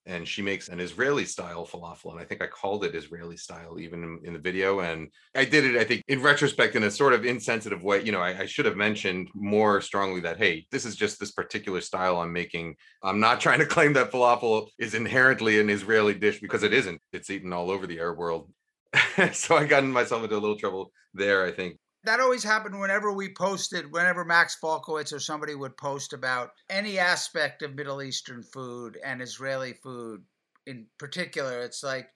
and 0.06 0.28
she 0.28 0.42
makes 0.42 0.68
an 0.68 0.80
Israeli 0.80 1.26
style 1.26 1.66
falafel. 1.66 2.12
And 2.12 2.20
I 2.20 2.26
think 2.26 2.42
I 2.42 2.48
called 2.48 2.84
it 2.84 2.96
Israeli 2.96 3.38
style 3.38 3.80
even 3.80 4.04
in, 4.04 4.20
in, 4.24 4.34
the 4.34 4.40
video. 4.40 4.82
And 4.82 5.10
I 5.36 5.46
did 5.46 5.66
it, 5.66 5.78
I 5.78 5.84
think, 5.84 6.04
in 6.08 6.22
retrospect, 6.22 6.76
in 6.76 6.84
a 6.84 6.92
sort 6.92 7.14
of 7.14 7.26
insensitive 7.26 7.84
way. 7.84 8.04
You 8.04 8.12
know, 8.12 8.22
I, 8.22 8.40
I, 8.40 8.46
should 8.46 8.66
have 8.66 8.76
mentioned 8.76 9.30
more 9.34 9.80
strongly 9.82 10.20
that, 10.22 10.38
hey, 10.38 10.66
this 10.72 10.86
is 10.86 10.96
just 10.96 11.20
this 11.20 11.32
particular 11.32 11.80
style 11.82 12.18
I'm 12.18 12.34
making. 12.34 12.76
I'm 13.02 13.20
not 13.20 13.40
trying 13.42 13.60
to 13.60 13.66
claim 13.66 13.94
that 13.94 14.12
falafel 14.12 14.68
is 14.78 14.94
inherently 14.94 15.60
an 15.60 15.70
Israeli 15.70 16.14
dish 16.14 16.42
because 16.42 16.64
it 16.64 16.74
isn't. 16.74 17.02
It's 17.14 17.30
eaten 17.30 17.54
all 17.54 17.72
over 17.72 17.88
the 17.88 18.00
Arab 18.00 18.18
world. 18.18 18.50
so 19.32 19.56
I 19.56 19.66
got 19.66 19.84
myself 19.84 20.24
into 20.24 20.36
a 20.36 20.38
little 20.38 20.58
trouble 20.58 20.92
there, 21.14 21.46
I 21.46 21.52
think 21.52 21.78
that 22.04 22.20
always 22.20 22.44
happened 22.44 22.80
whenever 22.80 23.12
we 23.12 23.34
posted, 23.34 23.92
whenever 23.92 24.26
Max 24.26 24.58
Falkowitz 24.62 25.14
or 25.14 25.20
somebody 25.20 25.56
would 25.56 25.78
post 25.78 26.14
about 26.14 26.52
any 26.70 27.00
aspect 27.00 27.62
of 27.62 27.76
Middle 27.76 28.02
Eastern 28.02 28.44
food 28.44 28.98
and 29.04 29.22
Israeli 29.22 29.74
food 29.74 30.24
in 30.66 30.88
particular. 30.98 31.62
It's 31.62 31.84
like 31.84 32.10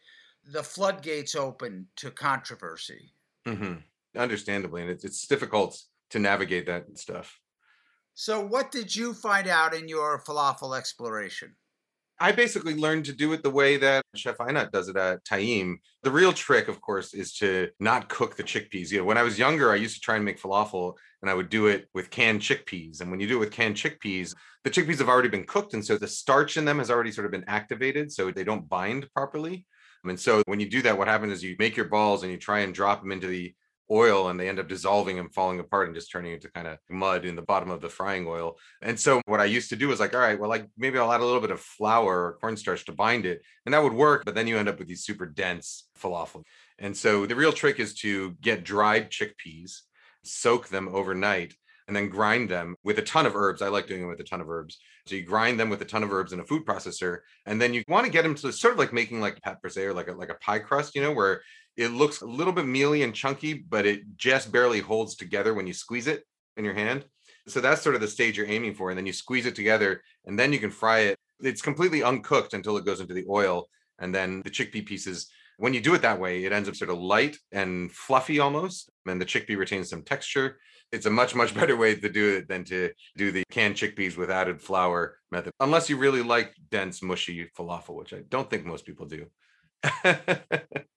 the 0.44 0.64
floodgates 0.64 1.36
open 1.36 1.88
to 1.98 2.12
controversy. 2.12 3.14
Mm-hmm. 3.46 3.76
Understandably, 4.20 4.82
and 4.82 4.92
it's, 4.92 5.06
it's 5.06 5.28
difficult 5.28 5.82
to 6.10 6.20
navigate 6.20 6.66
that 6.66 6.98
stuff. 6.98 7.40
So, 8.14 8.46
what 8.46 8.72
did 8.72 8.96
you 8.96 9.14
find 9.14 9.48
out 9.48 9.76
in 9.76 9.88
your 9.88 10.24
falafel 10.24 10.78
exploration? 10.78 11.56
I 12.20 12.32
basically 12.32 12.76
learned 12.76 13.06
to 13.06 13.14
do 13.14 13.34
it 13.34 13.44
the 13.44 13.50
way 13.50 13.78
that 13.78 14.04
Chef 14.16 14.38
Einat 14.38 14.72
does 14.72 14.90
it 14.90 14.96
at 14.96 15.24
Taim. 15.24 15.76
The 16.02 16.10
real 16.10 16.34
trick, 16.34 16.68
of 16.68 16.82
course, 16.82 17.14
is 17.14 17.34
to 17.36 17.70
not 17.80 18.10
cook 18.10 18.36
the 18.36 18.44
chickpeas. 18.44 18.92
You 18.92 19.00
know, 19.00 19.04
when 19.04 19.20
I 19.20 19.24
was 19.24 19.38
younger, 19.38 19.72
I 19.72 19.76
used 19.76 19.96
to 19.96 20.02
try 20.02 20.16
and 20.16 20.26
make 20.26 20.42
falafel 20.42 20.96
and 21.22 21.30
I 21.30 21.36
would 21.36 21.50
do 21.50 21.68
it 21.68 21.88
with 21.94 22.10
canned 22.10 22.42
chickpeas. 22.42 23.02
And 23.02 23.12
when 23.12 23.20
you 23.20 23.28
do 23.28 23.38
it 23.38 23.40
with 23.40 23.52
canned 23.52 23.76
chickpeas, 23.76 24.34
the 24.64 24.72
chickpeas 24.72 24.98
have 24.98 25.10
already 25.10 25.30
been 25.30 25.46
cooked. 25.46 25.76
And 25.76 25.86
so 25.86 25.98
the 25.98 26.08
starch 26.08 26.58
in 26.58 26.66
them 26.66 26.80
has 26.80 26.90
already 26.90 27.12
sort 27.12 27.26
of 27.26 27.32
been 27.32 27.46
activated. 27.48 28.12
So 28.12 28.32
they 28.32 28.44
don't 28.44 28.68
bind 28.68 29.08
properly. 29.14 29.66
And 30.04 30.20
so 30.20 30.42
when 30.48 30.60
you 30.60 30.70
do 30.70 30.82
that, 30.84 30.98
what 30.98 31.08
happens 31.08 31.34
is 31.34 31.44
you 31.44 31.56
make 31.60 31.76
your 31.76 31.88
balls 31.88 32.24
and 32.24 32.32
you 32.32 32.38
try 32.38 32.60
and 32.60 32.74
drop 32.74 33.02
them 33.02 33.12
into 33.12 33.28
the 33.28 33.54
oil 33.90 34.30
and 34.30 34.40
they 34.40 34.50
end 34.50 34.60
up 34.60 34.68
dissolving 34.68 35.20
and 35.20 35.34
falling 35.34 35.60
apart 35.60 35.88
and 35.88 35.96
just 35.96 36.12
turning 36.12 36.34
into 36.34 36.50
kind 36.52 36.68
of 36.68 36.78
mud 36.90 37.26
in 37.26 37.36
the 37.36 37.42
bottom 37.42 37.70
of 37.70 37.82
the 37.82 37.90
frying 37.90 38.28
oil. 38.28 38.58
And 38.82 39.00
so 39.00 39.22
what 39.26 39.40
I 39.40 39.46
used 39.46 39.70
to 39.70 39.76
do 39.76 39.88
was 39.88 40.00
like, 40.00 40.14
all 40.14 40.20
right, 40.20 40.40
well, 40.40 40.50
like 40.50 40.68
maybe 40.78 40.98
I'll 40.98 41.12
add 41.12 41.22
a 41.22 41.26
little 41.26 41.42
bit 41.42 41.52
of 41.52 41.60
flour 41.60 42.26
or 42.26 42.38
cornstarch 42.40 42.86
to 42.86 42.92
bind 42.92 43.26
it. 43.26 43.42
And 43.66 43.74
that 43.74 43.84
would 43.84 43.94
work, 43.94 44.26
but 44.26 44.36
then 44.36 44.48
you 44.48 44.58
end 44.58 44.70
up 44.70 44.80
with 44.80 44.88
these 44.88 45.04
super 45.04 45.26
dense 45.26 45.88
falafel. 46.00 46.44
And 46.80 46.96
so 46.96 47.26
the 47.26 47.36
real 47.36 47.54
trick 47.54 47.80
is 47.80 47.96
to 47.96 48.32
get 48.42 48.64
dried 48.64 49.10
chickpeas, 49.10 49.80
soak 50.24 50.68
them 50.68 50.90
overnight, 50.92 51.56
and 51.88 51.96
then 51.96 52.10
grind 52.10 52.50
them 52.50 52.76
with 52.84 53.00
a 53.00 53.02
ton 53.02 53.26
of 53.26 53.36
herbs. 53.36 53.62
I 53.62 53.70
like 53.70 53.88
doing 53.88 54.04
it 54.04 54.08
with 54.08 54.20
a 54.20 54.26
ton 54.26 54.42
of 54.42 54.50
herbs. 54.50 54.78
So 55.06 55.16
you 55.16 55.24
grind 55.24 55.58
them 55.58 55.70
with 55.70 55.82
a 55.82 55.86
ton 55.86 56.04
of 56.04 56.12
herbs 56.12 56.34
in 56.34 56.40
a 56.42 56.44
food 56.44 56.66
processor, 56.66 57.20
and 57.46 57.62
then 57.62 57.74
you 57.74 57.84
want 57.88 58.06
to 58.06 58.12
get 58.12 58.24
them 58.24 58.36
to 58.36 58.52
sort 58.52 58.74
of 58.74 58.80
like 58.80 58.92
making 58.92 59.22
like 59.22 59.40
brisée 59.42 59.86
or 59.86 59.94
like 59.94 60.10
a, 60.10 60.12
like 60.12 60.30
a 60.30 60.36
pie 60.36 60.60
crust, 60.60 60.96
you 60.96 61.02
know, 61.02 61.14
where 61.14 61.42
it 61.78 61.90
looks 61.90 62.22
a 62.22 62.26
little 62.26 62.54
bit 62.54 62.66
mealy 62.66 63.04
and 63.04 63.14
chunky, 63.14 63.54
but 63.54 63.86
it 63.86 64.18
just 64.18 64.52
barely 64.52 64.80
holds 64.80 65.16
together 65.16 65.54
when 65.54 65.68
you 65.68 65.74
squeeze 65.74 66.08
it 66.08 66.24
in 66.58 66.66
your 66.66 66.74
hand. 66.74 67.06
So 67.48 67.62
that's 67.62 67.82
sort 67.82 67.96
of 67.96 68.02
the 68.02 68.08
stage 68.08 68.38
you're 68.38 68.48
aiming 68.48 68.74
for. 68.74 68.90
And 68.90 68.98
then 68.98 69.06
you 69.06 69.14
squeeze 69.14 69.46
it 69.46 69.56
together 69.56 70.02
and 70.26 70.38
then 70.38 70.52
you 70.52 70.60
can 70.60 70.72
fry 70.72 71.00
it. 71.00 71.18
It's 71.40 71.62
completely 71.62 72.04
uncooked 72.04 72.54
until 72.54 72.78
it 72.78 72.86
goes 72.86 73.00
into 73.00 73.14
the 73.14 73.26
oil. 73.30 73.70
And 74.00 74.14
then 74.14 74.42
the 74.44 74.50
chickpea 74.50 74.86
pieces, 74.86 75.28
when 75.58 75.74
you 75.74 75.80
do 75.80 75.94
it 75.94 76.02
that 76.02 76.20
way, 76.20 76.44
it 76.46 76.52
ends 76.52 76.68
up 76.68 76.76
sort 76.76 76.90
of 76.90 76.98
light 76.98 77.38
and 77.52 77.92
fluffy 77.92 78.40
almost. 78.40 78.90
And 79.08 79.22
the 79.22 79.26
chickpea 79.26 79.58
retains 79.58 79.90
some 79.90 80.02
texture. 80.02 80.58
It's 80.92 81.06
a 81.06 81.12
much, 81.12 81.36
much 81.36 81.54
better 81.60 81.78
way 81.78 81.96
to 81.96 82.10
do 82.10 82.38
it 82.38 82.48
than 82.48 82.64
to 82.66 82.92
do 83.16 83.32
the 83.32 83.44
canned 83.52 83.76
chickpeas 83.76 84.18
with 84.18 84.32
added 84.32 84.62
flour 84.62 85.18
method, 85.32 85.52
unless 85.60 85.90
you 85.90 85.98
really 85.98 86.24
like 86.24 86.54
dense, 86.72 87.04
mushy 87.04 87.50
falafel, 87.58 87.96
which 87.96 88.14
I 88.14 88.22
don't 88.30 88.50
think 88.50 88.66
most 88.66 88.86
people 88.86 89.06
do. 89.06 89.28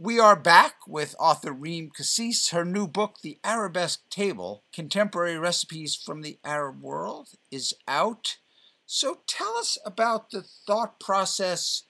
We 0.00 0.20
are 0.20 0.36
back 0.36 0.76
with 0.86 1.14
author 1.18 1.52
Reem 1.52 1.90
Kassis. 1.90 2.50
Her 2.50 2.64
new 2.64 2.86
book, 2.86 3.16
The 3.22 3.38
Arabesque 3.44 4.08
Table 4.10 4.64
Contemporary 4.72 5.38
Recipes 5.38 5.94
from 5.96 6.22
the 6.22 6.38
Arab 6.44 6.80
World, 6.80 7.30
is 7.50 7.74
out. 7.86 8.38
So 8.86 9.18
tell 9.26 9.56
us 9.56 9.76
about 9.84 10.30
the 10.30 10.42
thought 10.66 10.98
process 10.98 11.82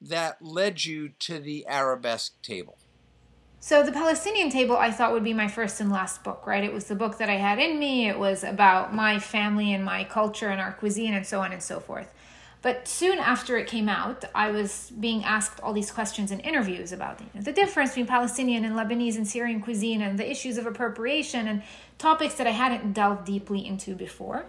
that 0.00 0.38
led 0.40 0.84
you 0.84 1.10
to 1.20 1.38
the 1.38 1.66
Arabesque 1.68 2.40
Table. 2.42 2.78
So, 3.62 3.82
the 3.82 3.92
Palestinian 3.92 4.48
table 4.48 4.76
I 4.78 4.90
thought 4.90 5.12
would 5.12 5.22
be 5.22 5.34
my 5.34 5.46
first 5.46 5.82
and 5.82 5.92
last 5.92 6.24
book, 6.24 6.46
right? 6.46 6.64
It 6.64 6.72
was 6.72 6.86
the 6.86 6.94
book 6.94 7.18
that 7.18 7.28
I 7.28 7.36
had 7.36 7.58
in 7.58 7.78
me. 7.78 8.08
It 8.08 8.18
was 8.18 8.42
about 8.42 8.94
my 8.94 9.18
family 9.18 9.74
and 9.74 9.84
my 9.84 10.02
culture 10.04 10.48
and 10.48 10.62
our 10.62 10.72
cuisine 10.72 11.12
and 11.12 11.26
so 11.26 11.40
on 11.40 11.52
and 11.52 11.62
so 11.62 11.78
forth. 11.78 12.10
But 12.62 12.86
soon 12.86 13.18
after 13.18 13.56
it 13.56 13.66
came 13.66 13.88
out, 13.88 14.24
I 14.34 14.50
was 14.50 14.92
being 15.00 15.24
asked 15.24 15.60
all 15.60 15.72
these 15.72 15.90
questions 15.90 16.30
in 16.30 16.40
interviews 16.40 16.92
about 16.92 17.20
you 17.20 17.26
know, 17.34 17.40
the 17.40 17.52
difference 17.52 17.90
between 17.90 18.06
Palestinian 18.06 18.66
and 18.66 18.76
Lebanese 18.76 19.16
and 19.16 19.26
Syrian 19.26 19.62
cuisine 19.62 20.02
and 20.02 20.18
the 20.18 20.30
issues 20.30 20.58
of 20.58 20.66
appropriation 20.66 21.46
and 21.48 21.62
topics 21.96 22.34
that 22.34 22.46
I 22.46 22.50
hadn't 22.50 22.92
delved 22.92 23.24
deeply 23.24 23.66
into 23.66 23.94
before. 23.94 24.44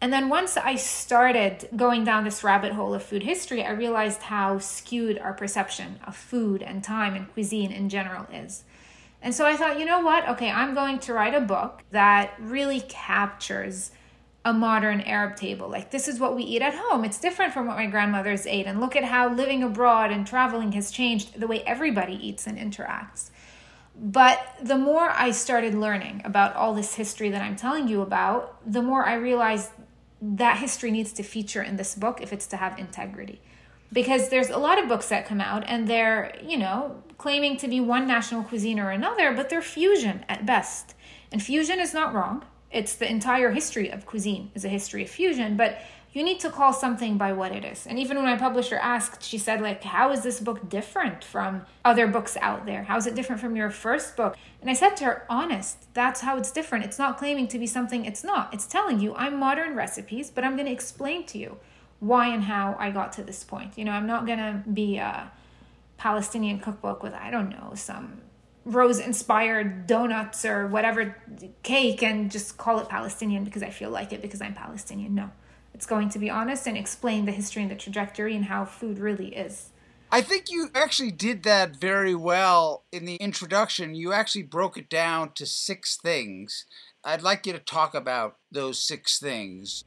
And 0.00 0.12
then 0.12 0.28
once 0.28 0.56
I 0.56 0.76
started 0.76 1.68
going 1.76 2.04
down 2.04 2.24
this 2.24 2.42
rabbit 2.42 2.72
hole 2.72 2.94
of 2.94 3.02
food 3.02 3.22
history, 3.22 3.64
I 3.64 3.72
realized 3.72 4.22
how 4.22 4.58
skewed 4.58 5.18
our 5.18 5.34
perception 5.34 5.98
of 6.06 6.16
food 6.16 6.62
and 6.62 6.82
time 6.82 7.14
and 7.14 7.30
cuisine 7.32 7.72
in 7.72 7.88
general 7.88 8.26
is. 8.32 8.64
And 9.20 9.34
so 9.34 9.44
I 9.44 9.56
thought, 9.56 9.78
you 9.78 9.84
know 9.84 10.00
what? 10.00 10.26
Okay, 10.30 10.50
I'm 10.50 10.72
going 10.72 11.00
to 11.00 11.12
write 11.12 11.34
a 11.34 11.40
book 11.40 11.82
that 11.90 12.32
really 12.38 12.80
captures 12.80 13.90
a 14.44 14.52
modern 14.52 15.02
Arab 15.02 15.36
table. 15.36 15.68
Like, 15.68 15.90
this 15.90 16.08
is 16.08 16.18
what 16.18 16.34
we 16.34 16.42
eat 16.42 16.62
at 16.62 16.74
home. 16.74 17.04
It's 17.04 17.20
different 17.20 17.52
from 17.52 17.66
what 17.66 17.76
my 17.76 17.86
grandmothers 17.86 18.46
ate. 18.46 18.66
And 18.66 18.80
look 18.80 18.96
at 18.96 19.04
how 19.04 19.32
living 19.32 19.62
abroad 19.62 20.10
and 20.10 20.26
traveling 20.26 20.72
has 20.72 20.90
changed 20.90 21.38
the 21.38 21.46
way 21.46 21.62
everybody 21.62 22.14
eats 22.14 22.46
and 22.46 22.58
interacts. 22.58 23.30
But 23.94 24.40
the 24.62 24.78
more 24.78 25.10
I 25.10 25.32
started 25.32 25.74
learning 25.74 26.22
about 26.24 26.56
all 26.56 26.72
this 26.72 26.94
history 26.94 27.28
that 27.30 27.42
I'm 27.42 27.56
telling 27.56 27.86
you 27.86 28.00
about, 28.00 28.56
the 28.70 28.80
more 28.80 29.04
I 29.04 29.14
realized 29.14 29.70
that 30.22 30.58
history 30.58 30.90
needs 30.90 31.12
to 31.14 31.22
feature 31.22 31.62
in 31.62 31.76
this 31.76 31.94
book 31.94 32.22
if 32.22 32.32
it's 32.32 32.46
to 32.48 32.56
have 32.56 32.78
integrity. 32.78 33.42
Because 33.92 34.30
there's 34.30 34.48
a 34.48 34.58
lot 34.58 34.82
of 34.82 34.88
books 34.88 35.08
that 35.08 35.26
come 35.26 35.40
out 35.40 35.64
and 35.66 35.86
they're, 35.86 36.34
you 36.42 36.56
know, 36.56 37.02
claiming 37.18 37.58
to 37.58 37.68
be 37.68 37.80
one 37.80 38.06
national 38.06 38.44
cuisine 38.44 38.80
or 38.80 38.90
another, 38.90 39.34
but 39.34 39.50
they're 39.50 39.60
fusion 39.60 40.24
at 40.28 40.46
best. 40.46 40.94
And 41.30 41.42
fusion 41.42 41.78
is 41.78 41.92
not 41.92 42.14
wrong 42.14 42.44
it's 42.70 42.94
the 42.94 43.10
entire 43.10 43.50
history 43.50 43.90
of 43.90 44.06
cuisine 44.06 44.50
is 44.54 44.64
a 44.64 44.68
history 44.68 45.02
of 45.02 45.10
fusion 45.10 45.56
but 45.56 45.80
you 46.12 46.24
need 46.24 46.40
to 46.40 46.50
call 46.50 46.72
something 46.72 47.16
by 47.16 47.32
what 47.32 47.52
it 47.52 47.64
is. 47.64 47.86
And 47.86 47.98
even 47.98 48.16
when 48.16 48.26
my 48.26 48.36
publisher 48.36 48.76
asked, 48.76 49.22
she 49.22 49.38
said, 49.38 49.60
like, 49.60 49.84
how 49.84 50.10
is 50.10 50.22
this 50.22 50.40
book 50.40 50.68
different 50.68 51.22
from 51.22 51.64
other 51.84 52.08
books 52.08 52.36
out 52.40 52.66
there? 52.66 52.82
How 52.82 52.96
is 52.96 53.06
it 53.06 53.14
different 53.14 53.40
from 53.40 53.54
your 53.54 53.70
first 53.70 54.16
book? 54.16 54.36
And 54.60 54.68
I 54.68 54.74
said 54.74 54.96
to 54.96 55.04
her, 55.04 55.26
honest, 55.30 55.92
that's 55.94 56.20
how 56.20 56.36
it's 56.36 56.50
different. 56.50 56.84
It's 56.84 56.98
not 56.98 57.16
claiming 57.16 57.46
to 57.48 57.58
be 57.58 57.66
something 57.66 58.04
it's 58.04 58.24
not. 58.24 58.52
It's 58.52 58.66
telling 58.66 58.98
you 58.98 59.14
I'm 59.14 59.38
modern 59.38 59.76
recipes, 59.76 60.30
but 60.30 60.42
I'm 60.42 60.56
going 60.56 60.66
to 60.66 60.72
explain 60.72 61.26
to 61.26 61.38
you 61.38 61.58
why 62.00 62.28
and 62.28 62.44
how 62.44 62.74
I 62.78 62.90
got 62.90 63.12
to 63.14 63.22
this 63.22 63.44
point. 63.44 63.78
You 63.78 63.84
know, 63.84 63.92
I'm 63.92 64.06
not 64.06 64.26
going 64.26 64.38
to 64.38 64.62
be 64.68 64.96
a 64.96 65.30
Palestinian 65.96 66.58
cookbook 66.58 67.04
with, 67.04 67.14
I 67.14 67.30
don't 67.30 67.50
know, 67.50 67.72
some 67.74 68.20
rose 68.70 68.98
inspired 68.98 69.86
donuts 69.86 70.44
or 70.44 70.66
whatever 70.66 71.16
cake 71.62 72.02
and 72.02 72.30
just 72.30 72.56
call 72.56 72.78
it 72.78 72.88
Palestinian 72.88 73.44
because 73.44 73.62
I 73.62 73.70
feel 73.70 73.90
like 73.90 74.12
it 74.12 74.22
because 74.22 74.40
I'm 74.40 74.54
Palestinian. 74.54 75.14
No. 75.14 75.30
It's 75.74 75.86
going 75.86 76.08
to 76.10 76.18
be 76.18 76.30
honest 76.30 76.66
and 76.66 76.76
explain 76.76 77.24
the 77.26 77.32
history 77.32 77.62
and 77.62 77.70
the 77.70 77.76
trajectory 77.76 78.36
and 78.36 78.44
how 78.44 78.64
food 78.64 78.98
really 78.98 79.34
is. 79.34 79.70
I 80.12 80.22
think 80.22 80.50
you 80.50 80.70
actually 80.74 81.12
did 81.12 81.44
that 81.44 81.76
very 81.76 82.14
well 82.14 82.84
in 82.90 83.04
the 83.04 83.14
introduction. 83.16 83.94
You 83.94 84.12
actually 84.12 84.42
broke 84.42 84.76
it 84.76 84.90
down 84.90 85.32
to 85.34 85.46
six 85.46 85.96
things. 85.96 86.66
I'd 87.04 87.22
like 87.22 87.46
you 87.46 87.52
to 87.52 87.60
talk 87.60 87.94
about 87.94 88.36
those 88.50 88.82
six 88.82 89.18
things. 89.20 89.84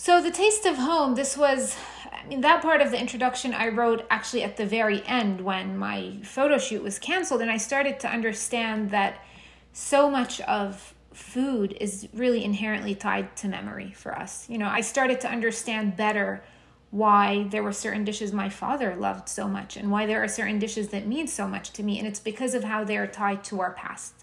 So, 0.00 0.22
the 0.22 0.30
taste 0.30 0.64
of 0.64 0.76
home, 0.76 1.16
this 1.16 1.36
was, 1.36 1.76
I 2.12 2.24
mean, 2.28 2.40
that 2.42 2.62
part 2.62 2.80
of 2.80 2.92
the 2.92 3.00
introduction 3.00 3.52
I 3.52 3.66
wrote 3.66 4.06
actually 4.10 4.44
at 4.44 4.56
the 4.56 4.64
very 4.64 5.04
end 5.06 5.40
when 5.40 5.76
my 5.76 6.20
photo 6.22 6.56
shoot 6.56 6.84
was 6.84 7.00
canceled, 7.00 7.42
and 7.42 7.50
I 7.50 7.56
started 7.56 7.98
to 8.00 8.08
understand 8.08 8.92
that 8.92 9.24
so 9.72 10.08
much 10.08 10.40
of 10.42 10.94
food 11.12 11.76
is 11.80 12.06
really 12.14 12.44
inherently 12.44 12.94
tied 12.94 13.34
to 13.38 13.48
memory 13.48 13.90
for 13.90 14.16
us. 14.16 14.48
You 14.48 14.58
know, 14.58 14.68
I 14.68 14.82
started 14.82 15.20
to 15.22 15.28
understand 15.28 15.96
better 15.96 16.44
why 16.90 17.48
there 17.50 17.64
were 17.64 17.72
certain 17.72 18.04
dishes 18.04 18.32
my 18.32 18.48
father 18.48 18.94
loved 18.94 19.28
so 19.28 19.48
much 19.48 19.76
and 19.76 19.90
why 19.90 20.06
there 20.06 20.22
are 20.22 20.28
certain 20.28 20.60
dishes 20.60 20.90
that 20.90 21.08
mean 21.08 21.26
so 21.26 21.48
much 21.48 21.72
to 21.72 21.82
me, 21.82 21.98
and 21.98 22.06
it's 22.06 22.20
because 22.20 22.54
of 22.54 22.62
how 22.62 22.84
they 22.84 22.96
are 22.96 23.08
tied 23.08 23.42
to 23.42 23.60
our 23.60 23.72
past. 23.72 24.14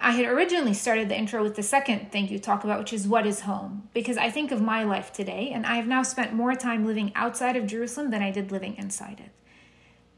I 0.00 0.12
had 0.12 0.26
originally 0.26 0.74
started 0.74 1.08
the 1.08 1.18
intro 1.18 1.42
with 1.42 1.56
the 1.56 1.62
second 1.62 2.12
thing 2.12 2.28
you 2.28 2.38
talk 2.38 2.64
about, 2.64 2.78
which 2.78 2.92
is 2.92 3.08
what 3.08 3.26
is 3.26 3.40
home, 3.40 3.88
because 3.92 4.16
I 4.16 4.30
think 4.30 4.52
of 4.52 4.62
my 4.62 4.84
life 4.84 5.12
today, 5.12 5.50
and 5.52 5.66
I 5.66 5.76
have 5.76 5.88
now 5.88 6.02
spent 6.02 6.32
more 6.32 6.54
time 6.54 6.86
living 6.86 7.12
outside 7.14 7.56
of 7.56 7.66
Jerusalem 7.66 8.10
than 8.10 8.22
I 8.22 8.30
did 8.30 8.52
living 8.52 8.76
inside 8.76 9.20
it 9.20 9.30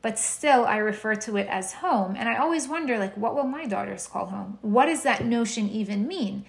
but 0.02 0.18
still 0.18 0.64
I 0.64 0.78
refer 0.78 1.14
to 1.14 1.36
it 1.36 1.46
as 1.48 1.74
home. 1.74 2.16
And 2.16 2.28
I 2.28 2.36
always 2.36 2.68
wonder, 2.68 2.98
like, 2.98 3.16
what 3.16 3.34
will 3.34 3.44
my 3.44 3.66
daughters 3.66 4.06
call 4.06 4.26
home? 4.26 4.58
What 4.62 4.86
does 4.86 5.02
that 5.02 5.24
notion 5.24 5.68
even 5.68 6.06
mean? 6.06 6.46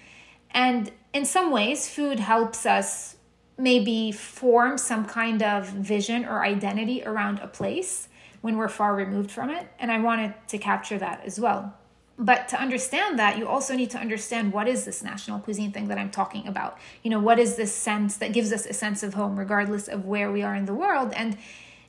And 0.51 0.91
in 1.13 1.25
some 1.25 1.51
ways, 1.51 1.89
food 1.89 2.19
helps 2.19 2.65
us 2.65 3.17
maybe 3.57 4.11
form 4.11 4.77
some 4.77 5.05
kind 5.05 5.43
of 5.43 5.67
vision 5.67 6.25
or 6.25 6.43
identity 6.43 7.03
around 7.03 7.39
a 7.39 7.47
place 7.47 8.07
when 8.39 8.57
we're 8.57 8.69
far 8.69 8.95
removed 8.95 9.29
from 9.29 9.49
it. 9.49 9.67
And 9.79 9.91
I 9.91 9.99
wanted 9.99 10.33
to 10.47 10.57
capture 10.57 10.97
that 10.97 11.23
as 11.25 11.39
well. 11.39 11.77
But 12.21 12.47
to 12.49 12.61
understand 12.61 13.17
that, 13.17 13.39
you 13.39 13.47
also 13.47 13.73
need 13.73 13.89
to 13.89 13.97
understand 13.97 14.53
what 14.53 14.67
is 14.67 14.85
this 14.85 15.01
national 15.01 15.39
cuisine 15.39 15.71
thing 15.71 15.87
that 15.87 15.97
I'm 15.97 16.11
talking 16.11 16.45
about? 16.47 16.77
You 17.01 17.09
know, 17.09 17.19
what 17.19 17.39
is 17.39 17.55
this 17.55 17.73
sense 17.73 18.15
that 18.17 18.31
gives 18.31 18.53
us 18.53 18.67
a 18.67 18.73
sense 18.73 19.01
of 19.01 19.15
home, 19.15 19.39
regardless 19.39 19.87
of 19.87 20.05
where 20.05 20.31
we 20.31 20.43
are 20.43 20.53
in 20.53 20.65
the 20.65 20.73
world? 20.75 21.13
And 21.15 21.35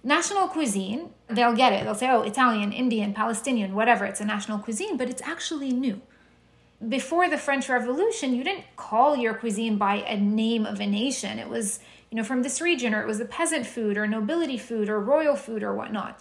national 0.02 0.48
cuisine, 0.48 1.10
they'll 1.28 1.54
get 1.54 1.74
it. 1.74 1.84
They'll 1.84 1.94
say, 1.94 2.08
oh, 2.08 2.22
Italian, 2.22 2.72
Indian, 2.72 3.12
Palestinian, 3.12 3.74
whatever, 3.74 4.06
it's 4.06 4.22
a 4.22 4.24
national 4.24 4.60
cuisine, 4.60 4.96
but 4.96 5.10
it's 5.10 5.20
actually 5.20 5.70
new. 5.70 6.00
Before 6.88 7.28
the 7.28 7.36
French 7.36 7.68
Revolution, 7.68 8.34
you 8.34 8.42
didn't 8.42 8.64
call 8.76 9.14
your 9.14 9.34
cuisine 9.34 9.76
by 9.76 9.96
a 9.96 10.16
name 10.16 10.64
of 10.64 10.80
a 10.80 10.86
nation. 10.86 11.38
It 11.38 11.50
was, 11.50 11.78
you 12.10 12.16
know, 12.16 12.24
from 12.24 12.42
this 12.42 12.58
region, 12.62 12.94
or 12.94 13.02
it 13.02 13.06
was 13.06 13.20
a 13.20 13.26
peasant 13.26 13.66
food, 13.66 13.98
or 13.98 14.06
nobility 14.06 14.56
food, 14.56 14.88
or 14.88 14.98
royal 14.98 15.36
food, 15.36 15.62
or 15.62 15.74
whatnot. 15.74 16.20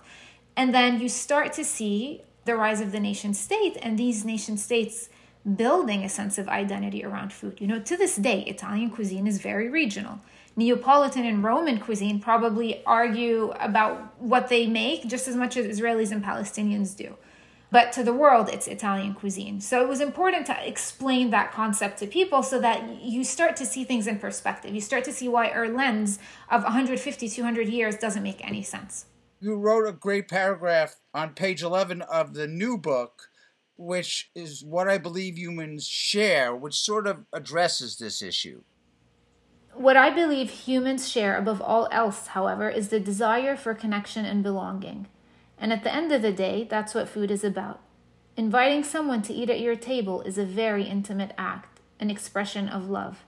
And 0.57 0.75
then 0.75 0.99
you 0.99 1.07
start 1.07 1.53
to 1.53 1.63
see 1.63 2.23
the 2.45 2.55
rise 2.55 2.81
of 2.81 2.91
the 2.91 2.99
nation 2.99 3.33
state, 3.33 3.77
and 3.81 3.97
these 3.97 4.25
nation 4.25 4.57
states 4.57 5.09
building 5.55 6.03
a 6.03 6.09
sense 6.09 6.37
of 6.37 6.47
identity 6.47 7.03
around 7.03 7.33
food. 7.33 7.59
You 7.59 7.67
know, 7.67 7.79
to 7.79 7.97
this 7.97 8.15
day, 8.15 8.41
Italian 8.41 8.89
cuisine 8.89 9.27
is 9.27 9.41
very 9.41 9.69
regional. 9.69 10.19
Neapolitan 10.55 11.25
and 11.25 11.43
Roman 11.43 11.79
cuisine 11.79 12.19
probably 12.19 12.83
argue 12.85 13.51
about 13.59 14.19
what 14.19 14.49
they 14.49 14.67
make 14.67 15.07
just 15.07 15.27
as 15.27 15.35
much 15.35 15.55
as 15.57 15.79
Israelis 15.79 16.11
and 16.11 16.23
Palestinians 16.23 16.95
do. 16.95 17.15
But 17.71 17.93
to 17.93 18.03
the 18.03 18.13
world, 18.13 18.49
it's 18.49 18.67
Italian 18.67 19.13
cuisine. 19.13 19.61
So 19.61 19.81
it 19.81 19.87
was 19.87 20.01
important 20.01 20.45
to 20.47 20.67
explain 20.67 21.29
that 21.29 21.53
concept 21.53 21.99
to 21.99 22.07
people 22.07 22.43
so 22.43 22.59
that 22.59 23.01
you 23.01 23.23
start 23.23 23.55
to 23.57 23.65
see 23.65 23.85
things 23.85 24.07
in 24.07 24.19
perspective. 24.19 24.75
You 24.75 24.81
start 24.81 25.05
to 25.05 25.13
see 25.13 25.29
why 25.29 25.49
our 25.49 25.69
lens 25.69 26.19
of 26.49 26.63
150, 26.63 27.29
200 27.29 27.69
years 27.69 27.95
doesn't 27.95 28.23
make 28.23 28.45
any 28.45 28.61
sense. 28.61 29.05
You 29.39 29.55
wrote 29.55 29.87
a 29.87 29.93
great 29.93 30.27
paragraph 30.27 30.97
on 31.13 31.33
page 31.33 31.61
11 31.61 32.01
of 32.03 32.33
the 32.33 32.47
new 32.47 32.77
book, 32.77 33.29
which 33.77 34.29
is 34.35 34.63
what 34.63 34.87
I 34.87 34.97
believe 34.97 35.37
humans 35.37 35.87
share, 35.87 36.55
which 36.55 36.79
sort 36.79 37.07
of 37.07 37.25
addresses 37.33 37.97
this 37.97 38.21
issue. 38.21 38.61
What 39.73 39.97
I 39.97 40.09
believe 40.09 40.49
humans 40.49 41.09
share 41.09 41.37
above 41.37 41.61
all 41.61 41.87
else, 41.91 42.27
however, 42.27 42.69
is 42.69 42.89
the 42.89 42.99
desire 42.99 43.55
for 43.55 43.73
connection 43.73 44.25
and 44.25 44.43
belonging. 44.43 45.07
And 45.57 45.71
at 45.71 45.83
the 45.83 45.93
end 45.93 46.11
of 46.11 46.21
the 46.21 46.33
day, 46.33 46.67
that's 46.69 46.93
what 46.93 47.09
food 47.09 47.31
is 47.31 47.43
about. 47.43 47.81
Inviting 48.35 48.83
someone 48.83 49.21
to 49.23 49.33
eat 49.33 49.49
at 49.49 49.59
your 49.59 49.75
table 49.75 50.21
is 50.21 50.37
a 50.37 50.45
very 50.45 50.83
intimate 50.83 51.33
act, 51.37 51.79
an 51.99 52.09
expression 52.09 52.67
of 52.67 52.89
love. 52.89 53.23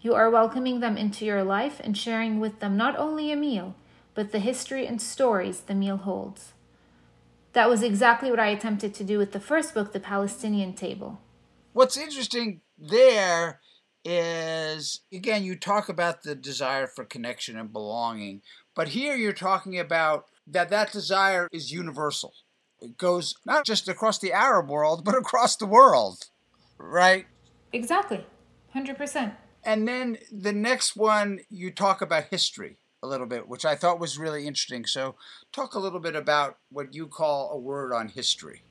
You 0.00 0.14
are 0.14 0.30
welcoming 0.30 0.80
them 0.80 0.96
into 0.96 1.24
your 1.24 1.42
life 1.42 1.80
and 1.82 1.96
sharing 1.96 2.40
with 2.40 2.60
them 2.60 2.76
not 2.76 2.96
only 2.98 3.30
a 3.30 3.36
meal, 3.36 3.74
but 4.14 4.32
the 4.32 4.38
history 4.38 4.86
and 4.86 5.00
stories 5.00 5.60
the 5.60 5.74
meal 5.74 5.96
holds. 5.98 6.52
That 7.56 7.70
was 7.70 7.82
exactly 7.82 8.30
what 8.30 8.38
I 8.38 8.48
attempted 8.48 8.92
to 8.96 9.02
do 9.02 9.16
with 9.16 9.32
the 9.32 9.40
first 9.40 9.72
book, 9.72 9.94
The 9.94 9.98
Palestinian 9.98 10.74
Table. 10.74 11.22
What's 11.72 11.96
interesting 11.96 12.60
there 12.76 13.60
is 14.04 15.00
again 15.10 15.42
you 15.42 15.56
talk 15.56 15.88
about 15.88 16.22
the 16.22 16.34
desire 16.34 16.86
for 16.86 17.06
connection 17.06 17.58
and 17.58 17.72
belonging 17.72 18.42
but 18.74 18.88
here 18.88 19.16
you're 19.16 19.32
talking 19.32 19.78
about 19.78 20.26
that 20.46 20.68
that 20.68 20.92
desire 20.92 21.48
is 21.50 21.72
universal. 21.72 22.34
It 22.78 22.98
goes 22.98 23.34
not 23.46 23.64
just 23.64 23.88
across 23.88 24.18
the 24.18 24.34
arab 24.34 24.68
world 24.68 25.02
but 25.02 25.16
across 25.16 25.56
the 25.56 25.64
world 25.64 26.26
right? 26.76 27.24
Exactly. 27.72 28.26
100% 28.74 29.32
and 29.64 29.88
then 29.88 30.18
the 30.30 30.52
next 30.52 30.94
one 30.94 31.40
you 31.48 31.70
talk 31.70 32.02
about 32.02 32.24
history 32.24 32.76
a 33.02 33.06
little 33.06 33.26
bit 33.26 33.48
which 33.48 33.64
i 33.64 33.74
thought 33.74 34.00
was 34.00 34.18
really 34.18 34.46
interesting 34.46 34.84
so 34.86 35.14
talk 35.52 35.74
a 35.74 35.78
little 35.78 36.00
bit 36.00 36.16
about 36.16 36.58
what 36.70 36.94
you 36.94 37.06
call 37.06 37.50
a 37.50 37.58
word 37.58 37.92
on 37.92 38.08
history 38.08 38.62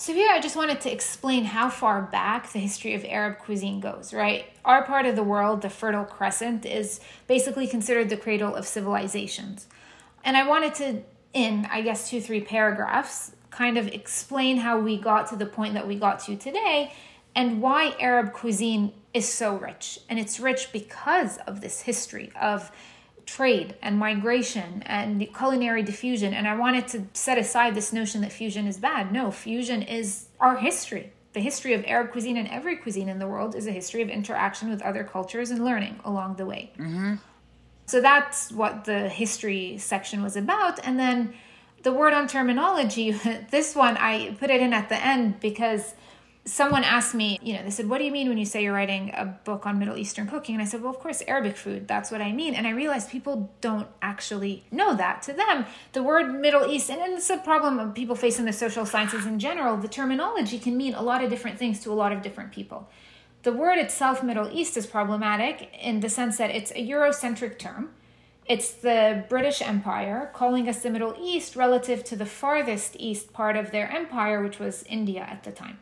so 0.00 0.12
here 0.14 0.30
I 0.30 0.38
just 0.38 0.54
wanted 0.54 0.80
to 0.82 0.92
explain 0.92 1.42
how 1.42 1.68
far 1.68 2.02
back 2.02 2.52
the 2.52 2.60
history 2.60 2.94
of 2.94 3.04
Arab 3.04 3.38
cuisine 3.38 3.80
goes, 3.80 4.14
right? 4.14 4.46
Our 4.64 4.84
part 4.84 5.06
of 5.06 5.16
the 5.16 5.24
world, 5.24 5.60
the 5.60 5.70
Fertile 5.70 6.04
Crescent, 6.04 6.64
is 6.64 7.00
basically 7.26 7.66
considered 7.66 8.08
the 8.08 8.16
cradle 8.16 8.54
of 8.54 8.64
civilizations. 8.64 9.66
And 10.22 10.36
I 10.36 10.46
wanted 10.46 10.74
to, 10.74 11.02
in 11.32 11.66
I 11.68 11.80
guess 11.80 12.08
two, 12.08 12.20
three 12.20 12.40
paragraphs, 12.40 13.32
kind 13.50 13.76
of 13.76 13.88
explain 13.88 14.58
how 14.58 14.78
we 14.78 14.98
got 14.98 15.26
to 15.30 15.36
the 15.36 15.46
point 15.46 15.74
that 15.74 15.88
we 15.88 15.96
got 15.96 16.20
to 16.20 16.36
today 16.36 16.92
and 17.34 17.60
why 17.60 17.96
Arab 17.98 18.32
cuisine 18.32 18.92
is 19.12 19.28
so 19.28 19.56
rich. 19.56 19.98
And 20.08 20.20
it's 20.20 20.38
rich 20.38 20.68
because 20.72 21.38
of 21.38 21.60
this 21.60 21.80
history 21.80 22.30
of 22.40 22.70
trade 23.28 23.74
and 23.82 23.98
migration 23.98 24.82
and 24.86 25.28
culinary 25.36 25.82
diffusion. 25.82 26.32
And 26.32 26.48
I 26.48 26.56
wanted 26.56 26.88
to 26.88 27.04
set 27.12 27.36
aside 27.36 27.74
this 27.74 27.92
notion 27.92 28.22
that 28.22 28.32
fusion 28.32 28.66
is 28.66 28.78
bad. 28.78 29.12
No, 29.12 29.30
fusion 29.30 29.82
is 29.82 30.28
our 30.40 30.56
history. 30.56 31.12
The 31.34 31.40
history 31.40 31.74
of 31.74 31.84
Arab 31.86 32.10
cuisine 32.10 32.38
and 32.38 32.48
every 32.48 32.76
cuisine 32.76 33.06
in 33.10 33.18
the 33.18 33.26
world 33.26 33.54
is 33.54 33.66
a 33.66 33.70
history 33.70 34.00
of 34.00 34.08
interaction 34.08 34.70
with 34.70 34.80
other 34.80 35.04
cultures 35.04 35.50
and 35.50 35.62
learning 35.62 36.00
along 36.06 36.36
the 36.36 36.46
way. 36.46 36.72
Mm-hmm. 36.78 37.16
So 37.84 38.00
that's 38.00 38.50
what 38.50 38.86
the 38.86 39.10
history 39.10 39.76
section 39.76 40.22
was 40.22 40.34
about. 40.34 40.78
And 40.82 40.98
then 40.98 41.34
the 41.82 41.92
word 41.92 42.14
on 42.14 42.28
terminology, 42.28 43.10
this 43.50 43.76
one 43.76 43.98
I 43.98 44.36
put 44.40 44.48
it 44.48 44.62
in 44.62 44.72
at 44.72 44.88
the 44.88 45.04
end 45.04 45.38
because 45.40 45.94
someone 46.48 46.84
asked 46.84 47.14
me, 47.14 47.38
you 47.42 47.54
know, 47.54 47.62
they 47.62 47.70
said, 47.70 47.88
What 47.88 47.98
do 47.98 48.04
you 48.04 48.10
mean 48.10 48.28
when 48.28 48.38
you 48.38 48.44
say 48.44 48.62
you're 48.62 48.72
writing 48.72 49.12
a 49.14 49.26
book 49.26 49.66
on 49.66 49.78
Middle 49.78 49.96
Eastern 49.96 50.26
cooking? 50.26 50.54
And 50.54 50.62
I 50.62 50.64
said, 50.64 50.82
Well, 50.82 50.92
of 50.92 50.98
course, 50.98 51.22
Arabic 51.28 51.56
food. 51.56 51.86
That's 51.86 52.10
what 52.10 52.20
I 52.20 52.32
mean. 52.32 52.54
And 52.54 52.66
I 52.66 52.70
realized 52.70 53.10
people 53.10 53.52
don't 53.60 53.88
actually 54.02 54.64
know 54.70 54.94
that. 54.94 55.22
To 55.22 55.32
them, 55.32 55.66
the 55.92 56.02
word 56.02 56.40
Middle 56.40 56.66
East, 56.66 56.90
and 56.90 57.00
it's 57.12 57.30
a 57.30 57.38
problem 57.38 57.78
of 57.78 57.94
people 57.94 58.16
facing 58.16 58.44
the 58.44 58.52
social 58.52 58.86
sciences 58.86 59.26
in 59.26 59.38
general, 59.38 59.76
the 59.76 59.88
terminology 59.88 60.58
can 60.58 60.76
mean 60.76 60.94
a 60.94 61.02
lot 61.02 61.22
of 61.22 61.30
different 61.30 61.58
things 61.58 61.80
to 61.80 61.92
a 61.92 61.94
lot 61.94 62.12
of 62.12 62.22
different 62.22 62.52
people. 62.52 62.88
The 63.42 63.52
word 63.52 63.78
itself, 63.78 64.22
Middle 64.22 64.50
East, 64.52 64.76
is 64.76 64.86
problematic 64.86 65.70
in 65.80 66.00
the 66.00 66.08
sense 66.08 66.38
that 66.38 66.50
it's 66.50 66.72
a 66.72 66.86
Eurocentric 66.86 67.58
term. 67.58 67.90
It's 68.46 68.72
the 68.72 69.24
British 69.28 69.60
Empire 69.60 70.30
calling 70.34 70.68
us 70.68 70.82
the 70.82 70.90
Middle 70.90 71.14
East 71.20 71.54
relative 71.54 72.02
to 72.04 72.16
the 72.16 72.26
farthest 72.26 72.96
east 72.98 73.32
part 73.32 73.56
of 73.56 73.70
their 73.70 73.90
empire, 73.90 74.42
which 74.42 74.58
was 74.58 74.82
India 74.84 75.20
at 75.20 75.44
the 75.44 75.52
time. 75.52 75.78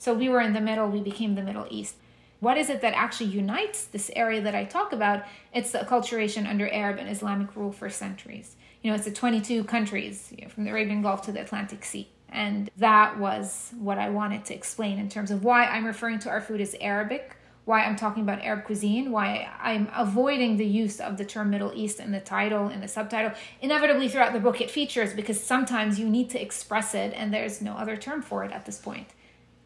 So 0.00 0.14
we 0.14 0.30
were 0.30 0.40
in 0.40 0.54
the 0.54 0.62
middle, 0.62 0.88
we 0.88 1.02
became 1.02 1.34
the 1.34 1.42
Middle 1.42 1.66
East. 1.68 1.96
what 2.40 2.56
is 2.56 2.70
it 2.70 2.80
that 2.80 2.94
actually 2.94 3.28
unites 3.28 3.84
this 3.84 4.10
area 4.16 4.40
that 4.40 4.54
I 4.54 4.64
talk 4.64 4.94
about? 4.94 5.24
It's 5.52 5.72
the 5.72 5.80
acculturation 5.80 6.48
under 6.48 6.66
Arab 6.70 6.96
and 6.96 7.06
Islamic 7.06 7.54
rule 7.54 7.70
for 7.70 7.90
centuries. 7.90 8.56
You 8.80 8.90
know, 8.90 8.94
it's 8.94 9.04
the 9.04 9.10
22 9.10 9.64
countries 9.64 10.32
you 10.34 10.44
know, 10.44 10.48
from 10.48 10.64
the 10.64 10.70
Arabian 10.70 11.02
Gulf 11.02 11.20
to 11.26 11.32
the 11.32 11.42
Atlantic 11.42 11.84
Sea. 11.84 12.08
And 12.30 12.70
that 12.78 13.18
was 13.18 13.74
what 13.78 13.98
I 13.98 14.08
wanted 14.08 14.46
to 14.46 14.54
explain 14.54 14.98
in 14.98 15.10
terms 15.10 15.30
of 15.30 15.44
why 15.44 15.66
I'm 15.66 15.84
referring 15.84 16.18
to 16.20 16.30
our 16.30 16.40
food 16.40 16.62
as 16.62 16.74
Arabic, 16.80 17.36
why 17.66 17.84
I'm 17.84 17.96
talking 17.96 18.22
about 18.22 18.40
Arab 18.40 18.64
cuisine, 18.64 19.12
why 19.12 19.50
I'm 19.60 19.90
avoiding 19.94 20.56
the 20.56 20.64
use 20.64 20.98
of 20.98 21.18
the 21.18 21.26
term 21.26 21.50
Middle 21.50 21.72
East 21.74 22.00
in 22.00 22.10
the 22.10 22.20
title 22.20 22.68
and 22.68 22.82
the 22.82 22.88
subtitle. 22.88 23.32
Inevitably, 23.60 24.08
throughout 24.08 24.32
the 24.32 24.40
book, 24.40 24.62
it 24.62 24.70
features 24.70 25.12
because 25.12 25.38
sometimes 25.38 26.00
you 26.00 26.08
need 26.08 26.30
to 26.30 26.40
express 26.40 26.94
it, 26.94 27.12
and 27.14 27.34
there's 27.34 27.60
no 27.60 27.74
other 27.74 27.98
term 27.98 28.22
for 28.22 28.44
it 28.44 28.52
at 28.52 28.64
this 28.64 28.78
point. 28.78 29.08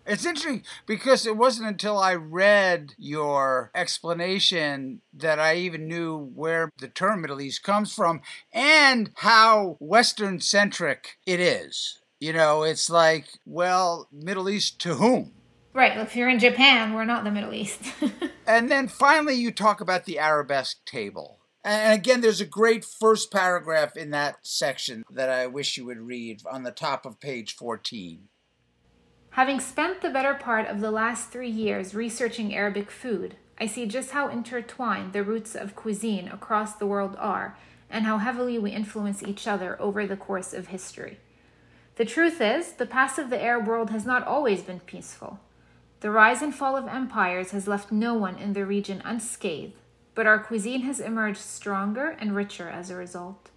It's 0.07 0.27
interesting 0.27 0.65
because 0.87 1.27
it 1.27 1.37
wasn't 1.37 1.69
until 1.69 1.99
I 1.99 2.15
read 2.15 2.95
your 2.99 3.71
explanation 3.75 5.01
that 5.15 5.39
I 5.39 5.57
even 5.57 5.89
knew 5.89 6.31
where 6.35 6.71
the 6.79 6.89
term 6.89 7.23
Middle 7.23 7.41
East 7.41 7.63
comes 7.63 7.95
from 7.95 8.21
and 8.53 9.11
how 9.17 9.77
Western 9.81 10.41
centric 10.41 11.19
it 11.27 11.41
is. 11.41 12.01
You 12.21 12.33
know, 12.33 12.63
it's 12.63 12.91
like, 12.91 13.27
well, 13.47 14.09
Middle 14.13 14.49
East 14.49 14.79
to 14.81 14.95
whom? 14.95 15.33
Right. 15.73 15.97
If 15.97 16.15
you're 16.15 16.29
in 16.29 16.39
Japan, 16.39 16.95
we're 16.95 17.05
not 17.05 17.25
the 17.25 17.31
Middle 17.31 17.53
East. 17.53 17.81
and 18.47 18.71
then 18.71 18.89
finally, 18.89 19.35
you 19.35 19.51
talk 19.51 19.81
about 19.81 20.05
the 20.05 20.19
arabesque 20.19 20.85
table. 20.85 21.41
And 21.65 21.99
again, 21.99 22.21
there's 22.21 22.43
a 22.43 22.47
great 22.47 22.85
first 22.85 23.33
paragraph 23.33 23.97
in 23.97 24.11
that 24.11 24.37
section 24.43 25.03
that 25.11 25.31
I 25.31 25.47
wish 25.47 25.77
you 25.77 25.87
would 25.87 25.99
read 25.99 26.43
on 26.51 26.63
the 26.63 26.71
top 26.71 27.07
of 27.07 27.19
page 27.21 27.57
14. 27.57 28.29
Having 29.35 29.59
spent 29.59 30.01
the 30.01 30.11
better 30.11 30.35
part 30.35 30.69
of 30.69 30.81
the 30.81 30.93
last 30.93 31.31
three 31.31 31.51
years 31.51 31.93
researching 31.93 32.55
Arabic 32.55 32.89
food, 32.89 33.35
I 33.59 33.67
see 33.67 33.85
just 33.85 34.13
how 34.13 34.29
intertwined 34.29 35.13
the 35.13 35.25
roots 35.25 35.57
of 35.57 35.75
cuisine 35.75 36.29
across 36.29 36.77
the 36.77 36.87
world 36.87 37.17
are, 37.19 37.59
and 37.91 38.05
how 38.05 38.19
heavily 38.19 38.61
we 38.61 38.71
influence 38.71 39.25
each 39.25 39.49
other 39.49 39.77
over 39.83 40.07
the 40.07 40.17
course 40.17 40.55
of 40.55 40.69
history. 40.69 41.19
The 41.97 42.05
truth 42.05 42.41
is, 42.41 42.75
the 42.75 42.87
past 42.87 43.19
of 43.19 43.29
the 43.29 43.43
Arab 43.43 43.67
world 43.67 43.91
has 43.91 44.07
not 44.07 44.25
always 44.25 44.63
been 44.63 44.79
peaceful. 44.79 45.41
The 45.99 46.13
rise 46.13 46.41
and 46.41 46.55
fall 46.55 46.77
of 46.77 46.87
empires 46.87 47.51
has 47.51 47.67
left 47.67 47.91
no 47.91 48.15
one 48.15 48.37
in 48.37 48.53
the 48.53 48.65
region 48.65 49.03
unscathed, 49.05 49.75
but 50.15 50.29
our 50.29 50.39
cuisine 50.39 50.83
has 50.83 51.01
emerged 51.01 51.39
stronger 51.39 52.11
and 52.21 52.37
richer 52.37 52.69
as 52.69 52.89
a 52.89 52.95
result. 52.95 53.51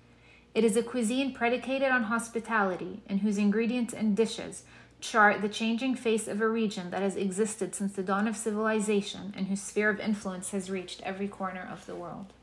It 0.55 0.63
is 0.63 0.75
a 0.75 0.81
cuisine 0.81 1.35
predicated 1.35 1.91
on 1.91 2.05
hospitality, 2.05 3.03
and 3.07 3.19
whose 3.19 3.37
ingredients 3.37 3.93
and 3.93 4.17
dishes 4.17 4.63
chart 4.99 5.41
the 5.41 5.49
changing 5.49 5.95
face 5.95 6.27
of 6.27 6.41
a 6.41 6.49
region 6.49 6.89
that 6.89 7.01
has 7.01 7.15
existed 7.15 7.75
since 7.75 7.93
the 7.93 8.03
dawn 8.03 8.27
of 8.27 8.35
civilization 8.35 9.33
and 9.35 9.47
whose 9.47 9.61
sphere 9.61 9.89
of 9.89 9.99
influence 9.99 10.51
has 10.51 10.69
reached 10.69 11.01
every 11.03 11.27
corner 11.27 11.67
of 11.71 11.85
the 11.85 11.95
world. 11.95 12.33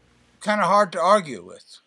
Kind 0.40 0.60
of 0.60 0.66
hard 0.66 0.92
to 0.92 1.00
argue 1.00 1.44
with. 1.44 1.78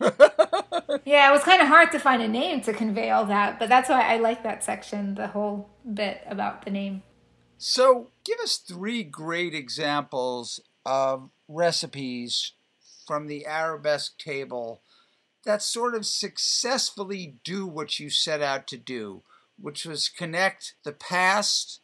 yeah, 1.04 1.28
it 1.28 1.32
was 1.32 1.44
kind 1.44 1.62
of 1.62 1.68
hard 1.68 1.92
to 1.92 1.98
find 1.98 2.20
a 2.20 2.28
name 2.28 2.60
to 2.62 2.72
convey 2.72 3.10
all 3.10 3.24
that, 3.26 3.58
but 3.58 3.68
that's 3.68 3.88
why 3.88 4.02
I 4.02 4.18
like 4.18 4.42
that 4.42 4.64
section, 4.64 5.14
the 5.14 5.28
whole 5.28 5.70
bit 5.94 6.22
about 6.26 6.64
the 6.64 6.70
name. 6.70 7.02
So, 7.56 8.08
give 8.24 8.38
us 8.40 8.56
three 8.56 9.02
great 9.02 9.54
examples 9.54 10.60
of 10.84 11.30
recipes 11.48 12.52
from 13.06 13.26
the 13.26 13.46
arabesque 13.46 14.18
table 14.18 14.82
that 15.44 15.62
sort 15.62 15.94
of 15.94 16.04
successfully 16.04 17.36
do 17.42 17.66
what 17.66 17.98
you 17.98 18.10
set 18.10 18.42
out 18.42 18.66
to 18.68 18.76
do 18.76 19.22
which 19.60 19.84
was 19.84 20.08
connect 20.08 20.74
the 20.84 20.92
past 20.92 21.80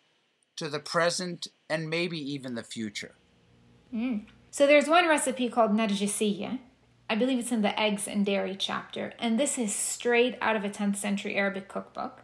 to 0.57 0.69
the 0.69 0.81
present 0.81 1.49
and 1.69 1.91
maybe 1.91 2.19
even 2.19 2.55
the 2.55 2.63
future. 2.63 3.17
Mm. 3.93 4.25
So 4.51 4.67
there's 4.67 4.89
one 4.89 5.09
recipe 5.09 5.49
called 5.49 5.73
narjisiya. 5.73 6.59
I 7.09 7.15
believe 7.17 7.39
it's 7.39 7.53
in 7.53 7.63
the 7.63 7.79
eggs 7.79 8.09
and 8.09 8.25
dairy 8.25 8.57
chapter, 8.59 9.13
and 9.19 9.39
this 9.39 9.59
is 9.59 9.75
straight 9.75 10.37
out 10.41 10.57
of 10.57 10.65
a 10.65 10.71
10th 10.71 10.97
century 10.97 11.37
Arabic 11.37 11.69
cookbook. 11.69 12.24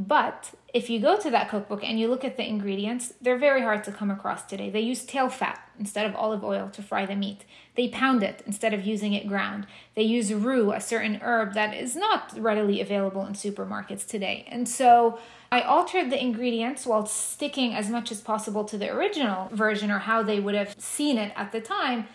But 0.00 0.52
if 0.72 0.88
you 0.88 0.98
go 0.98 1.20
to 1.20 1.30
that 1.30 1.50
cookbook 1.50 1.84
and 1.84 2.00
you 2.00 2.08
look 2.08 2.24
at 2.24 2.38
the 2.38 2.48
ingredients, 2.48 3.12
they're 3.20 3.36
very 3.36 3.60
hard 3.60 3.84
to 3.84 3.92
come 3.92 4.10
across 4.10 4.44
today. 4.44 4.70
They 4.70 4.80
use 4.80 5.04
tail 5.04 5.28
fat 5.28 5.60
instead 5.78 6.06
of 6.06 6.16
olive 6.16 6.42
oil 6.42 6.70
to 6.70 6.82
fry 6.82 7.04
the 7.04 7.14
meat. 7.14 7.44
They 7.76 7.88
pound 7.88 8.22
it 8.22 8.42
instead 8.46 8.72
of 8.72 8.86
using 8.86 9.12
it 9.12 9.28
ground. 9.28 9.66
They 9.94 10.04
use 10.04 10.32
rue, 10.32 10.72
a 10.72 10.80
certain 10.80 11.20
herb 11.20 11.52
that 11.52 11.76
is 11.76 11.94
not 11.94 12.32
readily 12.38 12.80
available 12.80 13.26
in 13.26 13.34
supermarkets 13.34 14.06
today. 14.06 14.46
And 14.48 14.66
so 14.66 15.18
I 15.52 15.60
altered 15.60 16.08
the 16.08 16.18
ingredients 16.18 16.86
while 16.86 17.04
sticking 17.04 17.74
as 17.74 17.90
much 17.90 18.10
as 18.10 18.22
possible 18.22 18.64
to 18.64 18.78
the 18.78 18.90
original 18.90 19.50
version 19.52 19.90
or 19.90 19.98
how 19.98 20.22
they 20.22 20.40
would 20.40 20.54
have 20.54 20.76
seen 20.78 21.18
it 21.18 21.34
at 21.36 21.52
the 21.52 21.60
time 21.60 22.06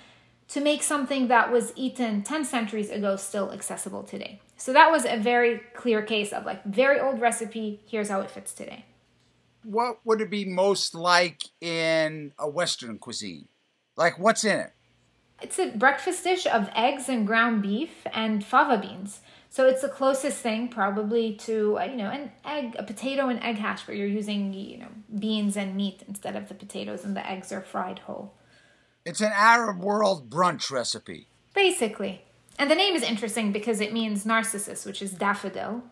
to 0.48 0.60
make 0.60 0.82
something 0.82 1.28
that 1.28 1.52
was 1.52 1.72
eaten 1.76 2.24
10 2.24 2.46
centuries 2.46 2.90
ago 2.90 3.16
still 3.16 3.52
accessible 3.52 4.02
today. 4.02 4.40
So 4.66 4.74
that 4.74 4.90
was 4.90 5.06
a 5.06 5.18
very 5.18 5.62
clear 5.76 6.02
case 6.02 6.34
of 6.34 6.44
like 6.44 6.66
very 6.66 7.00
old 7.00 7.22
recipe, 7.22 7.82
here's 7.86 8.10
how 8.10 8.22
it 8.22 8.32
fits 8.32 8.52
today. 8.52 8.86
What 9.64 10.00
would 10.04 10.22
it 10.22 10.32
be 10.32 10.44
most 10.44 10.96
like 10.96 11.44
in 11.62 12.34
a 12.40 12.50
Western 12.50 12.98
cuisine? 12.98 13.48
Like 13.96 14.18
what's 14.18 14.44
in 14.44 14.60
it? 14.60 14.74
It's 15.40 15.60
a 15.60 15.70
breakfast 15.70 16.24
dish 16.24 16.48
of 16.48 16.72
eggs 16.76 17.10
and 17.10 17.28
ground 17.28 17.62
beef 17.62 17.92
and 18.12 18.44
fava 18.44 18.80
beans. 18.80 19.20
So 19.52 19.68
it's 19.68 19.84
the 19.84 19.88
closest 19.88 20.40
thing 20.40 20.70
probably 20.70 21.36
to 21.42 21.78
uh, 21.78 21.84
you 21.84 21.98
know 21.98 22.10
an 22.10 22.32
egg, 22.44 22.76
a 22.80 22.82
potato 22.82 23.30
and 23.30 23.40
egg 23.44 23.58
hash, 23.58 23.88
where 23.88 23.96
you're 23.96 24.08
using 24.08 24.52
you 24.52 24.80
know 24.80 24.90
beans 25.20 25.56
and 25.58 25.76
meat 25.76 26.02
instead 26.08 26.36
of 26.36 26.48
the 26.48 26.56
potatoes 26.56 27.06
and 27.06 27.16
the 27.16 27.30
eggs 27.30 27.52
are 27.52 27.62
fried 27.62 28.00
whole. 28.00 28.34
It's 29.06 29.22
an 29.22 29.32
Arab 29.32 29.78
world 29.78 30.32
brunch 30.32 30.72
recipe. 30.72 31.28
Basically. 31.54 32.24
And 32.58 32.72
the 32.72 32.76
name 32.76 32.96
is 32.96 33.04
interesting 33.04 33.52
because 33.52 33.82
it 33.82 33.94
means 33.94 34.26
narcissus, 34.26 34.86
which 34.86 35.02
is 35.02 35.12
daffodil, 35.12 35.84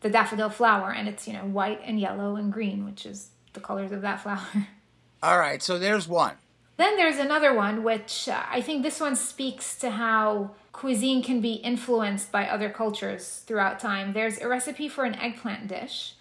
the 0.00 0.10
daffodil 0.10 0.50
flower, 0.50 0.92
and 0.92 1.08
it's, 1.08 1.26
you 1.26 1.32
know, 1.32 1.44
white 1.44 1.80
and 1.84 1.98
yellow 1.98 2.36
and 2.36 2.52
green, 2.52 2.84
which 2.84 3.04
is 3.04 3.30
the 3.52 3.60
colors 3.60 3.92
of 3.92 4.02
that 4.02 4.20
flower. 4.20 4.68
All 5.22 5.38
right, 5.38 5.62
so 5.62 5.78
there's 5.78 6.06
one. 6.06 6.34
Then 6.76 6.96
there's 6.96 7.18
another 7.18 7.54
one, 7.54 7.82
which 7.82 8.28
uh, 8.28 8.42
I 8.50 8.60
think 8.60 8.82
this 8.82 9.00
one 9.00 9.16
speaks 9.16 9.78
to 9.78 9.90
how 9.90 10.50
cuisine 10.72 11.22
can 11.22 11.40
be 11.40 11.54
influenced 11.54 12.32
by 12.32 12.48
other 12.48 12.68
cultures 12.68 13.42
throughout 13.46 13.78
time. 13.78 14.12
There's 14.12 14.38
a 14.40 14.48
recipe 14.48 14.88
for 14.88 15.04
an 15.04 15.14
eggplant 15.14 15.68
dish. 15.68 16.14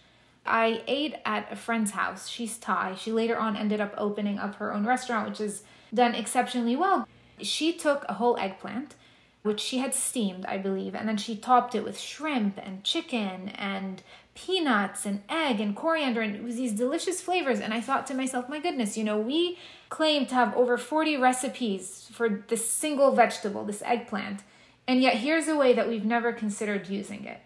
I 0.45 0.83
ate 0.87 1.15
at 1.25 1.51
a 1.51 1.55
friend's 1.55 1.91
house. 1.91 2.27
She's 2.27 2.57
Thai. 2.57 2.95
She 2.95 3.11
later 3.11 3.37
on 3.37 3.55
ended 3.55 3.81
up 3.81 3.93
opening 3.97 4.37
up 4.37 4.55
her 4.55 4.73
own 4.73 4.85
restaurant, 4.85 5.29
which 5.29 5.41
is 5.41 5.63
done 5.93 6.13
exceptionally 6.13 6.75
well. 6.75 7.07
She 7.41 7.73
took 7.73 8.05
a 8.07 8.13
whole 8.13 8.37
eggplant, 8.37 8.95
which 9.43 9.59
she 9.59 9.77
had 9.77 9.93
steamed, 9.93 10.45
I 10.45 10.57
believe, 10.57 10.95
and 10.95 11.07
then 11.07 11.17
she 11.17 11.35
topped 11.35 11.75
it 11.75 11.83
with 11.83 11.99
shrimp 11.99 12.57
and 12.57 12.83
chicken 12.83 13.49
and 13.49 14.01
peanuts 14.35 15.05
and 15.05 15.21
egg 15.29 15.59
and 15.59 15.75
coriander, 15.75 16.21
and 16.21 16.35
it 16.35 16.43
was 16.43 16.55
these 16.55 16.71
delicious 16.71 17.21
flavors. 17.21 17.59
And 17.59 17.73
I 17.73 17.81
thought 17.81 18.07
to 18.07 18.13
myself, 18.13 18.49
my 18.49 18.59
goodness, 18.59 18.97
you 18.97 19.03
know, 19.03 19.19
we 19.19 19.59
claim 19.89 20.25
to 20.27 20.35
have 20.35 20.55
over 20.55 20.77
40 20.77 21.17
recipes 21.17 22.09
for 22.11 22.43
this 22.47 22.67
single 22.67 23.11
vegetable, 23.11 23.65
this 23.65 23.83
eggplant, 23.83 24.41
and 24.87 25.01
yet 25.01 25.17
here's 25.17 25.47
a 25.47 25.55
way 25.55 25.73
that 25.73 25.87
we've 25.87 26.05
never 26.05 26.33
considered 26.33 26.87
using 26.87 27.25
it. 27.25 27.39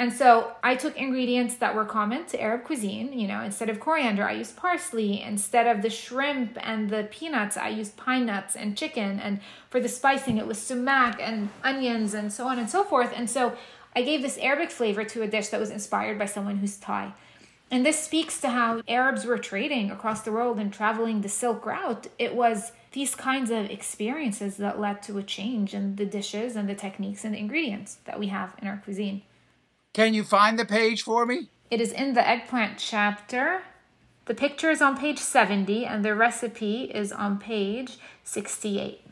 And 0.00 0.12
so 0.12 0.52
I 0.62 0.76
took 0.76 0.96
ingredients 0.96 1.56
that 1.56 1.74
were 1.74 1.84
common 1.84 2.24
to 2.26 2.40
Arab 2.40 2.64
cuisine. 2.64 3.12
You 3.18 3.26
know, 3.26 3.42
instead 3.42 3.68
of 3.68 3.80
coriander, 3.80 4.28
I 4.28 4.32
used 4.32 4.56
parsley. 4.56 5.20
Instead 5.22 5.66
of 5.66 5.82
the 5.82 5.90
shrimp 5.90 6.56
and 6.60 6.88
the 6.88 7.08
peanuts, 7.10 7.56
I 7.56 7.70
used 7.70 7.96
pine 7.96 8.26
nuts 8.26 8.54
and 8.54 8.76
chicken. 8.76 9.18
And 9.18 9.40
for 9.70 9.80
the 9.80 9.88
spicing, 9.88 10.38
it 10.38 10.46
was 10.46 10.58
sumac 10.58 11.20
and 11.20 11.48
onions 11.64 12.14
and 12.14 12.32
so 12.32 12.46
on 12.46 12.60
and 12.60 12.70
so 12.70 12.84
forth. 12.84 13.12
And 13.14 13.28
so 13.28 13.56
I 13.96 14.02
gave 14.02 14.22
this 14.22 14.38
Arabic 14.38 14.70
flavor 14.70 15.02
to 15.02 15.22
a 15.22 15.26
dish 15.26 15.48
that 15.48 15.58
was 15.58 15.70
inspired 15.70 16.16
by 16.16 16.26
someone 16.26 16.58
who's 16.58 16.76
Thai. 16.76 17.12
And 17.70 17.84
this 17.84 17.98
speaks 17.98 18.40
to 18.40 18.50
how 18.50 18.82
Arabs 18.88 19.24
were 19.24 19.36
trading 19.36 19.90
across 19.90 20.22
the 20.22 20.32
world 20.32 20.58
and 20.58 20.72
traveling 20.72 21.20
the 21.20 21.28
Silk 21.28 21.66
Route. 21.66 22.06
It 22.18 22.34
was 22.34 22.72
these 22.92 23.14
kinds 23.14 23.50
of 23.50 23.68
experiences 23.68 24.56
that 24.58 24.80
led 24.80 25.02
to 25.02 25.18
a 25.18 25.22
change 25.22 25.74
in 25.74 25.96
the 25.96 26.06
dishes 26.06 26.56
and 26.56 26.68
the 26.68 26.74
techniques 26.74 27.24
and 27.24 27.34
the 27.34 27.38
ingredients 27.38 27.98
that 28.04 28.18
we 28.18 28.28
have 28.28 28.54
in 28.62 28.68
our 28.68 28.78
cuisine. 28.78 29.22
Can 29.98 30.14
you 30.14 30.22
find 30.22 30.56
the 30.56 30.64
page 30.64 31.02
for 31.02 31.26
me? 31.26 31.48
It 31.72 31.80
is 31.80 31.90
in 31.90 32.14
the 32.14 32.24
eggplant 32.24 32.78
chapter. 32.78 33.62
The 34.26 34.34
picture 34.34 34.70
is 34.70 34.80
on 34.80 34.96
page 34.96 35.18
70 35.18 35.84
and 35.84 36.04
the 36.04 36.14
recipe 36.14 36.82
is 36.84 37.10
on 37.10 37.40
page 37.40 37.98
68. 38.22 39.04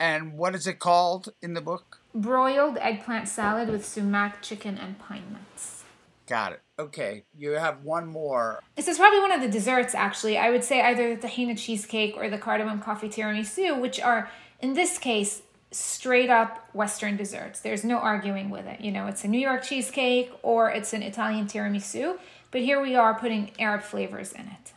And 0.00 0.36
what 0.36 0.56
is 0.56 0.66
it 0.66 0.80
called 0.80 1.32
in 1.40 1.54
the 1.54 1.60
book? 1.60 2.00
Broiled 2.12 2.76
eggplant 2.78 3.28
salad 3.28 3.68
with 3.68 3.86
sumac, 3.86 4.42
chicken, 4.42 4.78
and 4.78 4.98
pine 4.98 5.22
nuts. 5.30 5.84
Got 6.26 6.54
it. 6.54 6.62
Okay, 6.76 7.22
you 7.38 7.50
have 7.50 7.84
one 7.84 8.08
more. 8.08 8.64
This 8.74 8.88
is 8.88 8.98
probably 8.98 9.20
one 9.20 9.30
of 9.30 9.42
the 9.42 9.48
desserts, 9.48 9.94
actually. 9.94 10.36
I 10.36 10.50
would 10.50 10.64
say 10.64 10.82
either 10.82 11.14
the 11.14 11.28
tahina 11.28 11.56
cheesecake 11.56 12.16
or 12.16 12.28
the 12.28 12.38
cardamom 12.38 12.80
coffee 12.80 13.08
tiramisu, 13.08 13.80
which 13.80 14.00
are, 14.00 14.28
in 14.60 14.74
this 14.74 14.98
case, 14.98 15.42
straight 15.74 16.30
up 16.30 16.68
Western 16.72 17.16
desserts. 17.16 17.60
There's 17.60 17.84
no 17.84 17.98
arguing 17.98 18.50
with 18.50 18.66
it. 18.66 18.80
You 18.80 18.92
know, 18.92 19.06
it's 19.06 19.24
a 19.24 19.28
New 19.28 19.40
York 19.40 19.62
cheesecake 19.62 20.32
or 20.42 20.70
it's 20.70 20.92
an 20.92 21.02
Italian 21.02 21.46
tiramisu, 21.46 22.18
but 22.50 22.60
here 22.60 22.80
we 22.80 22.94
are 22.94 23.14
putting 23.14 23.50
Arab 23.58 23.82
flavors 23.82 24.32
in 24.32 24.42
it. 24.42 24.72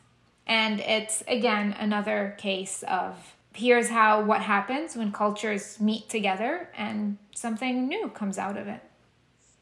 And 0.45 0.79
it's 0.79 1.23
again 1.27 1.75
another 1.77 2.35
case 2.37 2.83
of 2.87 3.35
here's 3.53 3.89
how 3.89 4.23
what 4.23 4.41
happens 4.41 4.95
when 4.95 5.11
cultures 5.11 5.79
meet 5.79 6.09
together 6.09 6.69
and 6.77 7.17
something 7.35 7.87
new 7.87 8.09
comes 8.09 8.37
out 8.37 8.57
of 8.57 8.67
it. 8.67 8.81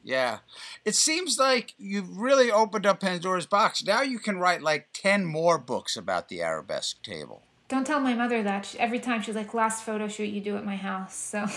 Yeah. 0.03 0.39
It 0.85 0.93
seems 0.93 1.39
like 1.39 1.73
you've 1.79 2.17
really 2.17 2.51
opened 2.51 2.85
up 2.85 2.99
Pandora's 2.99 3.47
box. 3.47 3.83
Now 3.83 4.03
you 4.03 4.19
can 4.19 4.37
write 4.37 4.61
like 4.61 4.89
10 4.93 5.25
more 5.25 5.57
books 5.57 5.97
about 5.97 6.29
the 6.29 6.41
arabesque 6.41 7.01
table. 7.01 7.41
Don't 7.67 7.85
tell 7.85 7.99
my 7.99 8.13
mother 8.13 8.43
that. 8.43 8.65
She, 8.65 8.79
every 8.79 8.99
time 8.99 9.21
she's 9.21 9.35
like, 9.35 9.53
last 9.53 9.83
photo 9.83 10.07
shoot 10.07 10.25
you 10.25 10.41
do 10.41 10.57
at 10.57 10.65
my 10.65 10.75
house. 10.75 11.15
So. 11.15 11.47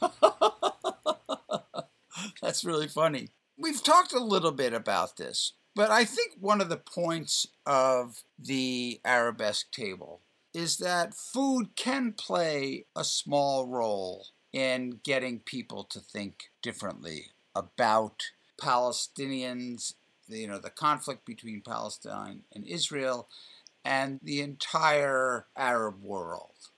That's 2.42 2.64
really 2.64 2.88
funny. 2.88 3.28
We've 3.56 3.82
talked 3.82 4.12
a 4.12 4.22
little 4.22 4.52
bit 4.52 4.72
about 4.72 5.16
this, 5.16 5.52
but 5.74 5.90
I 5.90 6.04
think 6.04 6.32
one 6.38 6.60
of 6.60 6.68
the 6.68 6.76
points 6.76 7.46
of 7.66 8.22
the 8.38 9.00
arabesque 9.04 9.70
table 9.70 10.20
is 10.52 10.78
that 10.78 11.14
food 11.14 11.74
can 11.74 12.12
play 12.12 12.86
a 12.94 13.04
small 13.04 13.66
role 13.66 14.26
in 14.52 15.00
getting 15.02 15.40
people 15.40 15.82
to 15.82 15.98
think 15.98 16.50
differently 16.62 17.26
about 17.56 18.22
Palestinians, 18.60 19.94
you 20.28 20.46
know, 20.46 20.58
the 20.58 20.70
conflict 20.70 21.24
between 21.24 21.60
Palestine 21.60 22.42
and 22.54 22.64
Israel, 22.66 23.28
and 23.84 24.20
the 24.22 24.40
entire 24.40 25.46
Arab 25.56 26.02
world. 26.02 26.70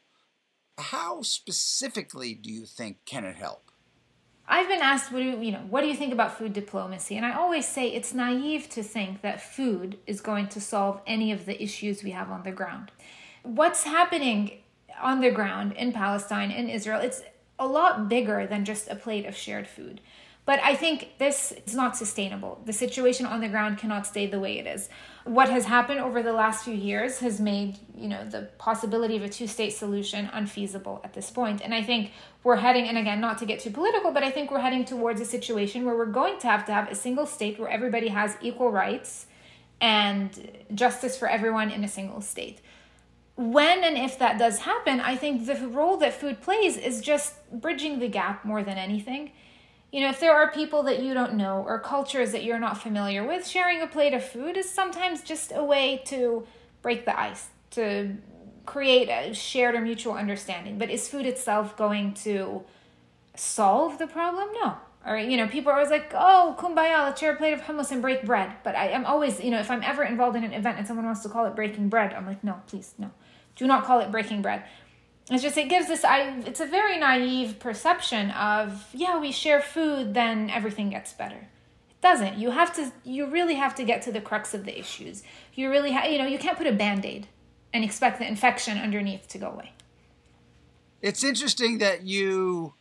How 0.78 1.22
specifically 1.22 2.34
do 2.34 2.50
you 2.50 2.66
think 2.66 2.98
can 3.06 3.24
it 3.24 3.36
help? 3.36 3.70
I've 4.48 4.68
been 4.68 4.80
asked, 4.80 5.10
what 5.10 5.20
do 5.20 5.24
you, 5.24 5.52
know, 5.52 5.64
what 5.68 5.80
do 5.80 5.88
you 5.88 5.96
think 5.96 6.12
about 6.12 6.38
food 6.38 6.52
diplomacy? 6.52 7.16
And 7.16 7.26
I 7.26 7.34
always 7.34 7.66
say 7.66 7.88
it's 7.88 8.14
naive 8.14 8.68
to 8.70 8.82
think 8.82 9.22
that 9.22 9.40
food 9.40 9.98
is 10.06 10.20
going 10.20 10.48
to 10.48 10.60
solve 10.60 11.00
any 11.06 11.32
of 11.32 11.46
the 11.46 11.60
issues 11.60 12.04
we 12.04 12.12
have 12.12 12.30
on 12.30 12.44
the 12.44 12.52
ground. 12.52 12.92
What's 13.42 13.82
happening 13.84 14.58
on 15.00 15.20
the 15.20 15.32
ground 15.32 15.72
in 15.72 15.92
Palestine 15.92 16.52
in 16.52 16.68
Israel? 16.68 17.00
It's 17.00 17.22
a 17.58 17.66
lot 17.66 18.08
bigger 18.08 18.46
than 18.46 18.64
just 18.64 18.88
a 18.88 18.94
plate 18.94 19.26
of 19.26 19.36
shared 19.36 19.66
food. 19.66 20.00
But 20.46 20.60
I 20.62 20.76
think 20.76 21.18
this 21.18 21.52
is 21.66 21.74
not 21.74 21.96
sustainable. 21.96 22.60
The 22.64 22.72
situation 22.72 23.26
on 23.26 23.40
the 23.40 23.48
ground 23.48 23.78
cannot 23.78 24.06
stay 24.06 24.28
the 24.28 24.38
way 24.38 24.60
it 24.60 24.66
is. 24.66 24.88
What 25.24 25.48
has 25.48 25.64
happened 25.64 25.98
over 25.98 26.22
the 26.22 26.32
last 26.32 26.64
few 26.64 26.72
years 26.72 27.18
has 27.18 27.40
made, 27.40 27.80
you 27.96 28.06
know, 28.06 28.24
the 28.24 28.42
possibility 28.56 29.16
of 29.16 29.24
a 29.24 29.28
two-state 29.28 29.72
solution 29.72 30.30
unfeasible 30.32 31.00
at 31.02 31.14
this 31.14 31.30
point. 31.30 31.62
And 31.62 31.74
I 31.74 31.82
think 31.82 32.12
we're 32.44 32.56
heading 32.56 32.86
and 32.86 32.96
again, 32.96 33.20
not 33.20 33.38
to 33.38 33.44
get 33.44 33.58
too 33.58 33.70
political, 33.70 34.12
but 34.12 34.22
I 34.22 34.30
think 34.30 34.52
we're 34.52 34.60
heading 34.60 34.84
towards 34.84 35.20
a 35.20 35.24
situation 35.24 35.84
where 35.84 35.96
we're 35.96 36.06
going 36.06 36.38
to 36.38 36.46
have 36.46 36.64
to 36.66 36.72
have 36.72 36.88
a 36.88 36.94
single 36.94 37.26
state 37.26 37.58
where 37.58 37.68
everybody 37.68 38.08
has 38.08 38.36
equal 38.40 38.70
rights 38.70 39.26
and 39.80 40.48
justice 40.72 41.18
for 41.18 41.28
everyone 41.28 41.72
in 41.72 41.82
a 41.82 41.88
single 41.88 42.20
state 42.20 42.60
when 43.34 43.84
and 43.84 43.98
if 43.98 44.18
that 44.18 44.38
does 44.38 44.60
happen, 44.60 44.98
I 44.98 45.14
think 45.14 45.44
the 45.44 45.68
role 45.68 45.98
that 45.98 46.14
food 46.14 46.40
plays 46.40 46.78
is 46.78 47.02
just 47.02 47.34
bridging 47.52 47.98
the 47.98 48.08
gap 48.08 48.46
more 48.46 48.62
than 48.62 48.78
anything 48.78 49.32
you 49.92 50.00
know, 50.00 50.08
if 50.08 50.20
there 50.20 50.34
are 50.34 50.50
people 50.50 50.82
that 50.84 51.02
you 51.02 51.14
don't 51.14 51.34
know 51.34 51.64
or 51.66 51.78
cultures 51.78 52.32
that 52.32 52.44
you're 52.44 52.58
not 52.58 52.80
familiar 52.80 53.26
with, 53.26 53.46
sharing 53.46 53.80
a 53.82 53.86
plate 53.86 54.14
of 54.14 54.24
food 54.24 54.56
is 54.56 54.68
sometimes 54.68 55.22
just 55.22 55.52
a 55.54 55.62
way 55.62 56.02
to 56.06 56.46
break 56.82 57.04
the 57.04 57.18
ice, 57.18 57.48
to 57.70 58.16
create 58.66 59.08
a 59.08 59.32
shared 59.32 59.74
or 59.74 59.80
mutual 59.80 60.14
understanding. 60.14 60.76
But 60.76 60.90
is 60.90 61.08
food 61.08 61.24
itself 61.24 61.76
going 61.76 62.14
to 62.14 62.64
solve 63.36 63.98
the 63.98 64.06
problem? 64.06 64.48
No. 64.60 64.76
Or, 65.06 65.16
you 65.16 65.36
know, 65.36 65.46
people 65.46 65.70
are 65.70 65.76
always 65.76 65.90
like, 65.90 66.10
oh, 66.14 66.56
kumbaya, 66.58 67.04
let's 67.04 67.20
share 67.20 67.32
a 67.32 67.36
plate 67.36 67.52
of 67.52 67.60
hummus 67.60 67.92
and 67.92 68.02
break 68.02 68.24
bread. 68.26 68.52
But 68.64 68.74
I 68.74 68.88
am 68.88 69.06
always, 69.06 69.40
you 69.40 69.52
know, 69.52 69.60
if 69.60 69.70
I'm 69.70 69.84
ever 69.84 70.02
involved 70.02 70.36
in 70.36 70.42
an 70.42 70.52
event 70.52 70.78
and 70.78 70.86
someone 70.86 71.06
wants 71.06 71.22
to 71.22 71.28
call 71.28 71.46
it 71.46 71.54
breaking 71.54 71.88
bread, 71.88 72.12
I'm 72.12 72.26
like, 72.26 72.42
no, 72.42 72.60
please, 72.66 72.94
no. 72.98 73.12
Do 73.54 73.68
not 73.68 73.84
call 73.84 74.00
it 74.00 74.10
breaking 74.10 74.42
bread 74.42 74.64
it's 75.30 75.42
just 75.42 75.56
it 75.56 75.68
gives 75.68 75.88
this 75.88 76.04
i 76.04 76.38
it's 76.46 76.60
a 76.60 76.66
very 76.66 76.98
naive 76.98 77.58
perception 77.58 78.30
of 78.30 78.86
yeah 78.92 79.18
we 79.18 79.32
share 79.32 79.60
food 79.60 80.14
then 80.14 80.50
everything 80.50 80.90
gets 80.90 81.12
better. 81.12 81.48
It 81.90 82.00
doesn't. 82.00 82.38
You 82.38 82.50
have 82.50 82.74
to 82.76 82.92
you 83.04 83.26
really 83.26 83.54
have 83.54 83.74
to 83.76 83.84
get 83.84 84.02
to 84.02 84.12
the 84.12 84.20
crux 84.20 84.54
of 84.54 84.64
the 84.64 84.78
issues. 84.78 85.22
You 85.54 85.70
really 85.70 85.92
have 85.92 86.10
you 86.10 86.18
know 86.18 86.26
you 86.26 86.38
can't 86.38 86.58
put 86.58 86.66
a 86.66 86.72
band-aid 86.72 87.26
and 87.72 87.84
expect 87.84 88.18
the 88.18 88.28
infection 88.28 88.78
underneath 88.78 89.28
to 89.28 89.38
go 89.38 89.50
away. 89.50 89.72
It's 91.02 91.24
interesting 91.24 91.78
that 91.78 92.02
you 92.02 92.74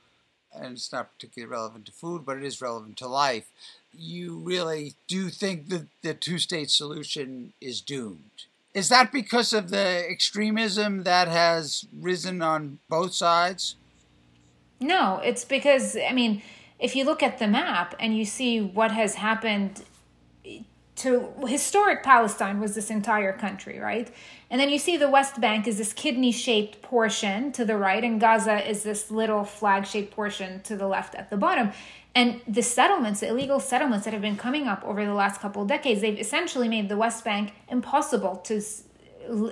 and 0.53 0.73
it's 0.73 0.91
not 0.91 1.13
particularly 1.13 1.51
relevant 1.51 1.85
to 1.87 1.91
food 1.91 2.25
but 2.25 2.37
it 2.37 2.43
is 2.43 2.61
relevant 2.61 2.97
to 2.97 3.07
life. 3.07 3.49
You 3.91 4.37
really 4.37 4.93
do 5.07 5.29
think 5.29 5.69
that 5.69 5.87
the 6.01 6.13
two-state 6.13 6.69
solution 6.69 7.53
is 7.61 7.81
doomed 7.81 8.45
is 8.75 8.89
that 8.89 9.11
because 9.11 9.53
of 9.53 9.69
the 9.69 10.05
extremism 10.09 11.03
that 11.03 11.29
has 11.29 11.85
risen 11.97 12.41
on 12.41 12.79
both 12.89 13.13
sides? 13.13 13.77
No, 14.81 15.21
it's 15.23 15.45
because, 15.45 15.95
I 15.95 16.11
mean, 16.11 16.41
if 16.77 16.93
you 16.93 17.05
look 17.05 17.23
at 17.23 17.39
the 17.39 17.47
map 17.47 17.95
and 17.99 18.17
you 18.17 18.25
see 18.25 18.59
what 18.59 18.91
has 18.91 19.15
happened 19.15 19.83
to 20.95 21.33
historic 21.45 22.03
Palestine 22.03 22.59
was 22.59 22.75
this 22.75 22.89
entire 22.89 23.33
country, 23.33 23.79
right? 23.79 24.09
And 24.49 24.61
then 24.61 24.69
you 24.69 24.79
see 24.79 24.95
the 24.95 25.09
West 25.09 25.41
Bank 25.41 25.67
is 25.67 25.77
this 25.77 25.91
kidney 25.91 26.31
shaped 26.31 26.81
portion 26.81 27.51
to 27.53 27.65
the 27.65 27.75
right, 27.75 28.03
and 28.03 28.19
Gaza 28.19 28.67
is 28.67 28.83
this 28.83 29.11
little 29.11 29.43
flag 29.43 29.85
shaped 29.85 30.15
portion 30.15 30.61
to 30.61 30.77
the 30.77 30.87
left 30.87 31.15
at 31.15 31.29
the 31.29 31.37
bottom. 31.37 31.71
And 32.13 32.39
the 32.47 32.61
settlements, 32.61 33.19
the 33.19 33.27
illegal 33.27 33.59
settlements 33.59 34.05
that 34.05 34.13
have 34.13 34.21
been 34.21 34.37
coming 34.37 34.67
up 34.67 34.85
over 34.85 35.05
the 35.05 35.13
last 35.13 35.41
couple 35.41 35.63
of 35.63 35.67
decades, 35.67 35.99
they've 35.99 36.17
essentially 36.17 36.69
made 36.69 36.87
the 36.87 36.95
West 36.95 37.25
Bank 37.25 37.51
impossible 37.67 38.37
to, 38.45 38.61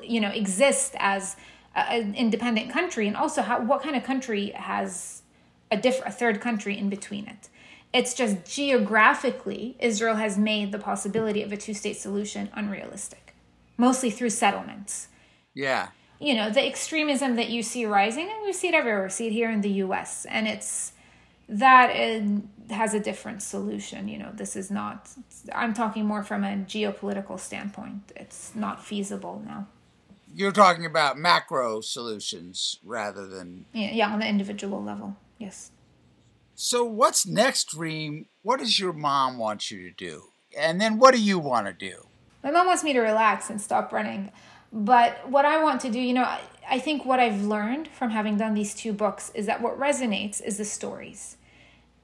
you 0.02 0.22
know, 0.22 0.30
exist 0.30 0.96
as 0.98 1.36
an 1.76 2.16
independent 2.16 2.70
country. 2.72 3.06
And 3.08 3.18
also, 3.18 3.42
how, 3.42 3.62
what 3.62 3.84
kind 3.84 3.98
of 3.98 4.04
country 4.04 4.52
has 4.52 5.24
a 5.72 5.78
different, 5.78 6.14
a 6.14 6.18
third 6.18 6.40
country 6.40 6.78
in 6.78 6.88
between 6.90 7.28
it? 7.28 7.50
It's 7.94 8.16
just 8.16 8.44
geographically, 8.46 9.76
Israel 9.80 10.16
has 10.16 10.38
made 10.38 10.72
the 10.72 10.80
possibility 10.80 11.44
of 11.44 11.52
a 11.52 11.58
two-state 11.58 11.98
solution 11.98 12.50
unrealistic, 12.54 13.36
mostly 13.78 14.10
through 14.10 14.32
settlements. 14.32 15.10
Yeah. 15.54 15.90
You 16.20 16.34
know, 16.34 16.50
the 16.50 16.66
extremism 16.66 17.36
that 17.36 17.50
you 17.50 17.62
see 17.62 17.86
rising, 17.86 18.30
and 18.30 18.44
we 18.44 18.52
see 18.54 18.70
it 18.70 18.74
everywhere. 18.74 19.04
We 19.04 19.10
see 19.10 19.28
it 19.28 19.34
here 19.34 19.52
in 19.52 19.62
the 19.62 19.70
U.S. 19.70 20.26
and 20.30 20.48
it's 20.48 20.94
that 21.50 21.94
has 22.70 22.94
a 22.94 23.00
different 23.00 23.44
solution. 23.44 24.08
You 24.08 24.18
know, 24.18 24.32
this 24.34 24.56
is 24.56 24.72
not, 24.72 25.10
I'm 25.54 25.74
talking 25.74 26.06
more 26.06 26.24
from 26.24 26.44
a 26.44 26.56
geopolitical 26.56 27.40
standpoint. 27.40 28.12
It's 28.16 28.56
not 28.56 28.84
feasible 28.84 29.44
now. 29.46 29.68
You're 30.34 30.54
talking 30.54 30.86
about 30.86 31.20
macro 31.20 31.82
solutions 31.82 32.80
rather 32.84 33.28
than. 33.28 33.66
Yeah, 33.74 33.92
yeah 33.92 34.10
on 34.10 34.20
the 34.20 34.28
individual 34.28 34.82
level, 34.82 35.16
yes. 35.38 35.70
So, 36.56 36.84
what's 36.84 37.26
next, 37.26 37.74
Reem? 37.74 38.28
What 38.44 38.60
does 38.60 38.80
your 38.80 38.94
mom 38.94 39.40
want 39.40 39.72
you 39.72 39.90
to 39.90 39.96
do? 39.96 40.26
And 40.58 40.80
then 40.80 41.00
what 41.00 41.16
do 41.16 41.22
you 41.22 41.40
want 41.40 41.66
to 41.66 41.74
do? 41.74 42.06
My 42.44 42.52
mom 42.52 42.68
wants 42.68 42.84
me 42.84 42.94
to 42.94 43.00
relax 43.00 43.50
and 43.50 43.60
stop 43.60 43.92
running. 43.92 44.32
But 44.72 45.30
what 45.30 45.46
I 45.46 45.64
want 45.64 45.82
to 45.82 45.90
do, 45.90 46.00
you 46.00 46.14
know, 46.14 46.28
I 46.70 46.80
think 46.80 47.06
what 47.06 47.20
I've 47.20 47.44
learned 47.44 47.88
from 47.88 48.12
having 48.12 48.38
done 48.38 48.54
these 48.54 48.76
two 48.76 48.94
books 48.94 49.32
is 49.34 49.46
that 49.48 49.62
what 49.62 49.80
resonates 49.80 50.42
is 50.44 50.58
the 50.58 50.66
stories. 50.66 51.38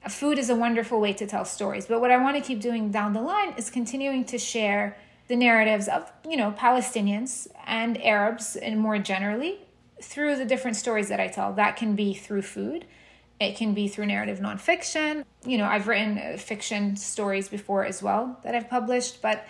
Food 0.08 0.38
is 0.38 0.50
a 0.50 0.54
wonderful 0.56 1.00
way 1.00 1.12
to 1.12 1.26
tell 1.26 1.44
stories, 1.44 1.86
but 1.86 2.00
what 2.00 2.10
I 2.10 2.16
want 2.16 2.36
to 2.36 2.42
keep 2.42 2.60
doing 2.60 2.90
down 2.90 3.12
the 3.12 3.20
line 3.20 3.54
is 3.56 3.70
continuing 3.70 4.24
to 4.26 4.38
share 4.38 4.96
the 5.28 5.36
narratives 5.36 5.88
of, 5.88 6.10
you 6.28 6.36
know, 6.36 6.52
Palestinians 6.52 7.46
and 7.66 8.02
Arabs 8.02 8.56
and 8.56 8.80
more 8.80 8.98
generally 8.98 9.58
through 10.02 10.36
the 10.36 10.44
different 10.44 10.76
stories 10.76 11.08
that 11.08 11.20
I 11.20 11.28
tell. 11.28 11.52
That 11.52 11.76
can 11.76 11.94
be 11.94 12.14
through 12.14 12.42
food. 12.42 12.86
It 13.40 13.56
can 13.56 13.72
be 13.72 13.88
through 13.88 14.06
narrative 14.06 14.38
nonfiction. 14.38 15.24
You 15.46 15.56
know, 15.56 15.64
I've 15.64 15.88
written 15.88 16.36
fiction 16.36 16.94
stories 16.94 17.48
before 17.48 17.86
as 17.86 18.02
well 18.02 18.38
that 18.44 18.54
I've 18.54 18.68
published, 18.68 19.22
but 19.22 19.46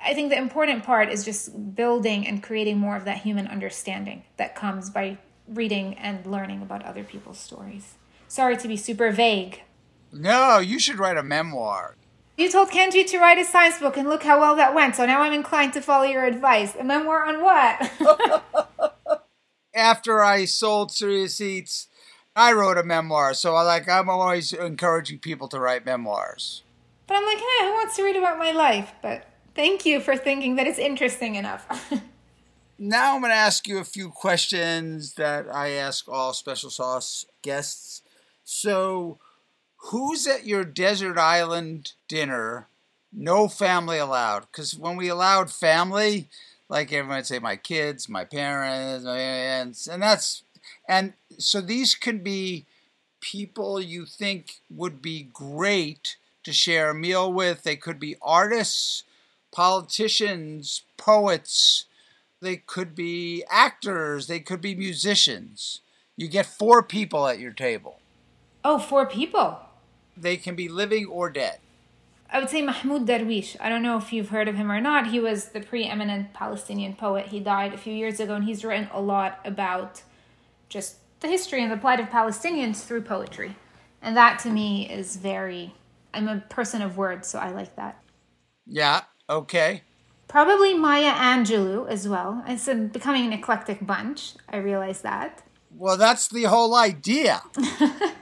I 0.00 0.12
think 0.12 0.30
the 0.30 0.38
important 0.38 0.82
part 0.82 1.08
is 1.08 1.24
just 1.24 1.74
building 1.76 2.26
and 2.26 2.42
creating 2.42 2.78
more 2.78 2.96
of 2.96 3.04
that 3.04 3.18
human 3.18 3.46
understanding 3.46 4.24
that 4.36 4.56
comes 4.56 4.90
by 4.90 5.18
reading 5.46 5.94
and 5.94 6.26
learning 6.26 6.62
about 6.62 6.84
other 6.84 7.04
people's 7.04 7.38
stories. 7.38 7.94
Sorry 8.26 8.56
to 8.56 8.68
be 8.68 8.76
super 8.76 9.12
vague. 9.12 9.62
No, 10.12 10.58
you 10.58 10.80
should 10.80 10.98
write 10.98 11.16
a 11.16 11.22
memoir. 11.22 11.96
You 12.36 12.50
told 12.50 12.70
Kenji 12.70 13.06
to 13.06 13.18
write 13.18 13.38
a 13.38 13.44
science 13.44 13.78
book, 13.78 13.96
and 13.96 14.08
look 14.08 14.22
how 14.22 14.38
well 14.38 14.54
that 14.56 14.74
went. 14.74 14.94
So 14.96 15.06
now 15.06 15.22
I'm 15.22 15.32
inclined 15.32 15.72
to 15.72 15.80
follow 15.80 16.04
your 16.04 16.24
advice. 16.24 16.76
A 16.76 16.84
memoir 16.84 17.24
on 17.24 17.42
what? 17.42 19.24
After 19.74 20.22
I 20.22 20.44
sold 20.44 20.92
Serious 20.92 21.40
Eats, 21.40 21.87
I 22.38 22.52
wrote 22.52 22.78
a 22.78 22.84
memoir. 22.84 23.34
So 23.34 23.54
I 23.54 23.62
like 23.62 23.88
I'm 23.88 24.08
always 24.08 24.52
encouraging 24.52 25.18
people 25.18 25.48
to 25.48 25.58
write 25.58 25.84
memoirs. 25.84 26.62
But 27.06 27.16
I'm 27.16 27.24
like, 27.24 27.38
hey, 27.38 27.66
who 27.66 27.72
wants 27.72 27.96
to 27.96 28.04
read 28.04 28.16
about 28.16 28.38
my 28.38 28.52
life? 28.52 28.92
But 29.02 29.28
Thank 29.58 29.84
you 29.84 29.98
for 29.98 30.16
thinking 30.16 30.54
that 30.54 30.68
it's 30.68 30.78
interesting 30.78 31.34
enough. 31.34 31.92
now 32.78 33.16
I'm 33.16 33.20
going 33.20 33.32
to 33.32 33.36
ask 33.36 33.66
you 33.66 33.78
a 33.78 33.84
few 33.84 34.08
questions 34.08 35.14
that 35.14 35.52
I 35.52 35.70
ask 35.70 36.08
all 36.08 36.32
Special 36.32 36.70
Sauce 36.70 37.26
guests. 37.42 38.02
So, 38.44 39.18
who's 39.90 40.28
at 40.28 40.46
your 40.46 40.62
desert 40.62 41.18
island 41.18 41.94
dinner? 42.06 42.68
No 43.12 43.48
family 43.48 43.98
allowed. 43.98 44.42
Because 44.42 44.76
when 44.76 44.96
we 44.96 45.08
allowed 45.08 45.50
family, 45.50 46.28
like 46.68 46.92
everyone 46.92 47.16
would 47.16 47.26
say, 47.26 47.40
my 47.40 47.56
kids, 47.56 48.08
my 48.08 48.24
parents, 48.24 49.04
and 49.06 49.76
and 49.90 50.00
that's 50.00 50.44
and 50.88 51.14
so 51.38 51.60
these 51.60 51.94
can 51.94 52.18
be 52.18 52.66
people 53.20 53.80
you 53.80 54.04
think 54.04 54.60
would 54.70 55.00
be 55.00 55.28
great 55.32 56.16
to 56.44 56.52
share 56.52 56.90
a 56.90 56.94
meal 56.94 57.32
with. 57.32 57.62
They 57.62 57.76
could 57.76 57.98
be 57.98 58.16
artists, 58.22 59.04
politicians, 59.52 60.82
poets. 60.96 61.86
They 62.40 62.56
could 62.56 62.94
be 62.94 63.44
actors. 63.50 64.26
They 64.26 64.40
could 64.40 64.60
be 64.60 64.74
musicians. 64.74 65.80
You 66.16 66.28
get 66.28 66.46
four 66.46 66.82
people 66.82 67.26
at 67.26 67.38
your 67.38 67.52
table. 67.52 68.00
Oh, 68.64 68.78
four 68.78 69.06
people. 69.06 69.60
They 70.16 70.36
can 70.36 70.54
be 70.54 70.68
living 70.68 71.06
or 71.06 71.30
dead. 71.30 71.58
I 72.30 72.40
would 72.40 72.50
say 72.50 72.60
Mahmoud 72.60 73.06
Darwish. 73.06 73.56
I 73.58 73.68
don't 73.68 73.82
know 73.82 73.96
if 73.96 74.12
you've 74.12 74.28
heard 74.28 74.48
of 74.48 74.56
him 74.56 74.70
or 74.70 74.80
not. 74.80 75.08
He 75.08 75.18
was 75.20 75.50
the 75.50 75.60
preeminent 75.60 76.34
Palestinian 76.34 76.94
poet. 76.94 77.26
He 77.26 77.40
died 77.40 77.72
a 77.72 77.78
few 77.78 77.94
years 77.94 78.20
ago, 78.20 78.34
and 78.34 78.44
he's 78.44 78.64
written 78.64 78.88
a 78.92 79.00
lot 79.00 79.38
about 79.44 80.02
just 80.68 80.96
the 81.20 81.28
history 81.28 81.62
and 81.62 81.70
the 81.70 81.76
plight 81.76 82.00
of 82.00 82.08
Palestinians 82.08 82.84
through 82.84 83.02
poetry. 83.02 83.56
And 84.00 84.16
that 84.16 84.38
to 84.40 84.50
me 84.50 84.88
is 84.88 85.16
very, 85.16 85.74
I'm 86.14 86.28
a 86.28 86.38
person 86.48 86.82
of 86.82 86.96
words, 86.96 87.28
so 87.28 87.38
I 87.38 87.50
like 87.50 87.74
that. 87.76 88.00
Yeah, 88.66 89.02
okay. 89.28 89.82
Probably 90.28 90.74
Maya 90.74 91.12
Angelou 91.12 91.88
as 91.88 92.06
well. 92.06 92.44
It's 92.46 92.68
a, 92.68 92.74
becoming 92.74 93.26
an 93.26 93.32
eclectic 93.32 93.84
bunch. 93.84 94.34
I 94.48 94.58
realize 94.58 95.00
that. 95.00 95.42
Well, 95.74 95.96
that's 95.96 96.28
the 96.28 96.44
whole 96.44 96.74
idea. 96.74 97.42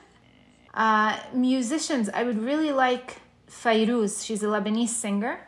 uh, 0.74 1.18
musicians, 1.32 2.09
I 2.11 2.22
would 2.22 2.38
really 2.38 2.72
like 2.72 3.20
Fairuz. 3.49 4.24
She's 4.24 4.42
a 4.42 4.47
Lebanese 4.47 4.88
singer. 4.88 5.40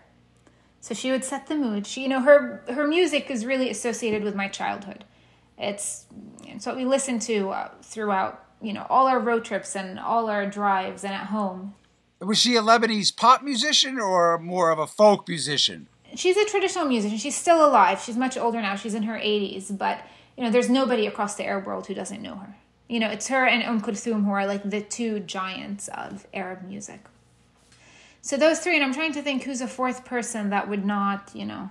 So 0.80 0.94
she 0.94 1.10
would 1.10 1.24
set 1.24 1.46
the 1.46 1.56
mood. 1.56 1.86
She, 1.86 2.02
you 2.02 2.08
know, 2.08 2.20
her 2.20 2.62
her 2.72 2.86
music 2.86 3.30
is 3.30 3.44
really 3.44 3.68
associated 3.68 4.22
with 4.22 4.34
my 4.34 4.48
childhood. 4.48 5.04
It's 5.58 6.06
it's 6.44 6.66
what 6.66 6.76
we 6.76 6.84
listen 6.84 7.18
to 7.20 7.50
uh, 7.50 7.70
throughout, 7.82 8.44
you 8.62 8.72
know, 8.72 8.86
all 8.88 9.06
our 9.06 9.18
road 9.18 9.44
trips 9.44 9.76
and 9.76 9.98
all 9.98 10.30
our 10.30 10.46
drives 10.46 11.04
and 11.04 11.12
at 11.12 11.26
home. 11.26 11.74
Was 12.20 12.38
she 12.38 12.56
a 12.56 12.62
Lebanese 12.62 13.14
pop 13.14 13.42
musician 13.42 13.98
or 13.98 14.38
more 14.38 14.70
of 14.70 14.78
a 14.78 14.86
folk 14.86 15.28
musician? 15.28 15.88
She's 16.14 16.36
a 16.36 16.44
traditional 16.44 16.86
musician. 16.86 17.18
She's 17.18 17.36
still 17.36 17.64
alive. 17.64 18.00
She's 18.00 18.16
much 18.16 18.36
older 18.36 18.60
now. 18.62 18.76
She's 18.76 18.94
in 18.94 19.04
her 19.04 19.18
80s, 19.18 19.76
but 19.76 20.04
you 20.36 20.44
know, 20.44 20.50
there's 20.50 20.70
nobody 20.70 21.06
across 21.06 21.34
the 21.34 21.44
Arab 21.44 21.66
world 21.66 21.86
who 21.86 21.94
doesn't 21.94 22.22
know 22.22 22.36
her. 22.36 22.56
You 22.88 23.00
know, 23.00 23.10
it's 23.10 23.28
her 23.28 23.44
and 23.44 23.62
Umm 23.62 23.80
Kulthum 23.80 24.24
who 24.24 24.30
are 24.30 24.46
like 24.46 24.68
the 24.68 24.80
two 24.80 25.20
giants 25.20 25.88
of 25.88 26.26
Arab 26.32 26.62
music. 26.62 27.00
So 28.22 28.36
those 28.36 28.60
three, 28.60 28.74
and 28.74 28.84
I'm 28.84 28.94
trying 28.94 29.12
to 29.12 29.22
think 29.22 29.42
who's 29.42 29.60
a 29.60 29.68
fourth 29.68 30.04
person 30.04 30.50
that 30.50 30.68
would 30.68 30.84
not, 30.84 31.30
you 31.34 31.44
know, 31.44 31.70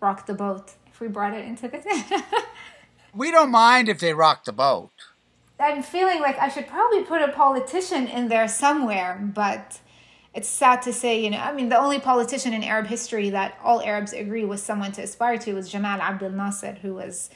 rock 0.00 0.26
the 0.26 0.34
boat 0.34 0.74
if 0.86 1.00
we 1.00 1.08
brought 1.08 1.34
it 1.34 1.44
into 1.44 1.68
this. 1.68 1.84
we 3.14 3.30
don't 3.30 3.50
mind 3.50 3.88
if 3.88 4.00
they 4.00 4.14
rock 4.14 4.44
the 4.44 4.52
boat. 4.52 4.90
I'm 5.60 5.82
feeling 5.82 6.20
like 6.20 6.38
I 6.38 6.48
should 6.48 6.68
probably 6.68 7.02
put 7.02 7.20
a 7.20 7.28
politician 7.28 8.06
in 8.06 8.28
there 8.28 8.46
somewhere, 8.46 9.18
but 9.20 9.80
it's 10.34 10.48
sad 10.48 10.82
to 10.82 10.92
say, 10.92 11.20
you 11.20 11.30
know, 11.30 11.38
I 11.38 11.52
mean, 11.52 11.68
the 11.68 11.78
only 11.78 11.98
politician 11.98 12.52
in 12.52 12.62
Arab 12.62 12.86
history 12.86 13.30
that 13.30 13.58
all 13.62 13.82
Arabs 13.82 14.12
agree 14.12 14.44
was 14.44 14.62
someone 14.62 14.92
to 14.92 15.02
aspire 15.02 15.36
to 15.38 15.54
was 15.54 15.68
Jamal 15.68 16.00
Abdel 16.00 16.30
Nasser, 16.30 16.78
who 16.80 16.94
was 16.94 17.28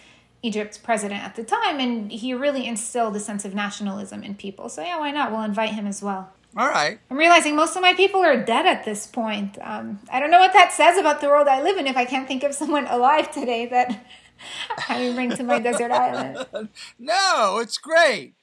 Egypt's 0.43 0.79
president 0.79 1.23
at 1.23 1.35
the 1.35 1.43
time, 1.43 1.81
and 1.81 2.13
he 2.13 2.33
really 2.33 2.67
instilled 2.67 3.17
a 3.17 3.21
sense 3.21 3.45
of 3.45 3.55
nationalism 3.55 4.23
in 4.23 4.35
people. 4.37 4.69
So, 4.69 4.83
yeah, 4.83 4.99
why 5.01 5.11
not? 5.11 5.33
We'll 5.33 5.43
invite 5.43 5.71
him 5.71 5.87
as 5.87 6.03
well. 6.03 6.31
All 6.57 6.69
right. 6.69 6.99
I'm 7.11 7.17
realizing 7.17 7.57
most 7.57 7.77
of 7.77 7.83
my 7.83 7.95
people 7.95 8.21
are 8.21 8.37
dead 8.37 8.67
at 8.67 8.85
this 8.85 9.07
point. 9.07 9.59
Um, 9.63 10.01
I 10.13 10.21
don't 10.21 10.31
know 10.31 10.39
what 10.39 10.53
that 10.53 10.73
says 10.73 10.99
about 10.99 11.21
the 11.21 11.29
world 11.29 11.49
I 11.49 11.63
live 11.63 11.79
in 11.79 11.87
if 11.87 11.97
I 11.97 12.05
can't 12.05 12.29
think 12.29 12.43
of 12.43 12.55
someone 12.55 12.87
alive 12.87 13.33
today 13.33 13.67
that 13.67 14.05
I 14.89 15.13
bring 15.13 15.31
to 15.31 15.43
my 15.43 15.59
desert 15.59 15.91
island. 15.91 16.47
No, 16.99 17.59
it's 17.61 17.79
great. 17.79 18.35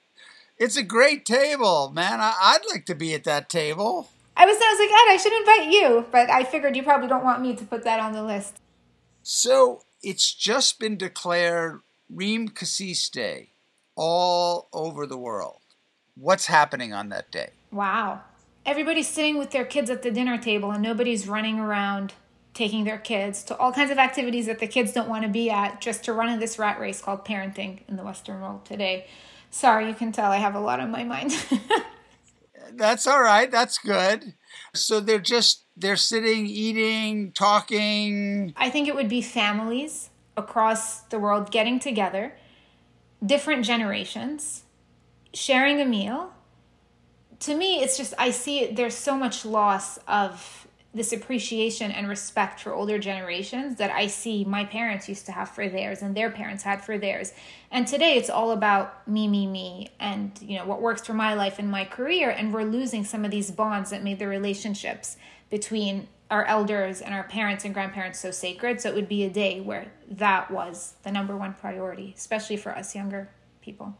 It's 0.57 0.75
a 0.75 0.83
great 0.83 1.25
table, 1.25 1.91
man. 1.93 2.19
I, 2.19 2.57
would 2.61 2.69
like 2.71 2.85
to 2.87 2.95
be 2.95 3.13
at 3.13 3.23
that 3.23 3.49
table. 3.49 4.09
I 4.35 4.45
was, 4.45 4.57
I 4.57 4.71
was 4.71 4.79
like, 4.79 4.89
Ed, 4.89 5.13
I 5.13 5.17
should 5.17 5.33
invite 5.33 5.71
you, 5.71 6.05
but 6.11 6.29
I 6.29 6.43
figured 6.43 6.75
you 6.75 6.83
probably 6.83 7.07
don't 7.07 7.23
want 7.23 7.41
me 7.41 7.55
to 7.55 7.65
put 7.65 7.83
that 7.85 7.99
on 7.99 8.13
the 8.13 8.23
list. 8.23 8.59
So 9.23 9.83
it's 10.01 10.33
just 10.33 10.79
been 10.79 10.97
declared 10.97 11.81
Reem 12.09 12.49
Kassis 12.49 13.09
Day 13.09 13.51
all 13.95 14.67
over 14.73 15.05
the 15.05 15.17
world. 15.17 15.59
What's 16.15 16.47
happening 16.47 16.93
on 16.93 17.09
that 17.09 17.31
day? 17.31 17.51
Wow. 17.71 18.21
Everybody's 18.65 19.07
sitting 19.07 19.37
with 19.37 19.51
their 19.51 19.65
kids 19.65 19.89
at 19.89 20.01
the 20.03 20.11
dinner 20.11 20.37
table 20.37 20.71
and 20.71 20.81
nobody's 20.83 21.27
running 21.27 21.59
around 21.59 22.13
taking 22.53 22.83
their 22.83 22.97
kids 22.97 23.43
to 23.43 23.57
all 23.57 23.71
kinds 23.71 23.91
of 23.91 23.97
activities 23.97 24.45
that 24.47 24.59
the 24.59 24.67
kids 24.67 24.91
don't 24.91 25.07
want 25.07 25.23
to 25.23 25.29
be 25.29 25.49
at 25.49 25.81
just 25.81 26.03
to 26.03 26.13
run 26.13 26.29
in 26.29 26.39
this 26.39 26.59
rat 26.59 26.79
race 26.79 27.01
called 27.01 27.25
parenting 27.25 27.81
in 27.87 27.95
the 27.95 28.03
Western 28.03 28.41
world 28.41 28.65
today. 28.65 29.07
Sorry, 29.51 29.87
you 29.87 29.93
can 29.93 30.11
tell 30.11 30.31
I 30.31 30.37
have 30.37 30.55
a 30.55 30.59
lot 30.59 30.79
on 30.79 30.91
my 30.91 31.03
mind. 31.03 31.33
That's 32.73 33.07
all 33.07 33.21
right. 33.21 33.49
That's 33.49 33.77
good. 33.77 34.33
So 34.73 34.99
they're 34.99 35.19
just 35.19 35.65
they're 35.75 35.95
sitting, 35.95 36.45
eating, 36.45 37.31
talking. 37.31 38.53
I 38.57 38.69
think 38.69 38.87
it 38.87 38.95
would 38.95 39.09
be 39.09 39.21
families 39.21 40.09
across 40.37 41.01
the 41.01 41.19
world 41.19 41.51
getting 41.51 41.79
together, 41.79 42.33
different 43.25 43.65
generations, 43.65 44.63
sharing 45.33 45.81
a 45.81 45.85
meal. 45.85 46.33
To 47.41 47.55
me, 47.55 47.81
it's 47.81 47.97
just 47.97 48.13
I 48.17 48.31
see 48.31 48.59
it, 48.59 48.75
there's 48.75 48.95
so 48.95 49.15
much 49.15 49.45
loss 49.45 49.97
of 50.07 50.67
this 50.93 51.13
appreciation 51.13 51.91
and 51.91 52.09
respect 52.09 52.59
for 52.59 52.73
older 52.73 52.97
generations 52.97 53.77
that 53.77 53.91
I 53.91 54.07
see 54.07 54.43
my 54.43 54.65
parents 54.65 55.07
used 55.07 55.27
to 55.27 55.31
have 55.31 55.49
for 55.49 55.69
theirs 55.69 56.01
and 56.01 56.15
their 56.15 56.31
parents 56.31 56.63
had 56.63 56.83
for 56.83 56.97
theirs. 56.97 57.31
And 57.69 57.87
today 57.87 58.17
it's 58.17 58.29
all 58.29 58.51
about 58.51 59.07
me, 59.07 59.27
me, 59.27 59.45
me, 59.45 59.89
and 59.99 60.31
you 60.41 60.57
know 60.57 60.65
what 60.65 60.81
works 60.81 61.05
for 61.05 61.13
my 61.13 61.35
life 61.35 61.59
and 61.59 61.69
my 61.69 61.85
career. 61.85 62.31
And 62.31 62.51
we're 62.51 62.63
losing 62.63 63.05
some 63.05 63.23
of 63.23 63.29
these 63.29 63.51
bonds 63.51 63.91
that 63.91 64.03
made 64.03 64.17
the 64.17 64.27
relationships 64.27 65.17
between 65.51 66.07
our 66.31 66.45
elders 66.45 67.01
and 67.01 67.13
our 67.13 67.23
parents 67.23 67.65
and 67.65 67.73
grandparents 67.73 68.19
so 68.19 68.31
sacred. 68.31 68.81
So 68.81 68.89
it 68.89 68.95
would 68.95 69.09
be 69.09 69.23
a 69.23 69.29
day 69.29 69.61
where 69.61 69.91
that 70.09 70.49
was 70.49 70.95
the 71.03 71.11
number 71.11 71.37
one 71.37 71.53
priority, 71.53 72.13
especially 72.17 72.57
for 72.57 72.71
us 72.71 72.95
younger 72.95 73.29
people. 73.61 73.95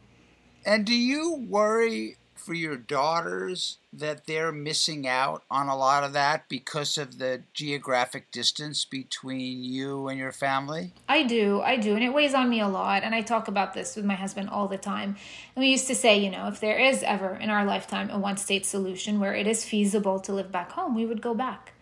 And 0.66 0.86
do 0.86 0.96
you 0.96 1.46
worry 1.48 2.18
for 2.40 2.54
your 2.54 2.78
daughters 2.78 3.78
that 3.92 4.26
they're 4.26 4.52
missing 4.52 5.08
out 5.08 5.44
on 5.50 5.68
a 5.68 5.78
lot 5.78 6.04
of 6.04 6.14
that 6.14 6.48
because 6.48 6.98
of 6.98 7.18
the 7.18 7.44
geographic 7.54 8.32
distance 8.32 8.86
between 8.86 9.64
you 9.64 10.08
and 10.08 10.18
your 10.18 10.32
family? 10.32 10.94
I 11.08 11.24
do, 11.24 11.62
I 11.62 11.78
do, 11.78 11.96
and 11.96 12.04
it 12.04 12.14
weighs 12.14 12.34
on 12.34 12.50
me 12.50 12.60
a 12.60 12.68
lot. 12.68 13.04
And 13.04 13.14
I 13.14 13.22
talk 13.22 13.48
about 13.48 13.74
this 13.74 13.96
with 13.96 14.06
my 14.06 14.16
husband 14.16 14.50
all 14.50 14.68
the 14.68 14.78
time. 14.78 15.18
And 15.56 15.64
we 15.64 15.70
used 15.70 15.88
to 15.88 15.96
say, 15.96 16.18
you 16.18 16.32
know, 16.32 16.48
if 16.48 16.60
there 16.60 16.80
is 16.80 17.04
ever 17.04 17.36
in 17.36 17.50
our 17.50 17.66
lifetime 17.66 18.10
a 18.10 18.18
one 18.18 18.38
state 18.38 18.66
solution 18.66 19.20
where 19.20 19.36
it 19.36 19.48
is 19.48 19.66
feasible 19.66 20.20
to 20.22 20.34
live 20.34 20.52
back 20.52 20.72
home, 20.72 20.96
we 20.96 21.06
would 21.06 21.22
go 21.22 21.34
back. 21.34 21.74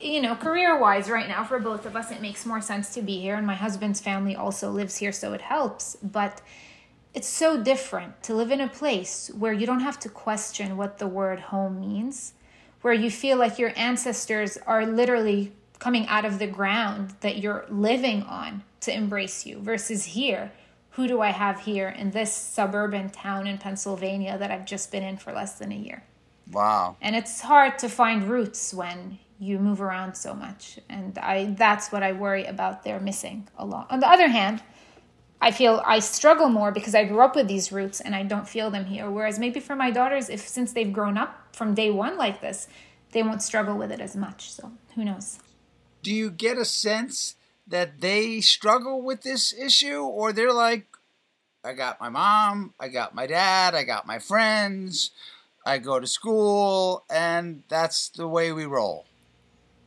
You 0.00 0.22
know, 0.22 0.36
career 0.36 0.78
wise, 0.78 1.10
right 1.10 1.28
now, 1.28 1.42
for 1.42 1.58
both 1.58 1.84
of 1.84 1.96
us, 1.96 2.12
it 2.12 2.22
makes 2.22 2.46
more 2.46 2.60
sense 2.60 2.94
to 2.94 3.02
be 3.02 3.20
here. 3.20 3.34
And 3.34 3.46
my 3.46 3.56
husband's 3.56 4.00
family 4.00 4.36
also 4.36 4.70
lives 4.70 4.96
here, 4.96 5.10
so 5.10 5.32
it 5.32 5.40
helps. 5.40 5.96
But 6.02 6.40
it's 7.18 7.26
so 7.26 7.60
different 7.60 8.22
to 8.22 8.32
live 8.32 8.52
in 8.52 8.60
a 8.60 8.68
place 8.68 9.28
where 9.36 9.52
you 9.52 9.66
don't 9.66 9.80
have 9.80 9.98
to 9.98 10.08
question 10.08 10.76
what 10.76 10.98
the 10.98 11.06
word 11.08 11.40
home 11.40 11.80
means, 11.80 12.34
where 12.80 12.94
you 12.94 13.10
feel 13.10 13.36
like 13.36 13.58
your 13.58 13.72
ancestors 13.74 14.56
are 14.68 14.86
literally 14.86 15.50
coming 15.80 16.06
out 16.06 16.24
of 16.24 16.38
the 16.38 16.46
ground 16.46 17.12
that 17.18 17.38
you're 17.38 17.66
living 17.68 18.22
on 18.22 18.62
to 18.82 18.94
embrace 18.94 19.44
you, 19.44 19.58
versus 19.58 20.04
here. 20.04 20.52
Who 20.90 21.08
do 21.08 21.20
I 21.20 21.30
have 21.30 21.58
here 21.58 21.88
in 21.88 22.12
this 22.12 22.32
suburban 22.32 23.10
town 23.10 23.48
in 23.48 23.58
Pennsylvania 23.58 24.38
that 24.38 24.52
I've 24.52 24.64
just 24.64 24.92
been 24.92 25.02
in 25.02 25.16
for 25.16 25.32
less 25.32 25.58
than 25.58 25.72
a 25.72 25.76
year? 25.76 26.04
Wow. 26.52 26.98
And 27.00 27.16
it's 27.16 27.40
hard 27.40 27.80
to 27.80 27.88
find 27.88 28.30
roots 28.30 28.72
when 28.72 29.18
you 29.40 29.58
move 29.58 29.80
around 29.80 30.14
so 30.14 30.34
much. 30.34 30.78
And 30.88 31.18
I 31.18 31.46
that's 31.58 31.90
what 31.90 32.04
I 32.04 32.12
worry 32.12 32.44
about 32.44 32.84
they're 32.84 33.00
missing 33.00 33.48
a 33.58 33.66
lot. 33.66 33.90
On 33.90 33.98
the 33.98 34.08
other 34.08 34.28
hand, 34.28 34.62
I 35.40 35.50
feel 35.50 35.82
I 35.86 36.00
struggle 36.00 36.48
more 36.48 36.72
because 36.72 36.94
I 36.94 37.04
grew 37.04 37.20
up 37.20 37.36
with 37.36 37.46
these 37.46 37.70
roots 37.70 38.00
and 38.00 38.14
I 38.14 38.24
don't 38.24 38.48
feel 38.48 38.70
them 38.70 38.86
here. 38.86 39.10
Whereas 39.10 39.38
maybe 39.38 39.60
for 39.60 39.76
my 39.76 39.90
daughters, 39.90 40.28
if 40.28 40.40
since 40.40 40.72
they've 40.72 40.92
grown 40.92 41.16
up 41.16 41.54
from 41.54 41.74
day 41.74 41.90
one 41.90 42.16
like 42.16 42.40
this, 42.40 42.66
they 43.12 43.22
won't 43.22 43.42
struggle 43.42 43.76
with 43.76 43.92
it 43.92 44.00
as 44.00 44.16
much. 44.16 44.50
So 44.50 44.72
who 44.94 45.04
knows? 45.04 45.38
Do 46.02 46.12
you 46.12 46.30
get 46.30 46.58
a 46.58 46.64
sense 46.64 47.36
that 47.66 48.00
they 48.00 48.40
struggle 48.40 49.02
with 49.02 49.22
this 49.22 49.52
issue 49.52 50.00
or 50.00 50.32
they're 50.32 50.52
like, 50.52 50.86
I 51.64 51.72
got 51.72 52.00
my 52.00 52.08
mom, 52.08 52.74
I 52.80 52.88
got 52.88 53.14
my 53.14 53.26
dad, 53.26 53.74
I 53.74 53.84
got 53.84 54.06
my 54.06 54.18
friends, 54.18 55.10
I 55.66 55.78
go 55.78 56.00
to 56.00 56.06
school, 56.06 57.04
and 57.10 57.62
that's 57.68 58.08
the 58.08 58.28
way 58.28 58.52
we 58.52 58.64
roll? 58.64 59.04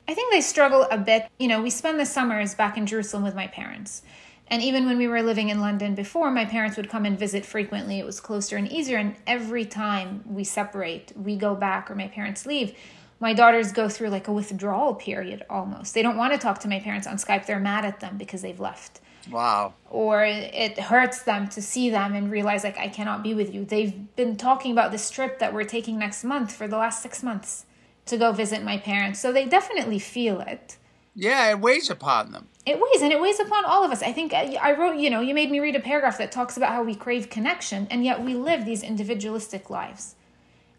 I 0.08 0.14
think 0.14 0.32
they 0.32 0.42
struggle 0.42 0.88
a 0.92 0.98
bit. 0.98 1.28
You 1.40 1.48
know, 1.48 1.62
we 1.62 1.70
spend 1.70 2.00
the 2.00 2.06
summers 2.06 2.54
back 2.54 2.78
in 2.78 2.86
Jerusalem 2.86 3.24
with 3.24 3.36
my 3.36 3.48
parents. 3.48 4.04
And 4.52 4.62
even 4.62 4.86
when 4.86 4.98
we 4.98 5.08
were 5.08 5.24
living 5.24 5.48
in 5.48 5.62
London 5.62 5.96
before, 5.96 6.30
my 6.30 6.44
parents 6.44 6.76
would 6.76 6.90
come 6.90 7.06
and 7.06 7.18
visit 7.18 7.46
frequently. 7.46 8.00
It 8.00 8.06
was 8.06 8.20
closer 8.20 8.58
and 8.58 8.70
easier. 8.70 8.98
And 8.98 9.16
every 9.26 9.64
time 9.64 10.26
we 10.28 10.44
separate, 10.44 11.14
we 11.16 11.38
go 11.38 11.56
back 11.56 11.90
or 11.90 11.96
my 11.96 12.10
parents 12.10 12.46
leave, 12.46 12.76
My 13.22 13.34
daughters 13.34 13.72
go 13.72 13.88
through 13.88 14.10
like 14.10 14.28
a 14.28 14.34
withdrawal 14.34 14.96
period 14.96 15.46
almost. 15.48 15.94
They 15.94 16.02
don't 16.02 16.18
want 16.18 16.34
to 16.34 16.40
talk 16.40 16.60
to 16.62 16.68
my 16.68 16.80
parents 16.80 17.06
on 17.06 17.18
Skype. 17.18 17.46
They're 17.46 17.60
mad 17.60 17.86
at 17.86 18.00
them 18.00 18.18
because 18.18 18.42
they've 18.42 18.60
left. 18.60 19.00
Wow. 19.30 19.76
Or 19.92 20.26
it 20.26 20.80
hurts 20.80 21.22
them 21.22 21.48
to 21.50 21.62
see 21.62 21.92
them 21.92 22.16
and 22.16 22.32
realize, 22.32 22.64
like, 22.64 22.80
I 22.80 22.88
cannot 22.88 23.22
be 23.22 23.36
with 23.36 23.54
you. 23.54 23.64
They've 23.64 24.16
been 24.16 24.36
talking 24.38 24.72
about 24.72 24.92
this 24.92 25.12
trip 25.12 25.38
that 25.38 25.54
we're 25.54 25.66
taking 25.66 26.00
next 26.00 26.24
month 26.24 26.52
for 26.52 26.68
the 26.68 26.78
last 26.78 27.04
six 27.04 27.22
months 27.22 27.68
to 28.08 28.18
go 28.18 28.32
visit 28.32 28.64
my 28.64 28.80
parents. 28.80 29.20
So 29.20 29.32
they 29.32 29.46
definitely 29.46 30.00
feel 30.00 30.42
it. 30.42 30.78
Yeah, 31.14 31.50
it 31.52 31.60
weighs 31.60 31.90
upon 31.90 32.32
them. 32.32 32.48
It 32.66 32.80
weighs, 32.80 33.02
and 33.02 33.12
it 33.12 33.20
weighs 33.20 33.40
upon 33.40 33.66
all 33.66 33.84
of 33.84 33.92
us. 33.92 34.02
I 34.02 34.14
think 34.14 34.34
I, 34.34 34.56
I 34.62 34.78
wrote, 34.78 34.98
you 34.98 35.10
know, 35.10 35.20
you 35.20 35.34
made 35.34 35.52
me 35.52 35.60
read 35.60 35.76
a 35.76 35.80
paragraph 35.80 36.18
that 36.20 36.32
talks 36.32 36.58
about 36.58 36.72
how 36.72 36.84
we 36.84 36.96
crave 36.96 37.30
connection, 37.30 37.88
and 37.90 38.06
yet 38.06 38.24
we 38.24 38.34
live 38.36 38.66
these 38.66 38.84
individualistic 38.84 39.70
lives. 39.70 40.16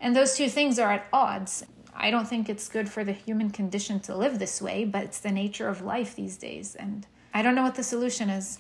And 0.01 0.17
those 0.17 0.37
two 0.37 0.49
things 0.49 0.79
are 0.79 0.91
at 0.93 1.07
odds. 1.13 1.65
I 1.95 2.11
don't 2.11 2.27
think 2.27 2.49
it's 2.49 2.69
good 2.69 2.89
for 2.89 3.05
the 3.05 3.13
human 3.13 3.51
condition 3.51 4.01
to 4.01 4.17
live 4.17 4.39
this 4.39 4.63
way, 4.63 4.85
but 4.85 5.03
it's 5.05 5.21
the 5.21 5.31
nature 5.31 5.69
of 5.69 5.83
life 5.83 6.15
these 6.17 6.37
days. 6.37 6.75
And 6.75 7.07
I 7.35 7.43
don't 7.43 7.55
know 7.55 7.63
what 7.63 7.75
the 7.75 7.85
solution 7.85 8.31
is. 8.31 8.59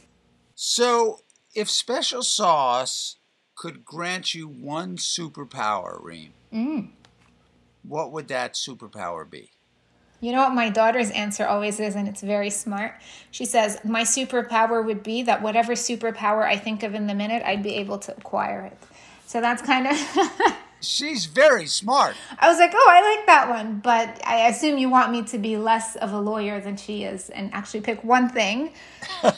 So, 0.54 1.20
if 1.54 1.70
special 1.70 2.22
sauce 2.22 3.16
could 3.54 3.84
grant 3.84 4.34
you 4.34 4.46
one 4.48 4.96
superpower, 4.96 6.02
Reem, 6.02 6.32
Mm. 6.52 6.90
what 7.82 8.12
would 8.12 8.28
that 8.28 8.54
superpower 8.54 9.28
be? 9.28 9.50
You 10.22 10.30
know 10.30 10.38
what 10.38 10.54
my 10.54 10.70
daughter's 10.70 11.10
answer 11.10 11.44
always 11.44 11.80
is, 11.80 11.96
and 11.96 12.06
it's 12.06 12.20
very 12.20 12.48
smart? 12.48 12.94
She 13.32 13.44
says, 13.44 13.76
My 13.84 14.02
superpower 14.02 14.84
would 14.84 15.02
be 15.02 15.24
that 15.24 15.42
whatever 15.42 15.72
superpower 15.72 16.44
I 16.44 16.56
think 16.56 16.84
of 16.84 16.94
in 16.94 17.08
the 17.08 17.14
minute, 17.14 17.42
I'd 17.44 17.64
be 17.64 17.74
able 17.74 17.98
to 17.98 18.16
acquire 18.16 18.60
it. 18.60 18.78
So 19.26 19.40
that's 19.40 19.62
kind 19.62 19.88
of. 19.88 19.98
She's 20.80 21.24
very 21.26 21.66
smart. 21.66 22.14
I 22.38 22.48
was 22.48 22.60
like, 22.60 22.70
oh, 22.72 22.88
I 22.88 23.16
like 23.16 23.26
that 23.26 23.48
one. 23.48 23.80
But 23.80 24.20
I 24.24 24.46
assume 24.48 24.78
you 24.78 24.88
want 24.88 25.10
me 25.10 25.22
to 25.24 25.38
be 25.38 25.56
less 25.56 25.96
of 25.96 26.12
a 26.12 26.20
lawyer 26.20 26.60
than 26.60 26.76
she 26.76 27.02
is 27.02 27.28
and 27.30 27.52
actually 27.52 27.80
pick 27.80 28.04
one 28.04 28.28
thing. 28.28 28.72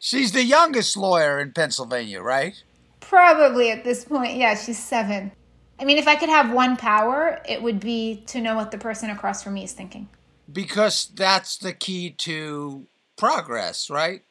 She's 0.00 0.32
the 0.32 0.44
youngest 0.44 0.96
lawyer 0.96 1.38
in 1.38 1.52
Pennsylvania, 1.52 2.22
right? 2.22 2.54
Probably 3.00 3.70
at 3.70 3.84
this 3.84 4.06
point, 4.06 4.36
yeah, 4.36 4.54
she's 4.54 4.78
seven. 4.78 5.32
I 5.80 5.84
mean, 5.84 5.98
if 5.98 6.08
I 6.08 6.16
could 6.16 6.28
have 6.28 6.52
one 6.52 6.76
power, 6.76 7.40
it 7.48 7.62
would 7.62 7.80
be 7.80 8.22
to 8.26 8.40
know 8.40 8.56
what 8.56 8.70
the 8.70 8.78
person 8.78 9.10
across 9.10 9.42
from 9.42 9.54
me 9.54 9.64
is 9.64 9.72
thinking. 9.72 10.08
Because 10.50 11.06
that's 11.14 11.56
the 11.56 11.72
key 11.72 12.10
to 12.10 12.86
progress, 13.16 13.88
right? 13.90 14.22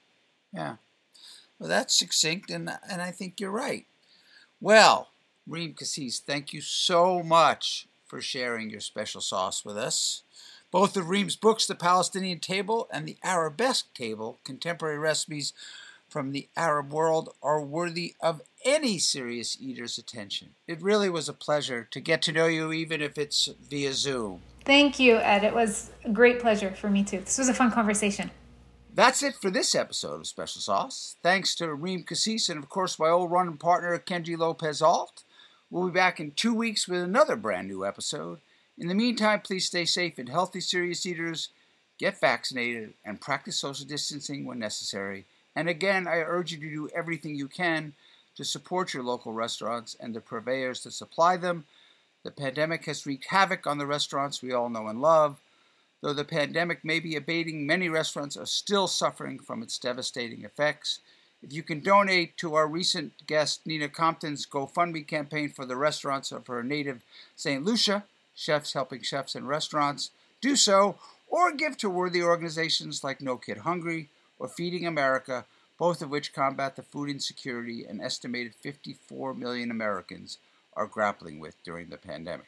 Yeah. 0.54 0.76
Well, 1.60 1.70
that's 1.70 1.98
succinct, 1.98 2.50
and, 2.50 2.70
and 2.90 3.02
I 3.02 3.12
think 3.12 3.40
you're 3.40 3.52
right. 3.52 3.86
Well, 4.60 5.10
Reem 5.48 5.74
Kassis, 5.74 6.20
thank 6.20 6.54
you 6.54 6.62
so 6.62 7.24
much 7.24 7.88
for 8.06 8.22
sharing 8.22 8.70
your 8.70 8.80
special 8.80 9.22
sauce 9.22 9.64
with 9.64 9.78
us. 9.78 10.24
Both 10.72 10.98
of 10.98 11.10
Reem's 11.10 11.36
books, 11.36 11.66
The 11.66 11.76
Palestinian 11.76 12.40
Table 12.40 12.88
and 12.92 13.08
The 13.08 13.18
Arabesque 13.24 13.94
Table, 13.94 14.40
Contemporary 14.44 14.98
Recipes 14.98 15.54
from 16.10 16.32
the 16.32 16.48
Arab 16.56 16.92
World, 16.92 17.30
are 17.42 17.62
worthy 17.62 18.16
of 18.22 18.42
any 18.66 18.98
serious 18.98 19.58
eater's 19.60 19.98
attention. 19.98 20.50
It 20.68 20.82
really 20.82 21.10
was 21.10 21.30
a 21.30 21.34
pleasure 21.34 21.88
to 21.92 22.00
get 22.00 22.22
to 22.24 22.32
know 22.32 22.48
you, 22.48 22.72
even 22.72 23.02
if 23.02 23.18
it's 23.18 23.50
via 23.70 23.94
Zoom. 23.94 24.42
Thank 24.66 25.00
you, 25.00 25.18
Ed. 25.18 25.44
It 25.44 25.54
was 25.54 25.92
a 26.04 26.10
great 26.10 26.40
pleasure 26.40 26.72
for 26.72 26.90
me 26.90 27.04
too. 27.04 27.20
This 27.20 27.38
was 27.38 27.50
a 27.50 27.54
fun 27.54 27.72
conversation. 27.72 28.32
That's 28.94 29.22
it 29.22 29.36
for 29.36 29.52
this 29.52 29.76
episode 29.76 30.22
of 30.22 30.28
Special 30.28 30.60
Sauce. 30.60 31.18
Thanks 31.22 31.54
to 31.56 31.74
Reem 31.74 32.04
Kassis 32.04 32.50
and, 32.50 32.58
of 32.58 32.68
course, 32.68 32.98
my 32.98 33.10
old 33.10 33.32
running 33.32 33.58
partner, 33.58 33.98
Kenji 34.00 34.38
Lopez 34.38 34.82
Alt. 34.82 35.24
We'll 35.70 35.88
be 35.88 35.94
back 35.94 36.20
in 36.20 36.32
two 36.32 36.54
weeks 36.54 36.88
with 36.88 37.02
another 37.02 37.36
brand 37.36 37.68
new 37.68 37.86
episode. 37.86 38.40
In 38.78 38.88
the 38.88 38.96
meantime, 38.96 39.42
please 39.42 39.66
stay 39.66 39.86
safe 39.86 40.18
and 40.18 40.30
healthy, 40.30 40.62
serious 40.62 41.06
eaters. 41.06 41.50
Get 42.00 42.20
vaccinated 42.20 42.94
and 43.06 43.22
practice 43.22 43.60
social 43.60 43.86
distancing 43.86 44.46
when 44.46 44.60
necessary. 44.60 45.26
And 45.58 45.68
again, 45.68 46.08
I 46.08 46.18
urge 46.18 46.52
you 46.52 46.60
to 46.60 46.70
do 46.70 46.90
everything 46.94 47.34
you 47.34 47.48
can 47.48 47.94
to 48.36 48.46
support 48.46 48.94
your 48.94 49.02
local 49.02 49.34
restaurants 49.34 49.98
and 50.00 50.14
the 50.14 50.22
purveyors 50.22 50.84
that 50.84 50.92
supply 50.92 51.36
them. 51.36 51.66
The 52.22 52.30
pandemic 52.30 52.86
has 52.86 53.08
wreaked 53.08 53.26
havoc 53.30 53.66
on 53.66 53.80
the 53.80 53.88
restaurants 53.88 54.44
we 54.44 54.54
all 54.54 54.70
know 54.70 54.86
and 54.86 55.02
love. 55.02 55.42
Though 56.02 56.14
the 56.14 56.24
pandemic 56.24 56.86
may 56.86 57.00
be 57.00 57.16
abating, 57.16 57.66
many 57.66 57.90
restaurants 57.90 58.38
are 58.38 58.46
still 58.46 58.86
suffering 58.86 59.40
from 59.40 59.64
its 59.64 59.80
devastating 59.80 60.44
effects. 60.44 61.00
If 61.42 61.52
you 61.52 61.64
can 61.64 61.80
donate 61.80 62.38
to 62.38 62.54
our 62.54 62.68
recent 62.68 63.26
guest 63.26 63.62
Nina 63.66 63.90
Compton's 63.90 64.46
GoFundMe 64.46 65.08
campaign 65.08 65.50
for 65.50 65.66
the 65.66 65.76
restaurants 65.76 66.32
of 66.32 66.46
her 66.46 66.62
native 66.62 67.02
St. 67.36 67.66
Lucia, 67.66 68.04
Chefs 68.36 68.74
Helping 68.74 69.02
Chefs 69.02 69.34
and 69.34 69.48
Restaurants, 69.48 70.12
do 70.40 70.56
so, 70.56 70.98
or 71.28 71.52
give 71.52 71.78
to 71.78 71.90
worthy 71.90 72.22
organizations 72.22 73.04
like 73.04 73.22
No 73.22 73.38
Kid 73.38 73.60
Hungry 73.60 74.10
or 74.40 74.48
Feeding 74.48 74.86
America, 74.86 75.46
both 75.78 76.02
of 76.02 76.10
which 76.10 76.34
combat 76.34 76.76
the 76.76 76.84
food 76.84 77.10
insecurity 77.10 77.86
an 77.86 78.02
estimated 78.02 78.56
54 78.56 79.34
million 79.34 79.72
Americans 79.72 80.38
are 80.76 80.88
grappling 80.88 81.40
with 81.40 81.56
during 81.64 81.90
the 81.90 81.98
pandemic. 81.98 82.48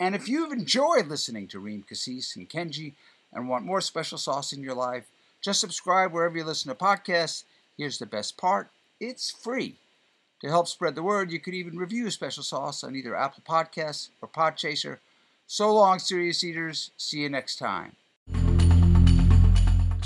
And 0.00 0.14
if 0.14 0.28
you've 0.28 0.52
enjoyed 0.52 1.06
listening 1.06 1.46
to 1.48 1.60
Reem 1.60 1.84
Kassis 1.88 2.34
and 2.36 2.48
Kenji 2.48 2.94
and 3.32 3.48
want 3.48 3.64
more 3.64 3.80
special 3.80 4.18
sauce 4.18 4.52
in 4.52 4.62
your 4.62 4.74
life, 4.74 5.04
just 5.40 5.60
subscribe 5.60 6.12
wherever 6.12 6.36
you 6.36 6.44
listen 6.44 6.68
to 6.68 6.74
podcasts. 6.74 7.44
Here's 7.76 7.98
the 7.98 8.06
best 8.06 8.36
part 8.36 8.70
it's 9.00 9.30
free. 9.30 9.76
To 10.40 10.48
help 10.48 10.66
spread 10.66 10.96
the 10.96 11.02
word, 11.02 11.30
you 11.30 11.38
could 11.38 11.54
even 11.54 11.78
review 11.78 12.10
special 12.10 12.42
sauce 12.42 12.82
on 12.82 12.96
either 12.96 13.14
Apple 13.14 13.42
Podcasts 13.48 14.08
or 14.20 14.28
Podchaser. 14.28 14.98
So 15.46 15.72
long, 15.72 16.00
serious 16.00 16.42
eaters. 16.42 16.90
See 16.96 17.20
you 17.20 17.28
next 17.28 17.56
time. 17.56 17.94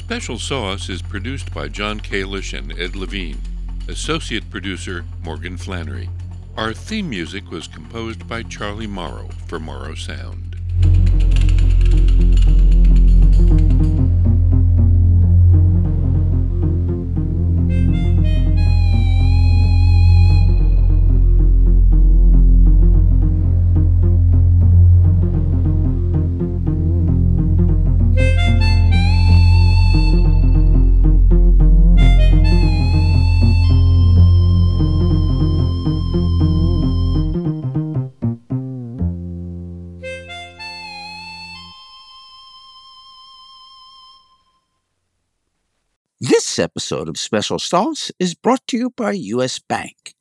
Special 0.07 0.39
Sauce 0.39 0.89
is 0.89 1.03
produced 1.03 1.53
by 1.53 1.67
John 1.67 1.99
Kalish 1.99 2.57
and 2.57 2.71
Ed 2.79 2.95
Levine. 2.95 3.41
Associate 3.89 4.49
producer 4.51 5.05
Morgan 5.25 5.57
Flannery. 5.57 6.09
Our 6.57 6.73
theme 6.73 7.11
music 7.11 7.51
was 7.51 7.67
composed 7.67 8.29
by 8.29 8.45
Charlie 8.45 8.87
Morrow 8.87 9.29
for 9.49 9.59
Morrow 9.59 9.97
Sound. 9.97 10.46
This 46.57 46.65
episode 46.65 47.11
of 47.11 47.19
Special 47.19 47.59
Sauce 47.59 48.11
is 48.19 48.35
brought 48.35 48.67
to 48.69 48.79
you 48.79 48.89
by 48.89 49.13
U.S. 49.13 49.59
Bank. 49.59 50.15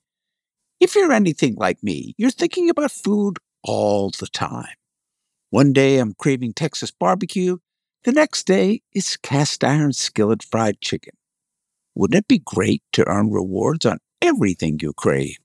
If 0.82 0.94
you're 0.94 1.14
anything 1.14 1.56
like 1.56 1.82
me, 1.82 2.14
you're 2.18 2.30
thinking 2.30 2.70
about 2.70 2.92
food 2.92 3.38
all 3.64 4.10
the 4.10 4.28
time. 4.28 4.76
One 5.50 5.72
day 5.72 5.98
I'm 5.98 6.14
craving 6.14 6.52
Texas 6.52 6.92
barbecue, 6.92 7.60
the 8.04 8.12
next 8.12 8.46
day 8.48 8.82
it's 8.92 9.16
cast 9.16 9.64
iron 9.64 9.94
skillet 9.94 10.44
fried 10.44 10.82
chicken. 10.82 11.14
Wouldn't 11.96 12.20
it 12.20 12.28
be 12.28 12.40
great 12.40 12.84
to 12.92 13.08
earn 13.08 13.32
rewards 13.32 13.86
on 13.86 14.00
everything 14.22 14.80
you 14.82 14.92
crave, 14.92 15.38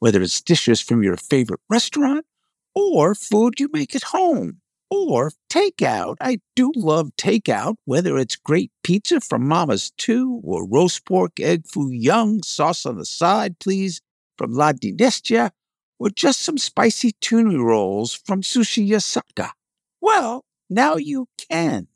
whether 0.00 0.20
it's 0.20 0.42
dishes 0.42 0.78
from 0.78 1.02
your 1.02 1.16
favorite 1.16 1.60
restaurant 1.70 2.26
or 2.74 3.14
food 3.14 3.60
you 3.60 3.70
make 3.72 3.96
at 3.96 4.02
home? 4.02 4.60
Or 4.96 5.32
takeout. 5.50 6.16
I 6.20 6.38
do 6.54 6.70
love 6.76 7.10
takeout, 7.16 7.74
whether 7.84 8.16
it's 8.16 8.36
great 8.36 8.70
pizza 8.84 9.20
from 9.20 9.46
Mama's 9.46 9.90
Too 9.98 10.40
or 10.44 10.64
roast 10.68 11.04
pork, 11.04 11.40
egg 11.40 11.66
foo 11.66 11.90
young, 11.90 12.44
sauce 12.44 12.86
on 12.86 12.96
the 12.96 13.04
side, 13.04 13.58
please, 13.58 14.00
from 14.38 14.52
La 14.52 14.72
Dinastia, 14.72 15.50
or 15.98 16.10
just 16.10 16.40
some 16.42 16.58
spicy 16.58 17.10
tuna 17.20 17.58
rolls 17.58 18.14
from 18.14 18.42
Sushi 18.42 18.88
Yasaka. 18.88 19.50
Well, 20.00 20.44
now 20.70 20.94
you 20.94 21.26
can 21.50 21.88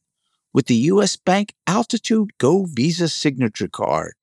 with 0.53 0.66
the 0.66 0.74
U.S. 0.92 1.16
Bank 1.16 1.55
Altitude 1.68 2.30
Go 2.38 2.66
Visa 2.68 3.09
Signature 3.09 3.68
Card. 3.68 4.14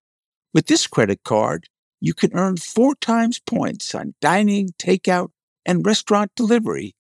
With 0.54 0.68
this 0.68 0.86
credit 0.86 1.24
card, 1.24 1.70
you 2.02 2.14
can 2.14 2.34
earn 2.34 2.58
four 2.58 2.94
times 2.96 3.40
points 3.40 3.96
on 3.96 4.16
dining, 4.20 4.72
takeout, 4.78 5.30
and 5.66 5.86
restaurant 5.86 6.32
delivery 6.36 6.94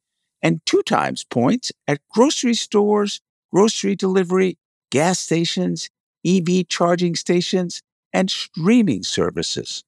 and 0.46 0.66
two 0.66 0.84
times 0.84 1.26
points 1.26 1.74
at 1.90 2.00
grocery 2.14 2.54
stores, 2.54 3.20
grocery 3.52 3.96
delivery, 3.96 4.58
gas 4.92 5.20
stations, 5.20 5.90
EV 6.26 6.68
charging 6.70 7.16
stations, 7.16 7.82
and 8.14 8.30
streaming 8.30 9.04
services. 9.04 9.84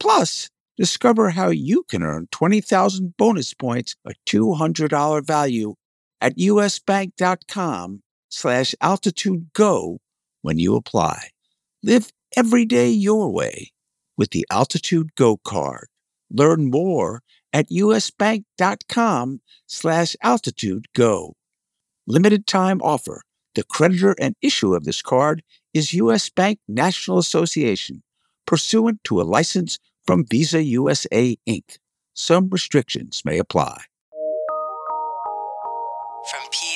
Plus, 0.00 0.48
Discover 0.78 1.30
how 1.30 1.48
you 1.48 1.82
can 1.82 2.04
earn 2.04 2.28
20,000 2.30 3.16
bonus 3.16 3.52
points, 3.52 3.96
a 4.06 4.12
$200 4.26 5.26
value 5.26 5.74
at 6.20 6.36
usbank.com 6.36 8.02
slash 8.28 8.74
altitude 8.80 9.48
go 9.54 9.98
when 10.42 10.60
you 10.60 10.76
apply. 10.76 11.30
Live 11.82 12.12
every 12.36 12.64
day 12.64 12.88
your 12.90 13.32
way 13.32 13.72
with 14.16 14.30
the 14.30 14.46
Altitude 14.52 15.16
Go 15.16 15.38
card. 15.38 15.88
Learn 16.30 16.70
more 16.70 17.22
at 17.52 17.68
usbank.com 17.70 19.40
slash 19.66 20.16
altitude 20.22 20.86
go. 20.94 21.34
Limited 22.06 22.46
time 22.46 22.80
offer. 22.82 23.22
The 23.54 23.64
creditor 23.64 24.14
and 24.20 24.36
issuer 24.40 24.76
of 24.76 24.84
this 24.84 25.02
card 25.02 25.42
is 25.74 25.92
U.S. 25.94 26.30
Bank 26.30 26.60
National 26.68 27.18
Association, 27.18 28.02
pursuant 28.46 29.02
to 29.04 29.20
a 29.20 29.22
license 29.22 29.78
from 30.06 30.24
Visa 30.24 30.62
USA 30.62 31.36
Inc. 31.46 31.78
Some 32.14 32.48
restrictions 32.50 33.22
may 33.24 33.38
apply. 33.38 33.82
From 36.30 36.48
P 36.50 36.67